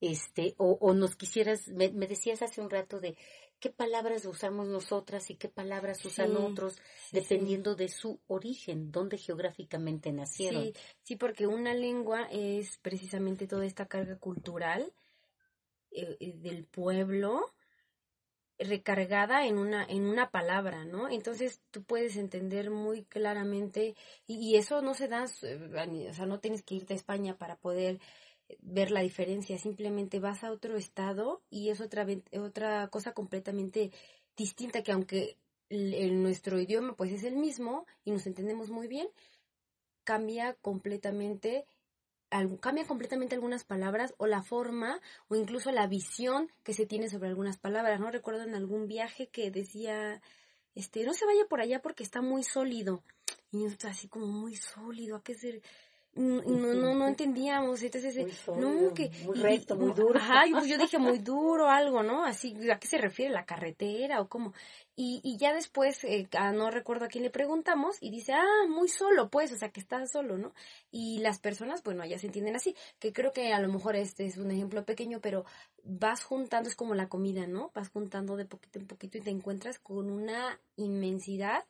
este, 0.00 0.54
o, 0.56 0.78
o 0.80 0.94
nos 0.94 1.16
quisieras, 1.16 1.68
me, 1.68 1.88
decías 1.90 2.42
hace 2.42 2.60
un 2.60 2.70
rato 2.70 3.00
de 3.00 3.16
qué 3.60 3.70
palabras 3.70 4.24
usamos 4.24 4.66
nosotras 4.68 5.30
y 5.30 5.36
qué 5.36 5.48
palabras 5.48 6.04
usan 6.04 6.36
otros, 6.36 6.80
dependiendo 7.12 7.74
de 7.74 7.88
su 7.88 8.18
origen, 8.26 8.90
dónde 8.90 9.18
geográficamente 9.18 10.10
nacieron. 10.12 10.64
Sí, 10.64 10.72
sí, 11.02 11.16
porque 11.16 11.46
una 11.46 11.74
lengua 11.74 12.26
es 12.30 12.78
precisamente 12.78 13.46
toda 13.46 13.66
esta 13.66 13.86
carga 13.86 14.16
cultural 14.16 14.92
eh, 15.90 16.16
eh, 16.20 16.32
del 16.36 16.64
pueblo 16.64 17.52
recargada 18.58 19.46
en 19.46 19.56
una 19.58 19.84
en 19.84 20.04
una 20.04 20.30
palabra, 20.30 20.84
¿no? 20.84 21.08
Entonces 21.08 21.62
tú 21.70 21.82
puedes 21.82 22.16
entender 22.16 22.70
muy 22.70 23.04
claramente 23.04 23.94
y, 24.26 24.56
eso 24.56 24.82
no 24.82 24.94
se 24.94 25.08
da, 25.08 25.24
eh, 25.42 26.08
o 26.10 26.14
sea, 26.14 26.26
no 26.26 26.40
tienes 26.40 26.62
que 26.62 26.74
irte 26.74 26.92
a 26.92 26.96
España 26.96 27.36
para 27.36 27.56
poder 27.56 28.00
ver 28.60 28.90
la 28.90 29.00
diferencia, 29.00 29.58
simplemente 29.58 30.20
vas 30.20 30.44
a 30.44 30.52
otro 30.52 30.76
estado 30.76 31.42
y 31.50 31.70
es 31.70 31.80
otra 31.80 32.06
otra 32.38 32.88
cosa 32.88 33.12
completamente 33.12 33.92
distinta 34.36 34.82
que 34.82 34.92
aunque 34.92 35.36
en 35.68 36.22
nuestro 36.22 36.58
idioma 36.58 36.96
pues 36.96 37.12
es 37.12 37.24
el 37.24 37.36
mismo 37.36 37.86
y 38.04 38.10
nos 38.10 38.26
entendemos 38.26 38.70
muy 38.70 38.88
bien, 38.88 39.08
cambia 40.04 40.54
completamente 40.54 41.64
cambia 42.60 42.86
completamente 42.86 43.34
algunas 43.34 43.64
palabras 43.64 44.14
o 44.16 44.26
la 44.26 44.42
forma 44.42 45.00
o 45.28 45.34
incluso 45.34 45.72
la 45.72 45.86
visión 45.88 46.50
que 46.62 46.74
se 46.74 46.86
tiene 46.86 47.08
sobre 47.08 47.28
algunas 47.28 47.58
palabras. 47.58 47.98
No 47.98 48.10
recuerdo 48.10 48.44
en 48.44 48.54
algún 48.54 48.86
viaje 48.86 49.26
que 49.28 49.50
decía, 49.50 50.22
este, 50.74 51.04
no 51.04 51.12
se 51.12 51.26
vaya 51.26 51.46
por 51.48 51.60
allá 51.60 51.82
porque 51.82 52.04
está 52.04 52.22
muy 52.22 52.44
sólido. 52.44 53.02
Y 53.50 53.64
está 53.64 53.88
así 53.88 54.06
como 54.06 54.26
muy 54.26 54.54
sólido, 54.54 55.16
¿a 55.16 55.24
qué 55.24 55.34
se 55.34 55.60
no, 56.14 56.74
no, 56.74 56.94
no 56.94 57.06
entendíamos, 57.06 57.82
entonces, 57.82 58.16
eh, 58.16 58.26
no, 58.56 58.92
que... 58.92 59.10
Muy 59.24 59.38
recto, 59.38 59.76
muy 59.76 59.92
duro. 59.92 60.18
Ajá, 60.18 60.44
yo 60.46 60.76
dije 60.76 60.98
muy 60.98 61.18
duro, 61.18 61.68
algo, 61.68 62.02
¿no? 62.02 62.24
Así, 62.24 62.54
¿a 62.70 62.78
qué 62.78 62.88
se 62.88 62.98
refiere? 62.98 63.32
¿La 63.32 63.46
carretera 63.46 64.20
o 64.20 64.28
cómo? 64.28 64.52
Y, 64.96 65.20
y 65.22 65.38
ya 65.38 65.54
después, 65.54 66.02
eh, 66.04 66.28
no 66.52 66.70
recuerdo 66.70 67.04
a 67.04 67.08
quién 67.08 67.22
le 67.22 67.30
preguntamos, 67.30 67.96
y 68.00 68.10
dice, 68.10 68.32
ah, 68.32 68.66
muy 68.68 68.88
solo, 68.88 69.30
pues, 69.30 69.52
o 69.52 69.56
sea, 69.56 69.70
que 69.70 69.80
está 69.80 70.04
solo, 70.06 70.36
¿no? 70.36 70.52
Y 70.90 71.20
las 71.20 71.38
personas, 71.38 71.82
bueno, 71.84 72.04
ya 72.04 72.18
se 72.18 72.26
entienden 72.26 72.56
así, 72.56 72.74
que 72.98 73.12
creo 73.12 73.32
que 73.32 73.52
a 73.52 73.60
lo 73.60 73.72
mejor 73.72 73.94
este 73.94 74.26
es 74.26 74.36
un 74.36 74.50
ejemplo 74.50 74.84
pequeño, 74.84 75.20
pero 75.20 75.44
vas 75.84 76.24
juntando, 76.24 76.68
es 76.68 76.76
como 76.76 76.94
la 76.94 77.08
comida, 77.08 77.46
¿no? 77.46 77.70
Vas 77.74 77.88
juntando 77.88 78.36
de 78.36 78.46
poquito 78.46 78.78
en 78.78 78.86
poquito 78.86 79.16
y 79.16 79.22
te 79.22 79.30
encuentras 79.30 79.78
con 79.78 80.10
una 80.10 80.60
inmensidad 80.76 81.64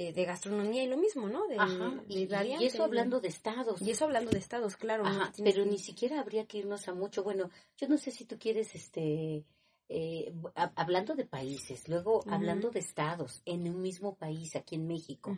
eh, 0.00 0.12
de 0.12 0.24
gastronomía 0.24 0.84
y 0.84 0.86
lo 0.86 0.96
mismo, 0.96 1.28
¿no? 1.28 1.48
De, 1.48 1.56
Ajá, 1.58 2.04
y, 2.06 2.28
eso 2.64 2.84
hablando 2.84 3.18
de 3.20 3.26
estados. 3.26 3.82
Y 3.82 3.90
eso 3.90 4.04
hablando 4.04 4.30
de 4.30 4.38
estados, 4.38 4.76
claro. 4.76 5.04
Ajá, 5.04 5.32
pero 5.42 5.64
ni 5.64 5.76
siquiera 5.80 6.20
habría 6.20 6.46
que 6.46 6.58
irnos 6.58 6.86
a 6.86 6.94
mucho. 6.94 7.24
Bueno, 7.24 7.50
yo 7.76 7.88
no 7.88 7.98
sé 7.98 8.12
si 8.12 8.24
tú 8.24 8.38
quieres, 8.38 8.76
este, 8.76 9.44
eh, 9.88 10.32
hablando 10.54 11.16
de 11.16 11.24
países, 11.24 11.88
luego 11.88 12.22
hablando 12.28 12.70
de 12.70 12.78
estados 12.78 13.42
en 13.44 13.68
un 13.68 13.82
mismo 13.82 14.14
país, 14.14 14.54
aquí 14.54 14.76
en 14.76 14.86
México, 14.86 15.36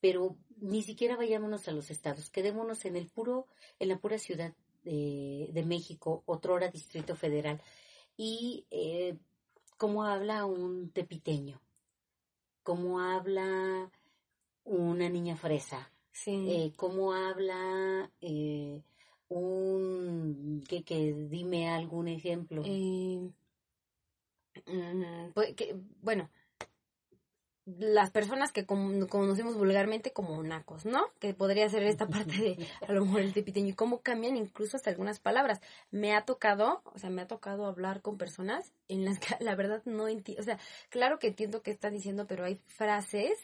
pero 0.00 0.36
ni 0.56 0.82
siquiera 0.82 1.16
vayámonos 1.16 1.68
a 1.68 1.70
los 1.70 1.88
estados, 1.92 2.28
quedémonos 2.28 2.84
en 2.86 2.96
el 2.96 3.06
puro, 3.06 3.46
en 3.78 3.88
la 3.88 4.00
pura 4.00 4.18
ciudad 4.18 4.52
de, 4.82 5.48
de 5.52 5.62
México, 5.64 6.24
otrora 6.26 6.66
Distrito 6.66 7.14
Federal. 7.14 7.62
Y 8.16 8.66
eh, 8.72 9.16
cómo 9.78 10.02
habla 10.02 10.44
un 10.44 10.90
tepiteño 10.90 11.62
cómo 12.62 13.00
habla 13.00 13.90
una 14.64 15.08
niña 15.08 15.36
fresa, 15.36 15.90
sí. 16.12 16.46
eh, 16.48 16.72
cómo 16.76 17.12
habla 17.12 18.10
eh, 18.20 18.82
un... 19.28 20.62
Que, 20.68 20.84
que 20.84 21.12
dime 21.12 21.68
algún 21.68 22.08
ejemplo. 22.08 22.62
Eh, 22.64 23.30
mm, 24.66 25.32
pues, 25.34 25.54
que, 25.54 25.76
bueno, 26.00 26.30
las 27.64 28.10
personas 28.10 28.50
que 28.50 28.66
conocemos 28.66 29.56
vulgarmente 29.56 30.12
como 30.12 30.42
nacos, 30.42 30.84
¿no? 30.84 31.06
Que 31.20 31.32
podría 31.32 31.68
ser 31.68 31.84
esta 31.84 32.08
parte 32.08 32.36
de 32.36 32.68
a 32.86 32.92
lo 32.92 33.04
mejor 33.04 33.20
el 33.20 33.32
tepiteño 33.32 33.68
y 33.68 33.74
cómo 33.74 34.00
cambian 34.00 34.36
incluso 34.36 34.76
hasta 34.76 34.90
algunas 34.90 35.20
palabras. 35.20 35.60
Me 35.90 36.14
ha 36.14 36.24
tocado, 36.24 36.82
o 36.92 36.98
sea, 36.98 37.10
me 37.10 37.22
ha 37.22 37.28
tocado 37.28 37.66
hablar 37.66 38.02
con 38.02 38.18
personas 38.18 38.72
en 38.88 39.04
las 39.04 39.18
que 39.20 39.36
la 39.40 39.54
verdad 39.54 39.82
no 39.84 40.08
entiendo, 40.08 40.42
o 40.42 40.44
sea, 40.44 40.58
claro 40.88 41.18
que 41.18 41.28
entiendo 41.28 41.62
qué 41.62 41.70
están 41.70 41.92
diciendo, 41.92 42.26
pero 42.26 42.44
hay 42.44 42.60
frases 42.66 43.38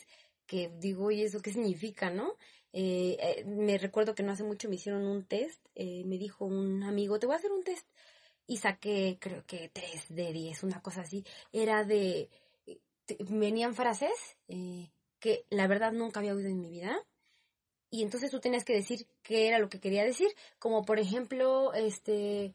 que 0.46 0.72
digo, 0.80 1.10
¿y 1.10 1.22
eso 1.22 1.40
qué 1.40 1.52
significa, 1.52 2.10
no? 2.10 2.34
Eh, 2.72 3.16
eh, 3.20 3.44
me 3.44 3.78
recuerdo 3.78 4.14
que 4.14 4.22
no 4.22 4.32
hace 4.32 4.44
mucho 4.44 4.68
me 4.68 4.76
hicieron 4.76 5.06
un 5.06 5.24
test, 5.24 5.60
eh, 5.74 6.02
me 6.06 6.18
dijo 6.18 6.44
un 6.44 6.82
amigo, 6.82 7.18
te 7.18 7.26
voy 7.26 7.34
a 7.34 7.38
hacer 7.38 7.52
un 7.52 7.62
test, 7.62 7.86
y 8.46 8.56
saqué 8.56 9.18
creo 9.20 9.44
que 9.46 9.70
3 9.72 10.06
de 10.08 10.32
10, 10.32 10.64
una 10.64 10.80
cosa 10.82 11.02
así, 11.02 11.24
era 11.52 11.84
de 11.84 12.28
venían 13.28 13.74
frases 13.74 14.36
eh, 14.48 14.90
que 15.18 15.44
la 15.50 15.66
verdad 15.66 15.92
nunca 15.92 16.20
había 16.20 16.34
oído 16.34 16.48
en 16.48 16.60
mi 16.60 16.70
vida. 16.70 16.96
Y 17.90 18.02
entonces 18.02 18.30
tú 18.30 18.40
tenías 18.40 18.64
que 18.64 18.74
decir 18.74 19.06
qué 19.22 19.48
era 19.48 19.58
lo 19.58 19.68
que 19.68 19.80
quería 19.80 20.04
decir. 20.04 20.28
Como 20.58 20.84
por 20.84 20.98
ejemplo, 20.98 21.72
este 21.72 22.54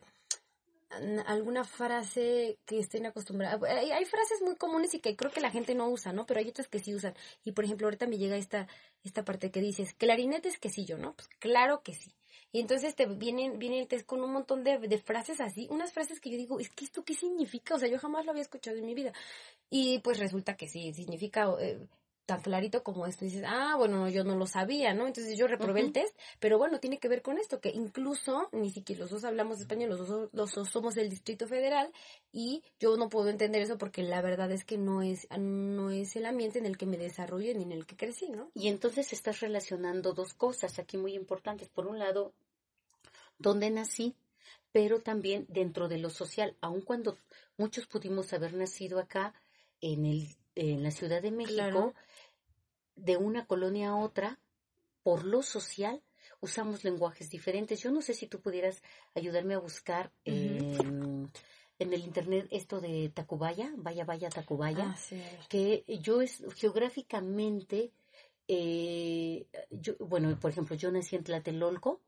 alguna 1.26 1.64
frase 1.64 2.60
que 2.66 2.80
estén 2.80 3.06
acostumbrados. 3.06 3.64
Hay, 3.68 3.91
hay, 3.91 4.06
frases 4.06 4.41
muy 4.41 4.56
comunes 4.56 4.93
y 4.93 4.99
que 4.99 5.16
creo 5.16 5.32
que 5.32 5.41
la 5.41 5.49
gente 5.49 5.74
no 5.74 5.89
usa, 5.89 6.14
¿no? 6.14 6.26
Pero 6.26 6.39
hay 6.39 6.49
otras 6.49 6.68
que 6.68 6.80
sí 6.80 6.93
usan. 6.93 7.16
Y 7.43 7.54
por 7.54 7.66
ejemplo, 7.66 7.88
ahorita 7.88 8.08
me 8.08 8.18
llega 8.18 8.36
esta, 8.38 8.68
esta 9.04 9.26
parte 9.26 9.51
que 9.51 9.62
dices, 9.62 9.93
clarinete 9.95 10.49
es 10.49 10.60
quesillo, 10.60 10.97
¿no? 10.97 11.14
Pues 11.16 11.28
claro 11.39 11.82
que 11.82 11.93
sí. 11.93 12.14
Y 12.54 12.60
entonces 12.60 12.95
te 12.95 13.08
viene, 13.08 13.49
viene 13.58 13.80
el 13.80 13.88
test 13.88 14.06
con 14.06 14.22
un 14.22 14.32
montón 14.32 14.64
de, 14.64 14.78
de, 14.78 14.97
frases 14.99 15.41
así, 15.41 15.68
unas 15.72 15.91
frases 15.91 16.22
que 16.22 16.30
yo 16.30 16.38
digo, 16.38 16.60
es 16.60 16.70
que 16.70 16.86
esto 16.86 17.04
qué 17.04 17.16
significa, 17.16 17.74
o 17.74 17.80
sea, 17.80 17.89
yo 17.89 17.97
jamás 17.97 18.26
lo 18.26 18.32
había 18.32 18.43
escuchado 18.43 18.78
en 18.78 18.86
mi 18.86 18.93
vida. 18.93 19.12
Y 19.72 19.99
pues 19.99 20.20
resulta 20.20 20.56
que 20.56 20.68
sí, 20.68 20.93
significa 20.93 21.51
eh, 21.60 21.80
tan 22.26 22.41
clarito 22.41 22.84
como 22.84 23.05
esto. 23.05 23.26
Y 23.26 23.30
dices, 23.30 23.45
ah, 23.47 23.76
bueno, 23.78 24.07
yo 24.09 24.24
no 24.24 24.36
lo 24.36 24.45
sabía, 24.45 24.93
¿no? 24.93 25.07
Entonces 25.07 25.38
yo 25.38 25.47
reprobé 25.47 25.82
el 25.82 25.91
test, 25.91 26.17
pero 26.39 26.57
bueno, 26.57 26.80
tiene 26.80 26.99
que 26.99 27.07
ver 27.07 27.21
con 27.21 27.38
esto, 27.38 27.59
que 27.59 27.69
incluso 27.69 28.49
ni 28.51 28.71
siquiera 28.71 29.01
los 29.01 29.11
dos 29.11 29.24
hablamos 29.24 29.59
español, 29.59 29.89
los 29.89 30.07
dos, 30.07 30.30
los 30.34 30.53
dos 30.53 30.69
somos 30.69 30.95
del 30.95 31.09
Distrito 31.09 31.47
Federal 31.47 31.91
y 32.32 32.63
yo 32.80 32.95
no 32.97 33.09
puedo 33.09 33.30
entender 33.30 33.61
eso 33.61 33.78
porque 33.78 34.03
la 34.03 34.21
verdad 34.21 34.51
es 34.51 34.63
que 34.65 34.78
no 34.78 35.01
es, 35.01 35.28
no 35.38 35.91
es 35.91 36.15
el 36.15 36.26
ambiente 36.26 36.59
en 36.59 36.65
el 36.65 36.78
que 36.78 36.86
me 36.86 36.97
desarrollé 36.97 37.53
ni 37.55 37.63
en 37.63 37.71
el 37.71 37.86
que 37.86 37.97
crecí, 37.97 38.30
¿no? 38.30 38.51
Y 38.53 38.67
entonces 38.67 39.13
estás 39.13 39.41
relacionando 39.41 40.13
dos 40.13 40.34
cosas 40.34 40.80
aquí 40.80 40.97
muy 40.97 41.13
importantes. 41.13 41.69
Por 41.69 41.88
un 41.88 41.99
lado, 41.99 42.34
donde 43.38 43.69
nací, 43.69 44.15
pero 44.71 45.01
también 45.01 45.45
dentro 45.49 45.88
de 45.88 45.97
lo 45.97 46.09
social, 46.09 46.55
aun 46.61 46.82
cuando 46.82 47.17
muchos 47.57 47.86
pudimos 47.86 48.34
haber 48.34 48.53
nacido 48.53 48.99
acá 48.99 49.34
en, 49.82 50.05
el, 50.05 50.28
en 50.55 50.82
la 50.84 50.91
Ciudad 50.91 51.21
de 51.21 51.32
México, 51.32 51.93
de 52.95 53.17
una 53.17 53.45
colonia 53.45 53.89
a 53.89 53.95
otra, 53.95 54.39
por 55.03 55.25
lo 55.25 55.41
social, 55.41 56.01
usamos 56.39 56.83
lenguajes 56.83 57.29
diferentes. 57.29 57.81
Yo 57.81 57.91
no 57.91 58.01
sé 58.01 58.13
si 58.13 58.27
tú 58.27 58.41
pudieras 58.41 58.81
ayudarme 59.15 59.55
a 59.55 59.59
buscar 59.59 60.11
en, 60.25 61.29
el 61.79 61.93
internet 61.95 62.47
esto 62.51 62.79
de 62.79 63.09
Tacubaya, 63.09 63.73
vaya, 63.77 64.05
vaya 64.05 64.29
Tacubaya, 64.29 64.95
ah, 64.95 65.45
que 65.49 65.83
yo 66.01 66.21
es 66.21 66.43
geográficamente, 66.55 67.91
eh, 68.47 69.47
yo, 69.69 69.95
bueno, 69.99 70.39
por 70.39 70.51
ejemplo, 70.51 70.75
yo 70.75 70.91
nací 70.91 71.15
en 71.15 71.23
Tlatelolco, 71.23 72.01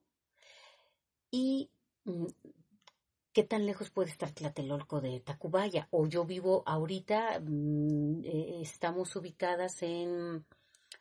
y 1.36 1.69
mm, 2.05 2.27
qué 3.33 3.43
tan 3.43 3.65
lejos 3.65 3.89
puede 3.89 4.09
estar 4.09 4.31
Tlatelolco 4.31 5.01
de 5.01 5.19
Tacubaya. 5.19 5.89
O 5.91 6.07
yo 6.07 6.23
vivo 6.23 6.63
ahorita, 6.65 7.41
mm, 7.41 8.23
eh, 8.23 8.59
estamos 8.61 9.13
ubicadas 9.17 9.83
en 9.83 10.45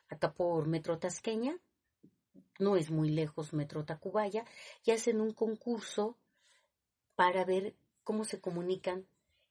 acá 0.09 0.33
por 0.33 0.67
Metro 0.67 0.97
Tasqueña, 0.97 1.57
no 2.59 2.75
es 2.75 2.91
muy 2.91 3.09
lejos 3.09 3.53
Metro 3.53 3.85
Tacubaya, 3.85 4.45
y 4.83 4.91
hacen 4.91 5.21
un 5.21 5.33
concurso 5.33 6.17
para 7.15 7.45
ver 7.45 7.75
cómo 8.03 8.23
se 8.25 8.39
comunican 8.39 9.07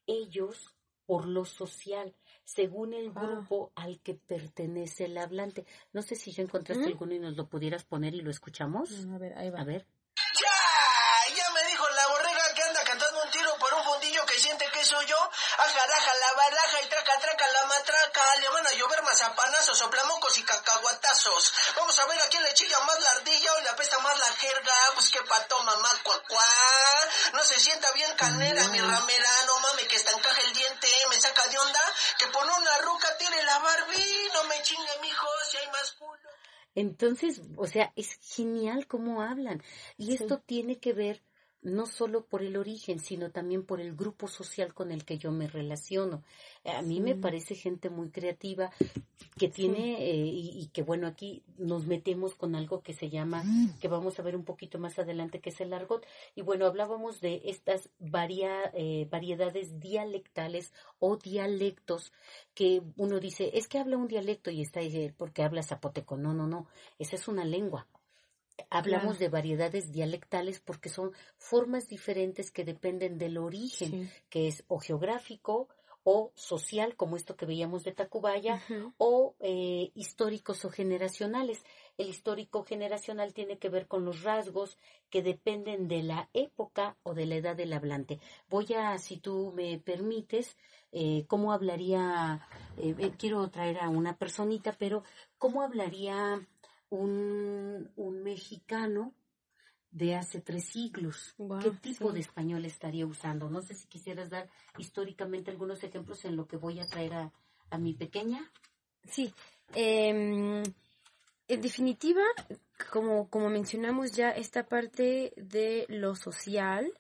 ellos 0.06 0.74
por 1.06 1.26
lo 1.26 1.44
social, 1.44 2.14
según 2.44 2.94
el 2.94 3.12
ah. 3.14 3.20
grupo 3.20 3.72
al 3.74 4.00
que 4.00 4.14
pertenece 4.14 5.04
el 5.04 5.18
hablante. 5.18 5.66
No 5.92 6.02
sé 6.02 6.16
si 6.16 6.32
ya 6.32 6.42
encontraste 6.42 6.84
¿Mm? 6.84 6.88
alguno 6.88 7.14
y 7.14 7.18
nos 7.18 7.36
lo 7.36 7.48
pudieras 7.48 7.84
poner 7.84 8.14
y 8.14 8.22
lo 8.22 8.30
escuchamos. 8.30 9.06
A 9.06 9.18
ver, 9.18 9.36
ahí 9.36 9.50
va. 9.50 9.60
A 9.60 9.64
ver. 9.64 9.86
ajaraja, 15.58 16.14
la 16.14 16.32
baraja 16.36 16.82
y 16.82 16.88
traca, 16.88 17.18
traca, 17.18 17.46
la 17.48 17.66
matraca. 17.66 18.36
Le 18.40 18.48
van 18.48 18.66
a 18.66 18.72
llover 18.72 19.02
mazapanazos, 19.02 19.78
soplamocos 19.78 20.38
y 20.38 20.42
Vamos 21.76 21.98
a 21.98 22.06
ver 22.06 22.20
a 22.20 22.28
quién 22.28 22.42
le 22.42 22.54
chilla 22.54 22.78
más 22.80 23.00
la 23.00 23.10
ardilla 23.10 23.52
o 23.54 23.60
le 23.60 23.68
apesta 23.68 23.98
más 23.98 24.18
la 24.18 24.26
jerga. 24.26 24.74
Pues 24.94 25.10
que 25.10 25.20
pato, 25.22 25.58
mamá, 25.62 25.88
cuacuá. 26.02 26.44
No 27.32 27.44
se 27.44 27.58
sienta 27.60 27.90
bien 27.92 28.10
canera, 28.16 28.68
mi 28.68 28.78
ramera. 28.78 29.30
No 29.46 29.58
mame 29.60 29.86
que 29.86 29.96
está 29.96 30.12
encaja 30.12 30.40
el 30.42 30.52
diente. 30.52 30.88
Me 31.10 31.20
saca 31.20 31.42
saca 31.42 31.50
de 31.50 31.58
onda 31.58 31.80
que 32.18 32.26
por 32.28 32.44
una 32.44 32.78
ruca 32.78 33.16
tiene 33.18 33.42
la 33.44 33.58
Barbie. 33.58 34.30
No 34.34 34.44
me 34.44 34.62
chingue, 34.62 34.98
mijo, 35.02 35.26
si 35.50 35.56
hay 35.58 35.66
más 35.68 35.92
culo. 35.92 36.30
Entonces, 36.74 37.40
o 37.56 37.66
sea, 37.66 37.92
es 37.96 38.18
genial 38.20 38.86
cómo 38.86 39.22
hablan. 39.22 39.62
Y 39.96 40.14
esto 40.14 40.38
tiene 40.40 40.80
que 40.80 40.92
ver 40.92 41.22
no 41.64 41.86
solo 41.86 42.26
por 42.26 42.42
el 42.42 42.56
origen, 42.56 43.00
sino 43.00 43.30
también 43.30 43.64
por 43.64 43.80
el 43.80 43.96
grupo 43.96 44.28
social 44.28 44.74
con 44.74 44.92
el 44.92 45.04
que 45.04 45.18
yo 45.18 45.32
me 45.32 45.48
relaciono. 45.48 46.22
A 46.64 46.82
mí 46.82 47.00
me 47.00 47.14
parece 47.14 47.54
gente 47.54 47.90
muy 47.90 48.10
creativa 48.10 48.70
que 49.38 49.48
tiene, 49.48 50.10
eh, 50.10 50.14
y, 50.14 50.68
que 50.72 50.82
bueno, 50.82 51.06
aquí 51.06 51.42
nos 51.58 51.86
metemos 51.86 52.34
con 52.34 52.54
algo 52.54 52.82
que 52.82 52.92
se 52.92 53.08
llama, 53.10 53.42
mm. 53.44 53.78
que 53.80 53.88
vamos 53.88 54.18
a 54.18 54.22
ver 54.22 54.36
un 54.36 54.44
poquito 54.44 54.78
más 54.78 54.98
adelante, 54.98 55.40
que 55.40 55.50
es 55.50 55.60
el 55.60 55.72
argot. 55.72 56.06
Y 56.36 56.42
bueno, 56.42 56.66
hablábamos 56.66 57.20
de 57.20 57.42
estas 57.46 57.88
varia, 57.98 58.70
eh, 58.74 59.08
variedades 59.10 59.80
dialectales 59.80 60.72
o 60.98 61.16
dialectos 61.16 62.12
que 62.54 62.82
uno 62.96 63.18
dice, 63.18 63.50
es 63.54 63.68
que 63.68 63.78
habla 63.78 63.96
un 63.96 64.06
dialecto 64.06 64.50
y 64.50 64.60
está 64.60 64.80
ahí 64.80 65.12
porque 65.16 65.42
habla 65.42 65.62
zapoteco. 65.62 66.16
No, 66.16 66.34
no, 66.34 66.46
no, 66.46 66.68
esa 66.98 67.16
es 67.16 67.26
una 67.26 67.44
lengua. 67.44 67.86
Hablamos 68.70 69.18
de 69.18 69.28
variedades 69.28 69.92
dialectales 69.92 70.60
porque 70.60 70.88
son 70.88 71.12
formas 71.36 71.88
diferentes 71.88 72.50
que 72.50 72.64
dependen 72.64 73.18
del 73.18 73.38
origen, 73.38 74.10
que 74.28 74.48
es 74.48 74.64
o 74.68 74.78
geográfico 74.78 75.68
o 76.04 76.32
social, 76.34 76.96
como 76.96 77.16
esto 77.16 77.34
que 77.34 77.46
veíamos 77.46 77.82
de 77.82 77.92
Tacubaya, 77.92 78.62
o 78.98 79.34
eh, 79.40 79.90
históricos 79.94 80.64
o 80.66 80.70
generacionales. 80.70 81.64
El 81.96 82.08
histórico 82.08 82.62
generacional 82.64 83.32
tiene 83.32 83.58
que 83.58 83.70
ver 83.70 83.88
con 83.88 84.04
los 84.04 84.22
rasgos 84.22 84.78
que 85.08 85.22
dependen 85.22 85.88
de 85.88 86.02
la 86.02 86.28
época 86.34 86.96
o 87.04 87.14
de 87.14 87.24
la 87.24 87.36
edad 87.36 87.56
del 87.56 87.72
hablante. 87.72 88.20
Voy 88.50 88.66
a, 88.74 88.98
si 88.98 89.16
tú 89.16 89.52
me 89.56 89.78
permites, 89.78 90.58
eh, 90.92 91.24
cómo 91.26 91.52
hablaría, 91.52 92.46
eh, 92.76 93.12
quiero 93.16 93.48
traer 93.48 93.78
a 93.78 93.88
una 93.88 94.18
personita, 94.18 94.76
pero 94.78 95.04
cómo 95.38 95.62
hablaría 95.62 96.46
un, 96.96 97.90
un 97.96 98.22
mexicano 98.22 99.14
de 99.90 100.16
hace 100.16 100.40
tres 100.40 100.64
siglos. 100.64 101.36
¿Qué 101.62 101.70
tipo 101.70 102.12
de 102.12 102.20
español 102.20 102.64
estaría 102.64 103.06
usando? 103.06 103.48
No 103.48 103.62
sé 103.62 103.74
si 103.74 103.86
quisieras 103.86 104.28
dar 104.28 104.48
históricamente 104.76 105.52
algunos 105.52 105.82
ejemplos 105.84 106.24
en 106.24 106.36
lo 106.36 106.48
que 106.48 106.56
voy 106.56 106.80
a 106.80 106.86
traer 106.86 107.14
a, 107.14 107.32
a 107.70 107.78
mi 107.78 107.94
pequeña. 107.94 108.50
Sí. 109.04 109.32
Em, 109.72 110.62
en 111.46 111.60
definitiva, 111.60 112.22
como, 112.90 113.28
como 113.30 113.50
mencionamos 113.50 114.12
ya, 114.12 114.30
esta 114.30 114.66
parte 114.66 115.32
de 115.36 115.86
lo 115.88 116.16
social, 116.16 116.92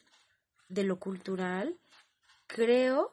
de 0.68 0.84
lo 0.84 1.00
cultural, 1.00 1.76
creo 2.46 3.12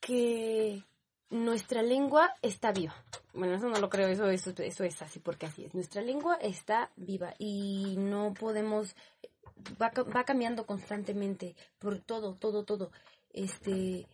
que 0.00 0.82
nuestra 1.30 1.82
lengua 1.82 2.34
está 2.42 2.72
viva. 2.72 2.94
Bueno, 3.34 3.54
eso 3.54 3.68
no 3.68 3.78
lo 3.78 3.90
creo, 3.90 4.08
eso, 4.08 4.28
eso, 4.30 4.52
eso 4.58 4.84
es 4.84 5.02
así, 5.02 5.18
porque 5.18 5.46
así 5.46 5.64
es. 5.64 5.74
Nuestra 5.74 6.02
lengua 6.02 6.36
está 6.36 6.90
viva 6.96 7.34
y 7.38 7.96
no 7.98 8.32
podemos, 8.34 8.94
va, 9.80 9.90
va 9.90 10.24
cambiando 10.24 10.66
constantemente 10.66 11.54
por 11.78 11.98
todo, 11.98 12.34
todo, 12.34 12.64
todo. 12.64 12.92
Este, 13.32 14.06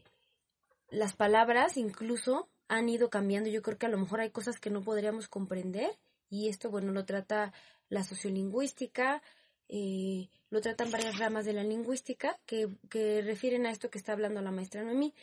las 0.89 1.15
palabras 1.15 1.77
incluso 1.77 2.49
han 2.69 2.89
ido 2.89 3.11
cambiando. 3.11 3.51
Yo 3.51 3.63
creo 3.63 3.79
que 3.79 3.87
a 3.87 3.91
lo 3.91 3.99
mejor 3.99 4.21
hay 4.21 4.31
cosas 4.31 4.59
que 4.59 4.71
no 4.71 4.83
podríamos 4.83 5.29
comprender 5.29 5.99
y 6.31 6.49
esto, 6.49 6.71
bueno, 6.71 6.93
lo 6.93 7.05
trata 7.05 7.53
la 7.91 8.03
sociolingüística, 8.03 9.23
eh, 9.69 10.29
lo 10.49 10.61
tratan 10.63 10.91
varias 10.91 11.19
ramas 11.19 11.45
de 11.45 11.53
la 11.53 11.63
lingüística 11.63 12.39
que, 12.47 12.69
que 12.89 13.21
refieren 13.21 13.67
a 13.67 13.71
esto 13.71 13.91
que 13.91 13.99
está 13.99 14.13
hablando 14.13 14.41
la 14.41 14.51
maestra 14.51 14.83
Noemí. 14.83 15.15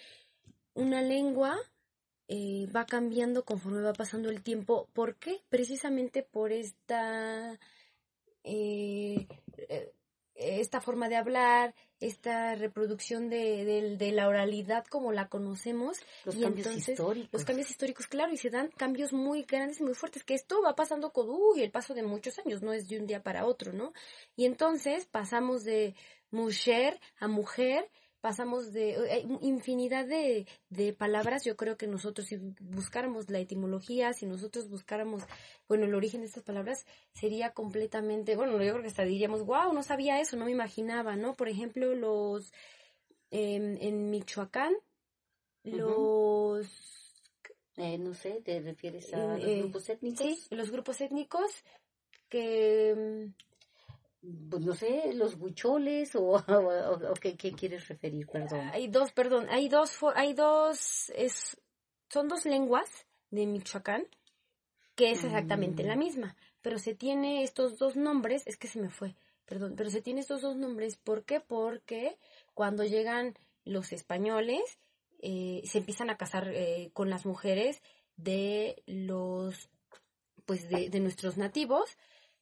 Una 0.76 1.02
lengua 1.02 1.58
eh, 2.32 2.68
va 2.74 2.86
cambiando 2.86 3.44
conforme 3.44 3.82
va 3.82 3.94
pasando 3.94 4.30
el 4.30 4.44
tiempo. 4.44 4.88
¿Por 4.94 5.16
qué? 5.16 5.42
Precisamente 5.50 6.22
por 6.22 6.52
esta, 6.52 7.60
eh, 8.44 9.28
eh, 9.58 9.92
esta 10.36 10.80
forma 10.80 11.10
de 11.10 11.16
hablar, 11.16 11.74
esta 12.00 12.54
reproducción 12.54 13.32
de, 13.32 13.98
de, 13.98 14.12
la 14.12 14.28
oralidad 14.28 14.86
como 14.86 15.12
la 15.12 15.28
conocemos. 15.28 15.98
Los 16.24 16.36
cambios 16.36 16.68
históricos. 16.68 17.34
Los 17.34 17.46
cambios 17.46 17.72
históricos, 17.72 18.06
claro, 18.06 18.32
y 18.32 18.38
se 18.38 18.52
dan 18.52 18.70
cambios 18.78 19.12
muy 19.12 19.42
grandes 19.42 19.80
y 19.80 19.84
muy 19.84 19.96
fuertes, 19.96 20.24
que 20.24 20.36
esto 20.36 20.62
va 20.62 20.76
pasando 20.76 21.12
con 21.12 21.28
uy, 21.30 21.64
el 21.64 21.72
paso 21.72 21.96
de 21.96 22.04
muchos 22.04 22.38
años, 22.38 22.62
no 22.62 22.74
es 22.74 22.88
de 22.88 23.00
un 23.00 23.08
día 23.08 23.24
para 23.24 23.48
otro, 23.48 23.74
¿no? 23.74 23.92
Y 24.36 24.46
entonces 24.46 25.08
pasamos 25.08 25.64
de 25.64 25.96
mujer 26.30 27.02
a 27.18 27.28
mujer, 27.28 27.90
pasamos 28.22 28.74
de 28.74 28.95
hay 29.11 29.28
infinidad 29.41 30.05
de, 30.05 30.47
de, 30.70 30.93
palabras. 30.93 31.43
Yo 31.45 31.55
creo 31.55 31.78
que 31.78 31.88
nosotros 31.88 32.28
si 32.28 32.38
buscáramos 32.59 33.30
la 33.30 33.39
etimología, 33.39 34.13
si 34.13 34.26
nosotros 34.26 34.70
buscáramos, 34.70 35.24
bueno, 35.67 35.86
el 35.86 35.95
origen 35.95 36.22
de 36.22 36.28
estas 36.28 36.43
palabras, 36.43 36.86
sería 37.13 37.51
completamente, 37.51 38.36
bueno, 38.36 38.53
yo 38.63 38.72
creo 38.72 38.82
que 38.82 38.89
hasta 38.89 39.03
diríamos, 39.03 39.45
wow, 39.45 39.74
no 39.74 39.84
sabía 39.84 40.20
eso, 40.20 40.38
no 40.38 40.45
me 40.45 40.51
imaginaba, 40.51 41.15
¿no? 41.15 41.36
Por 41.36 41.49
ejemplo, 41.49 41.95
los, 41.95 42.53
en 43.32 44.09
Michoacán, 44.09 44.74
los... 45.63 46.67
Eh, 47.78 47.97
no 47.97 48.13
sé, 48.13 48.41
¿te 48.43 48.59
refieres 48.59 49.13
a 49.13 49.38
los 49.38 49.43
eh, 49.43 49.59
grupos 49.59 49.89
étnicos? 49.89 50.26
Sí, 50.26 50.38
los 50.49 50.70
grupos 50.70 50.99
étnicos 50.99 51.49
que 52.28 53.32
pues 54.22 54.65
no 54.65 54.74
sé, 54.74 55.13
los 55.13 55.38
bucholes 55.38 56.15
o, 56.15 56.36
o, 56.36 57.13
¿qué, 57.22 57.36
quieres 57.36 57.88
referir, 57.88 58.28
perdón. 58.28 58.70
Hay 58.74 58.88
dos, 58.88 59.11
perdón, 59.11 59.47
hay 59.49 59.70
dos, 59.70 59.97
hay 60.15 60.34
dos, 60.34 61.11
es, 61.15 61.57
son 62.09 62.28
dos 62.28 62.45
lenguas 62.45 62.89
de 63.32 63.45
Michoacán 63.45 64.07
que 64.99 65.11
es 65.11 65.24
exactamente 65.24 65.84
la 65.84 65.95
mm. 65.95 65.99
misma, 65.99 66.36
pero 66.61 66.78
se 66.78 66.93
tiene 66.93 67.43
estos 67.43 67.78
dos 67.78 67.95
nombres, 67.95 68.45
es 68.45 68.57
que 68.57 68.67
se 68.67 68.82
me 68.82 68.89
fue, 68.89 69.15
perdón, 69.45 69.76
pero 69.78 69.89
se 69.89 70.01
tiene 70.01 70.20
estos 70.20 70.41
dos 70.41 70.57
nombres, 70.57 70.97
¿por 70.97 71.24
qué? 71.24 71.39
Porque 71.39 72.17
cuando 72.53 72.84
llegan 72.84 73.34
los 73.63 73.93
españoles, 73.93 74.61
eh, 75.22 75.61
se 75.63 75.78
empiezan 75.78 76.09
a 76.09 76.17
casar 76.17 76.49
eh, 76.53 76.89
con 76.91 77.09
las 77.09 77.26
mujeres 77.26 77.82
de 78.17 78.84
los, 78.88 79.70
pues 80.45 80.67
de, 80.67 80.89
de 80.89 80.99
nuestros 80.99 81.38
nativos, 81.38 81.97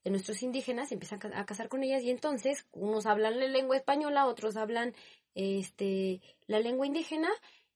de 0.07 0.11
nuestros 0.11 0.41
indígenas, 0.41 0.93
empiezan 0.93 1.19
a 1.33 1.45
casar 1.45 1.67
con 1.67 1.83
ellas 1.83 2.01
y 2.01 2.11
entonces 2.11 2.65
unos 2.71 3.05
hablan 3.05 3.41
la 3.41 3.47
lengua 3.47 3.75
española, 3.75 4.25
otros 4.25 4.55
hablan 4.55 4.95
este 5.35 6.21
la 6.47 6.61
lengua 6.61 6.87
indígena 6.87 7.27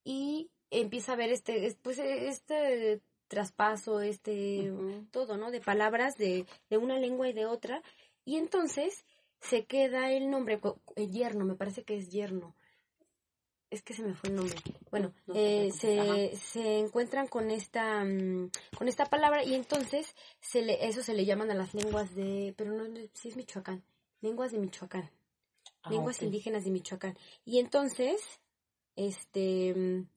y 0.06 0.50
empieza 0.70 1.12
a 1.12 1.16
haber 1.16 1.30
este 1.30 1.76
pues 1.82 2.00
este 2.00 3.02
traspaso, 3.28 4.00
este 4.00 4.72
todo, 5.12 5.36
¿no? 5.36 5.52
De 5.52 5.60
palabras 5.60 6.16
de, 6.16 6.46
de 6.70 6.78
una 6.78 6.98
lengua 7.00 7.28
y 7.28 7.34
de 7.34 7.48
otra. 7.48 7.82
Y 8.24 8.38
entonces 8.38 9.04
se 9.42 9.66
queda 9.66 10.10
el 10.14 10.30
nombre 10.30 10.62
el 10.96 11.12
yerno, 11.12 11.44
me 11.44 11.56
parece 11.56 11.84
que 11.84 11.98
es 11.98 12.12
yerno 12.12 12.56
es 13.72 13.82
que 13.82 13.94
se 13.94 14.04
me 14.04 14.14
fue 14.14 14.30
el 14.30 14.36
nombre. 14.36 14.58
Bueno, 14.92 15.14
eh, 15.34 15.72
se, 15.72 16.36
se, 16.36 16.80
encuentran 16.80 17.28
con 17.28 17.50
esta, 17.50 18.04
mm, 18.04 18.52
con 18.78 18.90
esta 18.90 19.06
palabra 19.06 19.44
y 19.44 19.56
entonces 19.56 20.14
se 20.42 20.62
le, 20.62 20.86
eso 20.86 21.02
se 21.02 21.14
le 21.14 21.26
llaman 21.26 21.50
a 21.52 21.56
las 21.56 21.74
lenguas 21.74 22.14
de, 22.14 22.54
pero 22.58 22.74
no, 22.74 22.84
sí 23.14 23.30
es 23.30 23.38
Michoacán, 23.38 23.82
lenguas 24.20 24.52
de 24.52 24.60
Michoacán, 24.60 25.10
ah, 25.84 25.90
lenguas 25.90 26.22
indígenas 26.22 26.66
de 26.66 26.72
Michoacán. 26.72 27.18
Y 27.46 27.60
entonces, 27.60 28.22
este, 28.98 29.74
mm, 29.74 30.08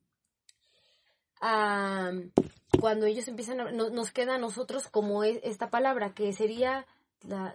cuando 2.80 3.06
ellos 3.06 3.28
empiezan 3.28 3.60
a, 3.60 3.70
nos 3.70 4.10
queda 4.10 4.34
a 4.34 4.38
nosotros 4.38 4.88
como 4.88 5.22
es 5.22 5.38
esta 5.44 5.70
palabra 5.70 6.12
que 6.12 6.32
sería 6.32 6.86
la 7.22 7.54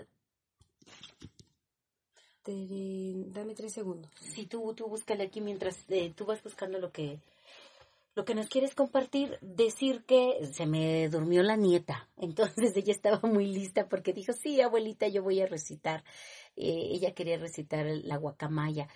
dame 3.32 3.56
tres 3.56 3.74
segundos. 3.74 4.12
Sí, 4.20 4.46
tú, 4.46 4.74
tú 4.74 4.88
búscale 4.88 5.24
aquí 5.24 5.42
mientras 5.42 5.78
eh, 5.90 6.14
tú 6.16 6.26
vas 6.26 6.44
buscando 6.44 6.80
lo 6.80 6.92
que, 6.92 7.20
lo 8.16 8.26
que 8.26 8.36
nos 8.36 8.48
quieres 8.48 8.76
compartir. 8.76 9.38
Decir 9.42 10.04
que 10.06 10.46
se 10.52 10.66
me 10.66 11.10
durmió 11.10 11.44
la 11.44 11.56
nieta. 11.56 12.10
Entonces 12.18 12.76
ella 12.76 12.94
estaba 12.94 13.20
muy 13.24 13.48
lista 13.48 13.88
porque 13.88 14.14
dijo, 14.14 14.34
sí, 14.34 14.62
abuelita, 14.62 15.08
yo 15.08 15.24
voy 15.24 15.42
a 15.42 15.48
recitar. 15.48 16.04
Eh, 16.56 16.90
ella 16.92 17.14
quería 17.14 17.38
recitar 17.38 17.86
la 17.86 18.18
guacamaya. 18.18 18.88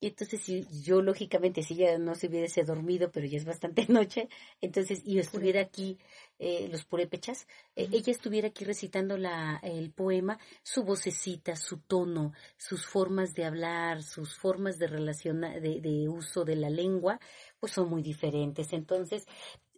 Y 0.00 0.08
entonces 0.08 0.42
si 0.42 0.66
yo 0.82 1.00
lógicamente 1.00 1.62
si 1.62 1.74
ella 1.74 1.98
no 1.98 2.14
se 2.14 2.28
hubiese 2.28 2.64
dormido, 2.64 3.10
pero 3.10 3.26
ya 3.26 3.38
es 3.38 3.44
bastante 3.44 3.86
noche, 3.88 4.28
entonces 4.60 5.02
y 5.04 5.18
estuviera 5.18 5.60
aquí, 5.60 5.98
eh, 6.38 6.68
los 6.70 6.84
purépechas, 6.84 7.46
eh, 7.76 7.88
ella 7.92 8.12
estuviera 8.12 8.48
aquí 8.48 8.64
recitando 8.64 9.16
la, 9.16 9.58
el 9.62 9.90
poema, 9.92 10.38
su 10.62 10.84
vocecita, 10.84 11.56
su 11.56 11.78
tono, 11.78 12.32
sus 12.58 12.86
formas 12.86 13.32
de 13.34 13.44
hablar, 13.44 14.02
sus 14.02 14.36
formas 14.36 14.78
de 14.78 14.86
relacionar, 14.86 15.60
de, 15.60 15.80
de 15.80 16.08
uso 16.08 16.44
de 16.44 16.56
la 16.56 16.68
lengua, 16.68 17.18
pues 17.58 17.72
son 17.72 17.88
muy 17.88 18.02
diferentes. 18.02 18.72
Entonces, 18.72 19.26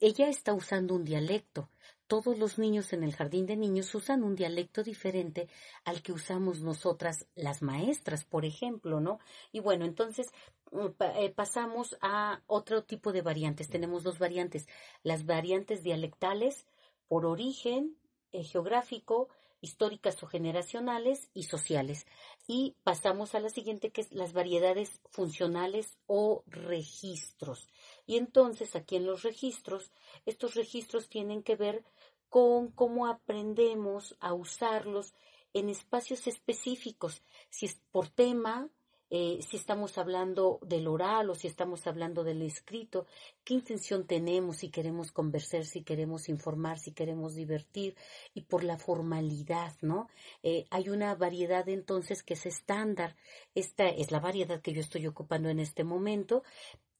ella 0.00 0.28
está 0.28 0.52
usando 0.52 0.94
un 0.94 1.04
dialecto 1.04 1.70
todos 2.08 2.38
los 2.38 2.58
niños 2.58 2.92
en 2.92 3.04
el 3.04 3.14
jardín 3.14 3.46
de 3.46 3.56
niños 3.56 3.94
usan 3.94 4.24
un 4.24 4.34
dialecto 4.34 4.82
diferente 4.82 5.48
al 5.84 6.02
que 6.02 6.12
usamos 6.12 6.60
nosotras 6.62 7.26
las 7.36 7.62
maestras, 7.62 8.24
por 8.24 8.44
ejemplo, 8.44 8.98
¿no? 8.98 9.20
Y 9.52 9.60
bueno, 9.60 9.84
entonces 9.84 10.32
eh, 10.72 11.32
pasamos 11.36 11.96
a 12.00 12.42
otro 12.46 12.82
tipo 12.82 13.12
de 13.12 13.22
variantes. 13.22 13.68
Tenemos 13.68 14.02
dos 14.02 14.18
variantes. 14.18 14.66
Las 15.02 15.26
variantes 15.26 15.82
dialectales 15.82 16.66
por 17.08 17.26
origen 17.26 17.96
eh, 18.32 18.42
geográfico, 18.42 19.28
históricas 19.60 20.22
o 20.22 20.26
generacionales 20.26 21.30
y 21.34 21.44
sociales. 21.44 22.06
Y 22.46 22.74
pasamos 22.84 23.34
a 23.34 23.40
la 23.40 23.50
siguiente, 23.50 23.90
que 23.90 24.02
es 24.02 24.12
las 24.12 24.32
variedades 24.32 25.00
funcionales 25.10 25.98
o 26.06 26.42
registros. 26.46 27.68
Y 28.08 28.16
entonces 28.16 28.74
aquí 28.74 28.96
en 28.96 29.04
los 29.06 29.22
registros, 29.22 29.92
estos 30.24 30.54
registros 30.54 31.10
tienen 31.10 31.42
que 31.42 31.56
ver 31.56 31.84
con 32.30 32.72
cómo 32.72 33.06
aprendemos 33.06 34.16
a 34.18 34.32
usarlos 34.32 35.12
en 35.52 35.68
espacios 35.68 36.26
específicos, 36.26 37.22
si 37.50 37.66
es 37.66 37.78
por 37.92 38.08
tema, 38.08 38.70
eh, 39.10 39.40
si 39.46 39.58
estamos 39.58 39.98
hablando 39.98 40.58
del 40.62 40.86
oral 40.86 41.28
o 41.28 41.34
si 41.34 41.48
estamos 41.48 41.86
hablando 41.86 42.24
del 42.24 42.40
escrito, 42.40 43.06
qué 43.44 43.54
intención 43.54 44.06
tenemos, 44.06 44.58
si 44.58 44.70
queremos 44.70 45.12
conversar, 45.12 45.66
si 45.66 45.82
queremos 45.82 46.30
informar, 46.30 46.78
si 46.78 46.92
queremos 46.92 47.34
divertir, 47.34 47.94
y 48.32 48.42
por 48.42 48.64
la 48.64 48.78
formalidad, 48.78 49.74
¿no? 49.82 50.08
Eh, 50.42 50.66
hay 50.70 50.88
una 50.88 51.14
variedad 51.14 51.68
entonces 51.68 52.22
que 52.22 52.34
es 52.34 52.46
estándar. 52.46 53.16
Esta 53.54 53.86
es 53.88 54.10
la 54.10 54.20
variedad 54.20 54.62
que 54.62 54.72
yo 54.72 54.80
estoy 54.80 55.06
ocupando 55.06 55.50
en 55.50 55.60
este 55.60 55.84
momento, 55.84 56.42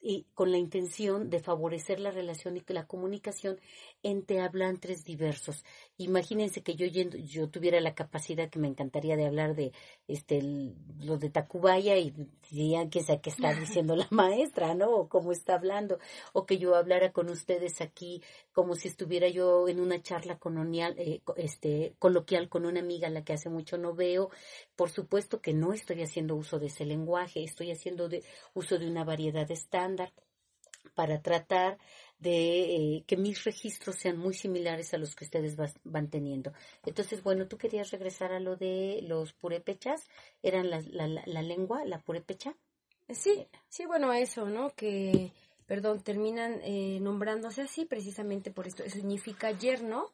y 0.01 0.26
con 0.34 0.53
la 0.53 0.59
intención 0.59 1.28
de 1.28 1.40
favorecer 1.40 1.99
la 1.99 2.11
relación 2.11 2.57
y 2.57 2.62
la 2.68 2.86
comunicación 2.86 3.59
entre 4.03 4.40
hablantes 4.40 5.05
diversos. 5.05 5.64
Imagínense 5.96 6.62
que 6.62 6.76
yo 6.76 6.86
yo 6.86 7.49
tuviera 7.49 7.80
la 7.80 7.94
capacidad 7.94 8.49
que 8.49 8.59
me 8.59 8.68
encantaría 8.68 9.16
de 9.16 9.26
hablar 9.26 9.57
de 9.57 9.72
este 10.07 10.40
los 11.01 11.18
de 11.20 11.30
Tacubaya 11.30 11.96
y 11.96 12.14
dirían 12.51 12.90
que 12.90 13.03
sea 13.03 13.20
que 13.20 13.30
está 13.30 13.55
diciendo 13.55 13.96
la 13.96 14.07
maestra, 14.11 14.74
¿no? 14.74 14.90
O 14.90 15.09
cómo 15.09 15.32
está 15.32 15.55
hablando 15.55 15.99
o 16.32 16.46
que 16.46 16.59
yo 16.59 16.76
hablara 16.76 17.12
con 17.12 17.28
ustedes 17.28 17.80
aquí 17.80 18.22
como 18.53 18.74
si 18.74 18.88
estuviera 18.88 19.28
yo 19.28 19.68
en 19.68 19.80
una 19.80 20.01
charla 20.01 20.38
colonial 20.38 20.94
eh, 20.99 21.22
este 21.36 21.94
coloquial 21.99 22.49
con 22.49 22.66
una 22.66 22.80
amiga 22.80 23.09
a 23.09 23.11
la 23.11 23.24
que 23.24 23.32
hace 23.32 23.51
mucho 23.51 23.78
no 23.78 23.94
veo. 23.94 24.30
Por 24.76 24.90
supuesto 24.90 25.40
que 25.40 25.55
no 25.55 25.72
estoy 25.72 26.03
haciendo 26.03 26.36
uso 26.36 26.59
de 26.59 26.66
ese 26.66 26.84
lenguaje, 26.84 27.42
estoy 27.42 27.72
haciendo 27.72 28.09
de, 28.09 28.22
uso 28.55 28.78
de 28.78 28.88
una 28.88 29.05
variedad 29.05 29.51
para 30.95 31.22
tratar 31.22 31.78
de 32.18 32.74
eh, 32.74 33.05
que 33.07 33.16
mis 33.16 33.45
registros 33.45 33.97
sean 33.97 34.18
muy 34.18 34.34
similares 34.34 34.93
a 34.93 34.99
los 34.99 35.14
que 35.14 35.24
ustedes 35.24 35.57
van 35.84 36.11
teniendo. 36.11 36.53
Entonces, 36.84 37.22
bueno, 37.22 37.47
tú 37.47 37.57
querías 37.57 37.91
regresar 37.91 38.32
a 38.32 38.41
lo 38.41 38.57
de 38.57 39.01
los 39.03 39.32
purépechas, 39.32 40.09
eran 40.43 40.68
la, 40.70 40.80
lengua, 41.43 41.84
la 41.84 42.01
purépecha. 42.01 42.57
Sí, 43.09 43.47
sí, 43.68 43.86
bueno, 43.86 44.12
eso, 44.12 44.47
¿no? 44.47 44.70
Que, 44.70 45.32
perdón, 45.66 46.03
terminan 46.03 46.61
eh, 46.62 46.99
nombrándose 47.01 47.62
así 47.62 47.84
precisamente 47.84 48.51
por 48.51 48.66
esto, 48.66 48.82
significa 48.91 49.53
yerno 49.53 50.11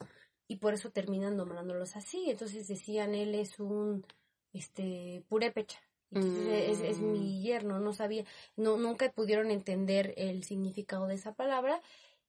y 0.47 0.57
por 0.57 0.75
eso 0.75 0.91
terminan 0.91 1.37
nombrándolos 1.37 1.97
así. 1.97 2.31
Entonces 2.31 2.68
decían, 2.68 3.14
él 3.14 3.35
es 3.35 3.59
un, 3.59 4.05
este, 4.53 5.25
purépecha. 5.29 5.81
Es, 6.11 6.81
es, 6.81 6.99
mi 6.99 7.39
mm. 7.39 7.43
yerno, 7.43 7.81
no 7.81 7.93
sabía, 7.93 8.25
no, 8.57 8.77
nunca 8.77 9.11
pudieron 9.13 9.51
entender 9.51 10.15
el 10.17 10.45
significado 10.45 11.07
de 11.07 11.15
esa 11.15 11.35
palabra 11.35 11.81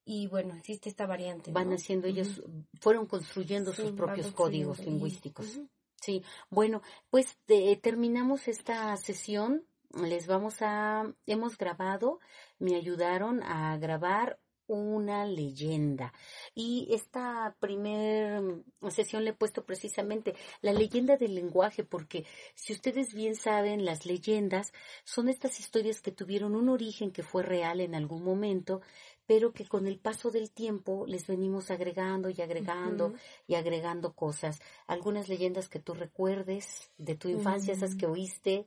y 0.04 0.28
bueno, 0.28 0.54
existe 0.54 0.88
esta 0.88 1.06
variante. 1.06 1.50
Van 1.50 1.72
haciendo 1.72 2.06
ellos, 2.06 2.42
fueron 2.80 3.06
construyendo 3.06 3.72
sus 3.72 3.90
propios 3.92 4.32
códigos 4.32 4.78
lingüísticos. 4.78 5.60
Sí, 6.00 6.22
bueno, 6.50 6.82
pues 7.10 7.38
terminamos 7.82 8.46
esta 8.48 8.96
sesión. 8.96 9.66
Les 9.92 10.26
vamos 10.26 10.56
a, 10.60 11.12
hemos 11.26 11.58
grabado, 11.58 12.20
me 12.58 12.76
ayudaron 12.76 13.42
a 13.42 13.76
grabar 13.78 14.38
una 14.68 15.24
leyenda. 15.24 16.12
Y 16.54 16.88
esta 16.90 17.56
primera 17.60 18.42
sesión 18.90 19.24
le 19.24 19.30
he 19.30 19.34
puesto 19.34 19.64
precisamente 19.64 20.34
la 20.60 20.72
leyenda 20.72 21.16
del 21.16 21.34
lenguaje, 21.34 21.84
porque 21.84 22.24
si 22.54 22.72
ustedes 22.72 23.14
bien 23.14 23.34
saben, 23.34 23.84
las 23.84 24.06
leyendas 24.06 24.72
son 25.04 25.28
estas 25.28 25.60
historias 25.60 26.00
que 26.00 26.12
tuvieron 26.12 26.54
un 26.54 26.68
origen 26.68 27.10
que 27.10 27.22
fue 27.22 27.42
real 27.42 27.80
en 27.80 27.94
algún 27.94 28.22
momento, 28.22 28.80
pero 29.26 29.52
que 29.52 29.66
con 29.66 29.86
el 29.86 29.98
paso 29.98 30.30
del 30.30 30.50
tiempo 30.50 31.04
les 31.06 31.26
venimos 31.26 31.70
agregando 31.70 32.30
y 32.30 32.40
agregando 32.40 33.14
y 33.46 33.56
agregando 33.56 34.14
cosas. 34.14 34.60
Algunas 34.86 35.28
leyendas 35.28 35.68
que 35.68 35.80
tú 35.80 35.94
recuerdes 35.94 36.90
de 36.96 37.16
tu 37.16 37.28
infancia, 37.28 37.74
esas 37.74 37.96
que 37.96 38.06
mm. 38.06 38.10
oíste. 38.10 38.66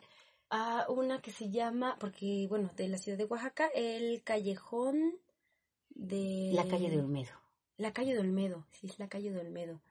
Ah, 0.51 0.85
una 0.89 1.21
que 1.21 1.31
se 1.31 1.49
llama, 1.49 1.95
porque 1.99 2.47
bueno, 2.49 2.71
de 2.75 2.87
la 2.87 2.97
ciudad 2.97 3.17
de 3.17 3.25
Oaxaca, 3.25 3.67
el 3.73 4.23
callejón 4.23 5.19
de... 5.99 6.51
La 6.53 6.67
calle 6.67 6.89
de 6.89 6.99
Olmedo. 6.99 7.31
La 7.77 7.93
calle 7.93 8.13
de 8.13 8.19
Olmedo, 8.19 8.65
sí, 8.71 8.87
es 8.87 8.99
la 8.99 9.07
calle 9.07 9.31
de 9.31 9.39
Olmedo. 9.39 9.81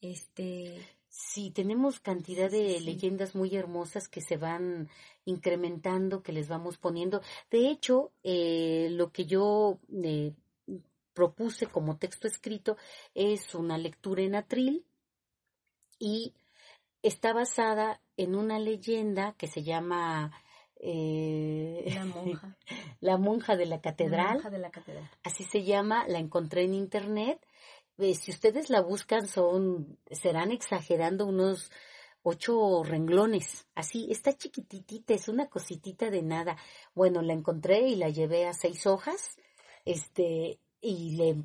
Este... 0.00 0.80
Sí, 1.08 1.50
tenemos 1.50 1.98
cantidad 1.98 2.50
de 2.50 2.78
leyendas 2.80 3.34
muy 3.34 3.56
hermosas 3.56 4.06
que 4.06 4.20
se 4.20 4.36
van 4.36 4.90
incrementando, 5.24 6.22
que 6.22 6.32
les 6.32 6.46
vamos 6.46 6.76
poniendo. 6.76 7.22
De 7.50 7.70
hecho, 7.70 8.12
eh, 8.22 8.88
lo 8.90 9.12
que 9.12 9.24
yo 9.24 9.78
eh, 10.04 10.34
propuse 11.14 11.68
como 11.68 11.96
texto 11.96 12.28
escrito 12.28 12.76
es 13.14 13.54
una 13.54 13.78
lectura 13.78 14.22
en 14.22 14.34
atril 14.34 14.84
y 15.98 16.34
está 17.02 17.32
basada 17.32 18.02
en 18.18 18.34
una 18.34 18.58
leyenda 18.58 19.32
que 19.38 19.46
se 19.46 19.62
llama 19.62 20.32
eh, 20.80 21.92
la 21.94 22.04
monja. 22.04 22.56
la 23.00 23.16
monja 23.16 23.56
de 23.56 23.66
la 23.66 23.80
catedral. 23.80 24.26
La 24.26 24.32
monja 24.34 24.50
de 24.50 24.58
la 24.58 24.70
catedral. 24.70 25.10
Así 25.22 25.44
se 25.44 25.64
llama, 25.64 26.06
la 26.08 26.18
encontré 26.18 26.64
en 26.64 26.74
internet 26.74 27.40
eh, 27.98 28.14
si 28.14 28.30
ustedes 28.30 28.68
la 28.68 28.82
buscan, 28.82 29.26
son, 29.26 29.98
serán 30.10 30.52
exagerando 30.52 31.26
unos 31.26 31.70
ocho 32.22 32.82
renglones. 32.84 33.66
Así, 33.74 34.08
está 34.10 34.36
chiquititita, 34.36 35.14
es 35.14 35.28
una 35.28 35.48
cositita 35.48 36.10
de 36.10 36.22
nada. 36.22 36.56
Bueno, 36.94 37.22
la 37.22 37.32
encontré 37.32 37.88
y 37.88 37.96
la 37.96 38.10
llevé 38.10 38.46
a 38.46 38.52
seis 38.52 38.86
hojas, 38.86 39.36
este, 39.84 40.58
y 40.80 41.16
le 41.16 41.36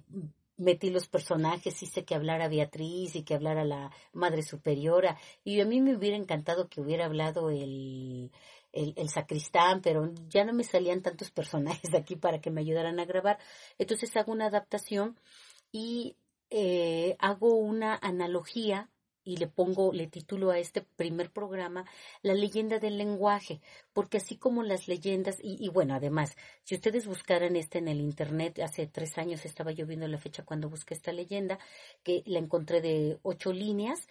metí 0.57 0.89
los 0.89 1.07
personajes, 1.07 1.81
hice 1.81 2.03
que 2.03 2.15
hablara 2.15 2.49
Beatriz 2.49 3.15
y 3.15 3.23
que 3.23 3.35
hablara 3.35 3.63
la 3.63 3.91
Madre 4.11 4.43
Superiora. 4.43 5.17
Y 5.43 5.61
a 5.61 5.65
mí 5.65 5.79
me 5.81 5.95
hubiera 5.95 6.17
encantado 6.17 6.67
que 6.67 6.81
hubiera 6.81 7.05
hablado 7.05 7.49
el, 7.49 8.31
el, 8.73 9.09
sacristán, 9.09 9.81
pero 9.81 10.11
ya 10.29 10.43
no 10.45 10.53
me 10.53 10.63
salían 10.63 11.01
tantos 11.01 11.31
personajes 11.31 11.91
de 11.91 11.97
aquí 11.97 12.15
para 12.15 12.39
que 12.41 12.51
me 12.51 12.61
ayudaran 12.61 12.99
a 12.99 13.05
grabar. 13.05 13.37
Entonces 13.77 14.15
hago 14.15 14.31
una 14.31 14.47
adaptación 14.47 15.19
y 15.71 16.15
eh, 16.49 17.15
hago 17.19 17.55
una 17.55 17.97
analogía 18.01 18.89
y 19.23 19.37
le 19.37 19.47
pongo, 19.47 19.93
le 19.93 20.07
titulo 20.07 20.51
a 20.51 20.57
este 20.57 20.81
primer 20.81 21.31
programa 21.31 21.85
La 22.23 22.33
leyenda 22.33 22.79
del 22.79 22.97
lenguaje, 22.97 23.61
porque 23.93 24.17
así 24.17 24.35
como 24.37 24.63
las 24.63 24.87
leyendas, 24.87 25.37
y, 25.41 25.69
bueno, 25.69 25.93
además, 25.93 26.35
si 26.63 26.73
ustedes 26.73 27.05
buscaran 27.05 27.55
este 27.55 27.77
en 27.77 27.87
el 27.87 28.01
Internet, 28.01 28.59
hace 28.59 28.87
tres 28.87 29.19
años 29.19 29.45
estaba 29.45 29.71
yo 29.71 29.85
viendo 29.85 30.07
la 30.07 30.17
fecha 30.17 30.43
cuando 30.43 30.69
busqué 30.69 30.95
esta 30.95 31.11
leyenda, 31.11 31.59
que 32.03 32.23
la 32.25 32.39
encontré 32.39 32.81
de 32.81 33.19
ocho 33.21 33.53
líneas, 33.53 34.07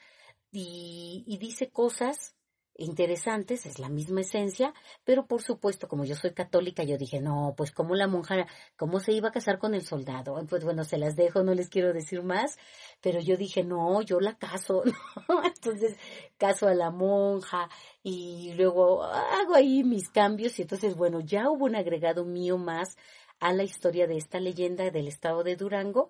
y, 0.52 1.24
y 1.26 1.38
dice 1.38 1.70
cosas 1.70 2.36
interesantes, 2.80 3.66
es 3.66 3.78
la 3.78 3.88
misma 3.88 4.22
esencia, 4.22 4.74
pero 5.04 5.26
por 5.26 5.42
supuesto, 5.42 5.86
como 5.86 6.04
yo 6.04 6.16
soy 6.16 6.32
católica, 6.32 6.82
yo 6.82 6.96
dije, 6.98 7.20
no, 7.20 7.54
pues 7.56 7.70
como 7.70 7.94
la 7.94 8.08
monja, 8.08 8.46
¿cómo 8.76 9.00
se 9.00 9.12
iba 9.12 9.28
a 9.28 9.32
casar 9.32 9.58
con 9.58 9.74
el 9.74 9.82
soldado? 9.82 10.42
Pues 10.48 10.64
bueno, 10.64 10.84
se 10.84 10.98
las 10.98 11.14
dejo, 11.16 11.42
no 11.42 11.54
les 11.54 11.68
quiero 11.68 11.92
decir 11.92 12.22
más, 12.22 12.58
pero 13.00 13.20
yo 13.20 13.36
dije, 13.36 13.62
no, 13.64 14.02
yo 14.02 14.20
la 14.20 14.36
caso, 14.36 14.82
Entonces, 15.44 15.96
caso 16.38 16.66
a 16.68 16.74
la 16.74 16.90
monja 16.90 17.68
y 18.02 18.54
luego 18.54 19.04
hago 19.04 19.54
ahí 19.54 19.84
mis 19.84 20.08
cambios 20.08 20.58
y 20.58 20.62
entonces, 20.62 20.96
bueno, 20.96 21.20
ya 21.20 21.50
hubo 21.50 21.66
un 21.66 21.76
agregado 21.76 22.24
mío 22.24 22.58
más 22.58 22.96
a 23.40 23.54
la 23.54 23.62
historia 23.62 24.06
de 24.06 24.18
esta 24.18 24.38
leyenda 24.38 24.90
del 24.90 25.08
estado 25.08 25.42
de 25.42 25.56
Durango, 25.56 26.08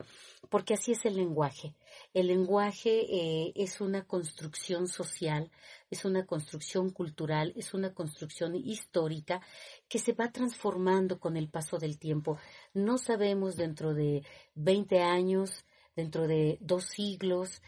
porque 0.48 0.74
así 0.74 0.92
es 0.92 1.04
el 1.04 1.16
lenguaje. 1.16 1.74
El 2.12 2.26
lenguaje 2.26 3.06
eh, 3.08 3.52
es 3.54 3.80
una 3.80 4.04
construcción 4.04 4.88
social, 4.88 5.50
es 5.90 6.04
una 6.04 6.24
construcción 6.24 6.90
cultural, 6.90 7.52
es 7.56 7.74
una 7.74 7.92
construcción 7.92 8.54
histórica 8.54 9.42
que 9.88 9.98
se 9.98 10.12
va 10.12 10.30
transformando 10.30 11.18
con 11.18 11.36
el 11.36 11.48
paso 11.48 11.78
del 11.78 11.98
tiempo. 11.98 12.38
No 12.72 12.96
sabemos 12.98 13.56
dentro 13.56 13.92
de 13.92 14.24
20 14.54 15.02
años, 15.02 15.64
dentro 15.96 16.26
de 16.26 16.58
dos 16.60 16.84
siglos, 16.84 17.62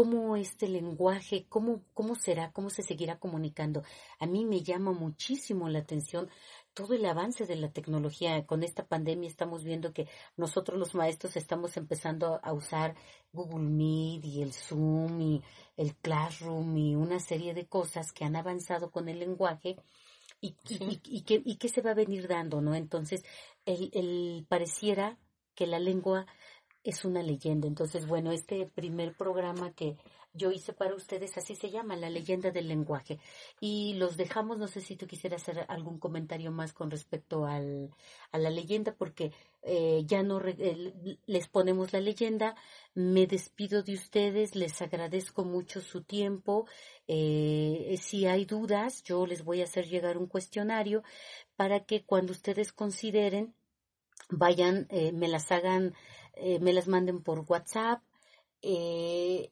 cómo 0.00 0.34
este 0.34 0.66
lenguaje, 0.66 1.44
cómo, 1.50 1.82
cómo 1.92 2.14
será, 2.14 2.52
cómo 2.52 2.70
se 2.70 2.82
seguirá 2.82 3.18
comunicando. 3.18 3.82
A 4.18 4.24
mí 4.24 4.46
me 4.46 4.62
llama 4.62 4.92
muchísimo 4.92 5.68
la 5.68 5.80
atención 5.80 6.30
todo 6.72 6.94
el 6.94 7.04
avance 7.04 7.44
de 7.44 7.56
la 7.56 7.70
tecnología. 7.70 8.46
Con 8.46 8.62
esta 8.62 8.86
pandemia 8.86 9.28
estamos 9.28 9.62
viendo 9.62 9.92
que 9.92 10.08
nosotros 10.38 10.78
los 10.78 10.94
maestros 10.94 11.36
estamos 11.36 11.76
empezando 11.76 12.40
a 12.42 12.54
usar 12.54 12.94
Google 13.34 13.68
Meet 13.68 14.24
y 14.24 14.40
el 14.40 14.54
Zoom 14.54 15.20
y 15.20 15.42
el 15.76 15.94
Classroom 15.96 16.78
y 16.78 16.96
una 16.96 17.20
serie 17.20 17.52
de 17.52 17.66
cosas 17.66 18.10
que 18.12 18.24
han 18.24 18.36
avanzado 18.36 18.90
con 18.90 19.06
el 19.10 19.18
lenguaje 19.18 19.76
y, 20.40 20.56
y, 20.66 20.98
y, 21.04 21.20
qué, 21.24 21.42
y 21.44 21.56
qué 21.56 21.68
se 21.68 21.82
va 21.82 21.90
a 21.90 21.94
venir 22.02 22.26
dando, 22.26 22.62
¿no? 22.62 22.74
Entonces, 22.74 23.22
el, 23.66 23.90
el 23.92 24.46
pareciera 24.48 25.18
que 25.54 25.66
la 25.66 25.78
lengua 25.78 26.26
es 26.82 27.04
una 27.04 27.22
leyenda. 27.22 27.68
Entonces, 27.68 28.06
bueno, 28.06 28.32
este 28.32 28.66
primer 28.66 29.14
programa 29.16 29.72
que 29.72 29.96
yo 30.32 30.52
hice 30.52 30.72
para 30.72 30.94
ustedes, 30.94 31.36
así 31.36 31.56
se 31.56 31.70
llama, 31.70 31.96
la 31.96 32.08
leyenda 32.08 32.50
del 32.50 32.68
lenguaje. 32.68 33.18
Y 33.60 33.94
los 33.94 34.16
dejamos, 34.16 34.58
no 34.58 34.68
sé 34.68 34.80
si 34.80 34.96
tú 34.96 35.06
quisieras 35.06 35.42
hacer 35.42 35.66
algún 35.68 35.98
comentario 35.98 36.52
más 36.52 36.72
con 36.72 36.90
respecto 36.90 37.46
al, 37.46 37.90
a 38.30 38.38
la 38.38 38.50
leyenda, 38.50 38.94
porque 38.96 39.32
eh, 39.62 40.04
ya 40.06 40.22
no 40.22 40.40
les 40.40 41.48
ponemos 41.48 41.92
la 41.92 42.00
leyenda. 42.00 42.54
Me 42.94 43.26
despido 43.26 43.82
de 43.82 43.94
ustedes, 43.94 44.54
les 44.54 44.80
agradezco 44.80 45.44
mucho 45.44 45.80
su 45.80 46.02
tiempo. 46.04 46.66
Eh, 47.08 47.96
si 48.00 48.26
hay 48.26 48.44
dudas, 48.44 49.02
yo 49.02 49.26
les 49.26 49.44
voy 49.44 49.62
a 49.62 49.64
hacer 49.64 49.86
llegar 49.86 50.16
un 50.16 50.26
cuestionario 50.26 51.02
para 51.56 51.80
que 51.80 52.04
cuando 52.04 52.32
ustedes 52.32 52.72
consideren, 52.72 53.54
vayan, 54.30 54.86
eh, 54.90 55.12
me 55.12 55.28
las 55.28 55.50
hagan, 55.50 55.94
me 56.60 56.72
las 56.72 56.88
manden 56.88 57.22
por 57.22 57.40
WhatsApp. 57.48 58.02
Eh, 58.62 59.50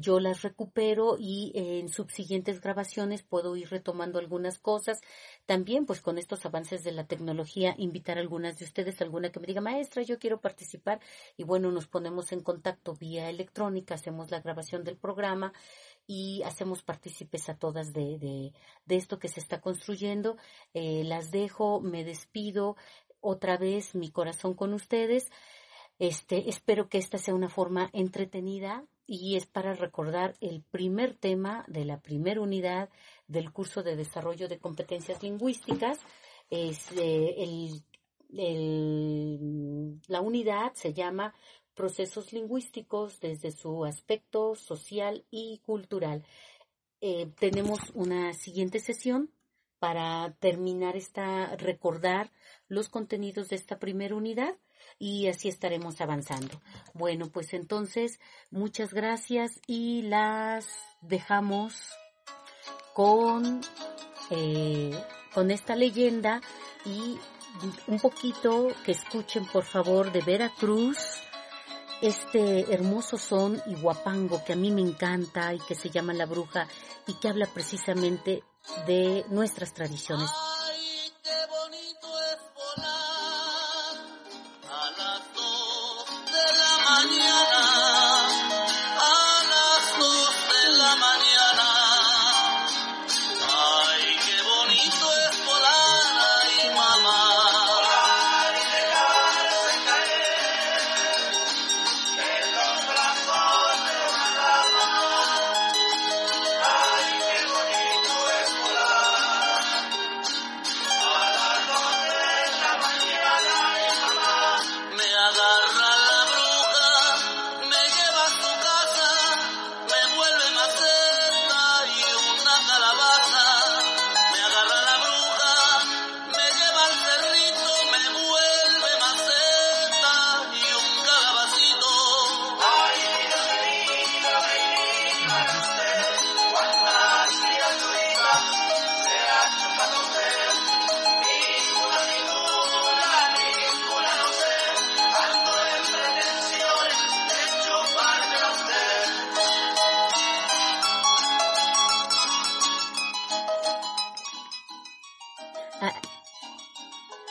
yo 0.00 0.20
las 0.20 0.42
recupero 0.42 1.16
y 1.18 1.52
en 1.54 1.88
subsiguientes 1.88 2.60
grabaciones 2.60 3.22
puedo 3.22 3.56
ir 3.56 3.70
retomando 3.70 4.18
algunas 4.18 4.58
cosas. 4.58 5.00
También, 5.46 5.86
pues 5.86 6.02
con 6.02 6.18
estos 6.18 6.44
avances 6.44 6.84
de 6.84 6.92
la 6.92 7.06
tecnología, 7.06 7.74
invitar 7.78 8.18
a 8.18 8.20
algunas 8.20 8.58
de 8.58 8.66
ustedes, 8.66 9.00
alguna 9.00 9.30
que 9.30 9.40
me 9.40 9.46
diga, 9.46 9.60
maestra, 9.60 10.02
yo 10.02 10.18
quiero 10.18 10.40
participar. 10.40 11.00
Y 11.36 11.44
bueno, 11.44 11.70
nos 11.70 11.86
ponemos 11.86 12.32
en 12.32 12.42
contacto 12.42 12.94
vía 12.94 13.30
electrónica, 13.30 13.94
hacemos 13.94 14.30
la 14.30 14.40
grabación 14.40 14.84
del 14.84 14.98
programa 14.98 15.52
y 16.06 16.42
hacemos 16.42 16.82
partícipes 16.82 17.48
a 17.48 17.56
todas 17.56 17.92
de, 17.92 18.18
de, 18.18 18.52
de 18.84 18.96
esto 18.96 19.18
que 19.18 19.28
se 19.28 19.40
está 19.40 19.60
construyendo. 19.60 20.36
Eh, 20.74 21.02
las 21.04 21.30
dejo, 21.30 21.80
me 21.80 22.04
despido 22.04 22.76
otra 23.20 23.56
vez 23.56 23.94
mi 23.94 24.10
corazón 24.10 24.54
con 24.54 24.74
ustedes. 24.74 25.30
Este, 25.98 26.48
espero 26.48 26.88
que 26.88 26.98
esta 26.98 27.18
sea 27.18 27.34
una 27.34 27.48
forma 27.48 27.90
entretenida 27.92 28.86
y 29.06 29.36
es 29.36 29.46
para 29.46 29.74
recordar 29.74 30.36
el 30.40 30.62
primer 30.62 31.14
tema 31.14 31.64
de 31.66 31.84
la 31.84 32.00
primera 32.00 32.40
unidad 32.40 32.90
del 33.26 33.52
curso 33.52 33.82
de 33.82 33.96
desarrollo 33.96 34.48
de 34.48 34.58
competencias 34.58 35.22
lingüísticas. 35.22 35.98
Eh, 36.50 36.72
la 40.06 40.20
unidad 40.20 40.72
se 40.74 40.92
llama 40.92 41.34
procesos 41.74 42.32
lingüísticos 42.32 43.20
desde 43.20 43.50
su 43.50 43.84
aspecto 43.84 44.54
social 44.54 45.24
y 45.30 45.58
cultural. 45.64 46.24
Eh, 47.00 47.30
tenemos 47.38 47.78
una 47.94 48.34
siguiente 48.34 48.80
sesión 48.80 49.32
para 49.78 50.36
terminar 50.40 50.96
esta, 50.96 51.56
recordar 51.56 52.30
los 52.68 52.88
contenidos 52.88 53.48
de 53.48 53.56
esta 53.56 53.78
primera 53.78 54.16
unidad 54.16 54.56
y 54.98 55.28
así 55.28 55.48
estaremos 55.48 56.00
avanzando. 56.00 56.60
Bueno, 56.94 57.28
pues 57.28 57.54
entonces, 57.54 58.20
muchas 58.50 58.92
gracias 58.92 59.60
y 59.66 60.02
las 60.02 60.66
dejamos 61.00 61.74
con, 62.94 63.60
eh, 64.30 64.98
con 65.34 65.50
esta 65.50 65.76
leyenda 65.76 66.40
y 66.84 67.18
un 67.86 67.98
poquito 67.98 68.68
que 68.84 68.92
escuchen 68.92 69.46
por 69.46 69.64
favor 69.64 70.12
de 70.12 70.20
Veracruz 70.20 70.98
este 72.00 72.72
hermoso 72.72 73.18
son 73.18 73.60
y 73.66 73.74
guapango 73.74 74.44
que 74.44 74.52
a 74.52 74.56
mí 74.56 74.70
me 74.70 74.82
encanta 74.82 75.52
y 75.52 75.58
que 75.58 75.74
se 75.74 75.90
llama 75.90 76.14
La 76.14 76.26
Bruja 76.26 76.68
y 77.08 77.14
que 77.14 77.28
habla 77.28 77.46
precisamente 77.46 78.44
de 78.86 79.24
nuestras 79.30 79.74
tradiciones. 79.74 80.30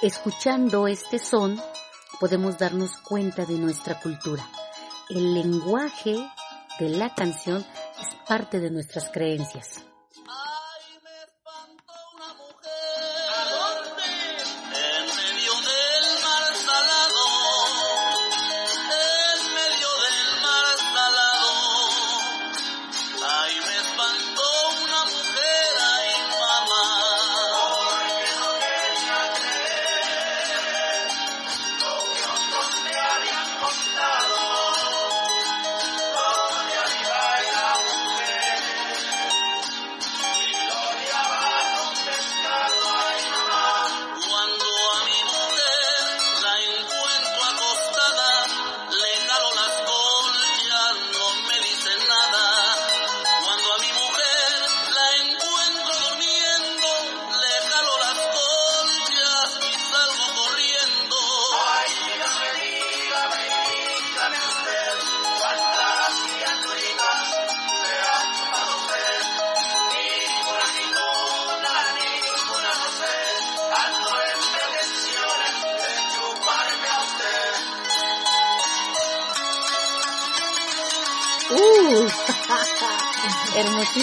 Escuchando 0.03 0.87
este 0.87 1.17
son, 1.17 1.59
podemos 2.19 2.59
darnos 2.59 2.97
cuenta 2.97 3.45
de 3.45 3.57
nuestra 3.57 3.99
cultura. 3.99 4.47
El 5.09 5.33
lenguaje 5.33 6.15
de 6.79 6.89
la 6.89 7.15
canción 7.15 7.65
es 7.99 8.15
parte 8.27 8.59
de 8.59 8.69
nuestras 8.69 9.09
creencias. 9.09 9.86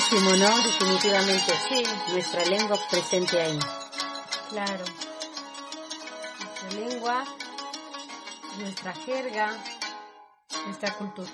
Hermosísimo, 0.05 0.37
¿no? 0.37 0.63
Definitivamente. 0.63 1.55
Sí. 1.69 1.83
Nuestra 2.13 2.45
lengua 2.45 2.79
presente 2.91 3.41
ahí. 3.41 3.59
Claro. 4.51 4.85
Nuestra 6.41 6.71
lengua, 6.73 7.25
nuestra 8.59 8.93
jerga, 8.93 9.51
nuestra 10.67 10.95
cultura. 10.95 11.31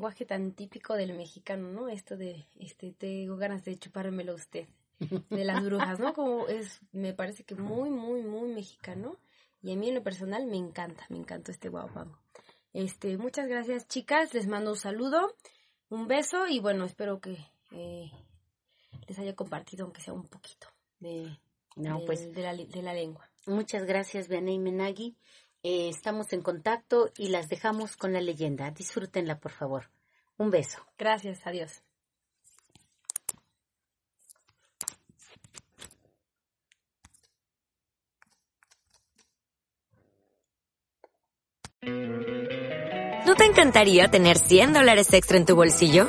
Lenguaje 0.00 0.24
tan 0.24 0.52
típico 0.52 0.94
del 0.94 1.12
mexicano, 1.12 1.68
¿no? 1.72 1.88
Esto 1.90 2.16
de, 2.16 2.46
este, 2.58 2.90
tengo 2.92 3.36
ganas 3.36 3.64
de 3.66 3.76
chupármelo 3.76 4.32
a 4.32 4.36
usted, 4.36 4.66
de 4.98 5.44
las 5.44 5.62
brujas, 5.62 6.00
¿no? 6.00 6.14
Como 6.14 6.46
es, 6.48 6.80
me 6.92 7.12
parece 7.12 7.44
que 7.44 7.54
muy, 7.54 7.90
muy, 7.90 8.22
muy 8.22 8.48
mexicano. 8.54 9.16
Y 9.62 9.72
a 9.72 9.76
mí 9.76 9.90
en 9.90 9.94
lo 9.96 10.02
personal 10.02 10.46
me 10.46 10.56
encanta, 10.56 11.04
me 11.10 11.18
encanta 11.18 11.52
este 11.52 11.68
guapango. 11.68 12.18
Este, 12.72 13.18
muchas 13.18 13.46
gracias 13.46 13.86
chicas, 13.88 14.32
les 14.32 14.46
mando 14.46 14.70
un 14.70 14.76
saludo, 14.78 15.36
un 15.90 16.06
beso 16.08 16.46
y 16.46 16.60
bueno, 16.60 16.86
espero 16.86 17.20
que 17.20 17.36
eh, 17.72 18.10
les 19.06 19.18
haya 19.18 19.34
compartido 19.36 19.84
aunque 19.84 20.00
sea 20.00 20.14
un 20.14 20.24
poquito 20.28 20.66
de, 20.98 21.36
No, 21.76 21.98
de- 22.00 22.06
pues 22.06 22.32
de 22.32 22.40
la, 22.42 22.54
de 22.54 22.82
la 22.82 22.94
lengua. 22.94 23.28
muchas 23.46 23.84
gracias, 23.84 24.28
Vianey 24.28 24.58
Menagui. 24.58 25.14
Eh, 25.62 25.90
estamos 25.90 26.32
en 26.32 26.40
contacto 26.40 27.10
y 27.18 27.28
las 27.28 27.48
dejamos 27.48 27.96
con 27.96 28.12
la 28.12 28.20
leyenda. 28.20 28.70
Disfrútenla, 28.70 29.38
por 29.38 29.52
favor. 29.52 29.90
Un 30.38 30.50
beso. 30.50 30.78
Gracias, 30.96 31.46
adiós. 31.46 31.82
¿No 43.26 43.34
te 43.36 43.44
encantaría 43.44 44.08
tener 44.08 44.38
100 44.38 44.72
dólares 44.72 45.12
extra 45.12 45.36
en 45.36 45.44
tu 45.44 45.54
bolsillo? 45.54 46.08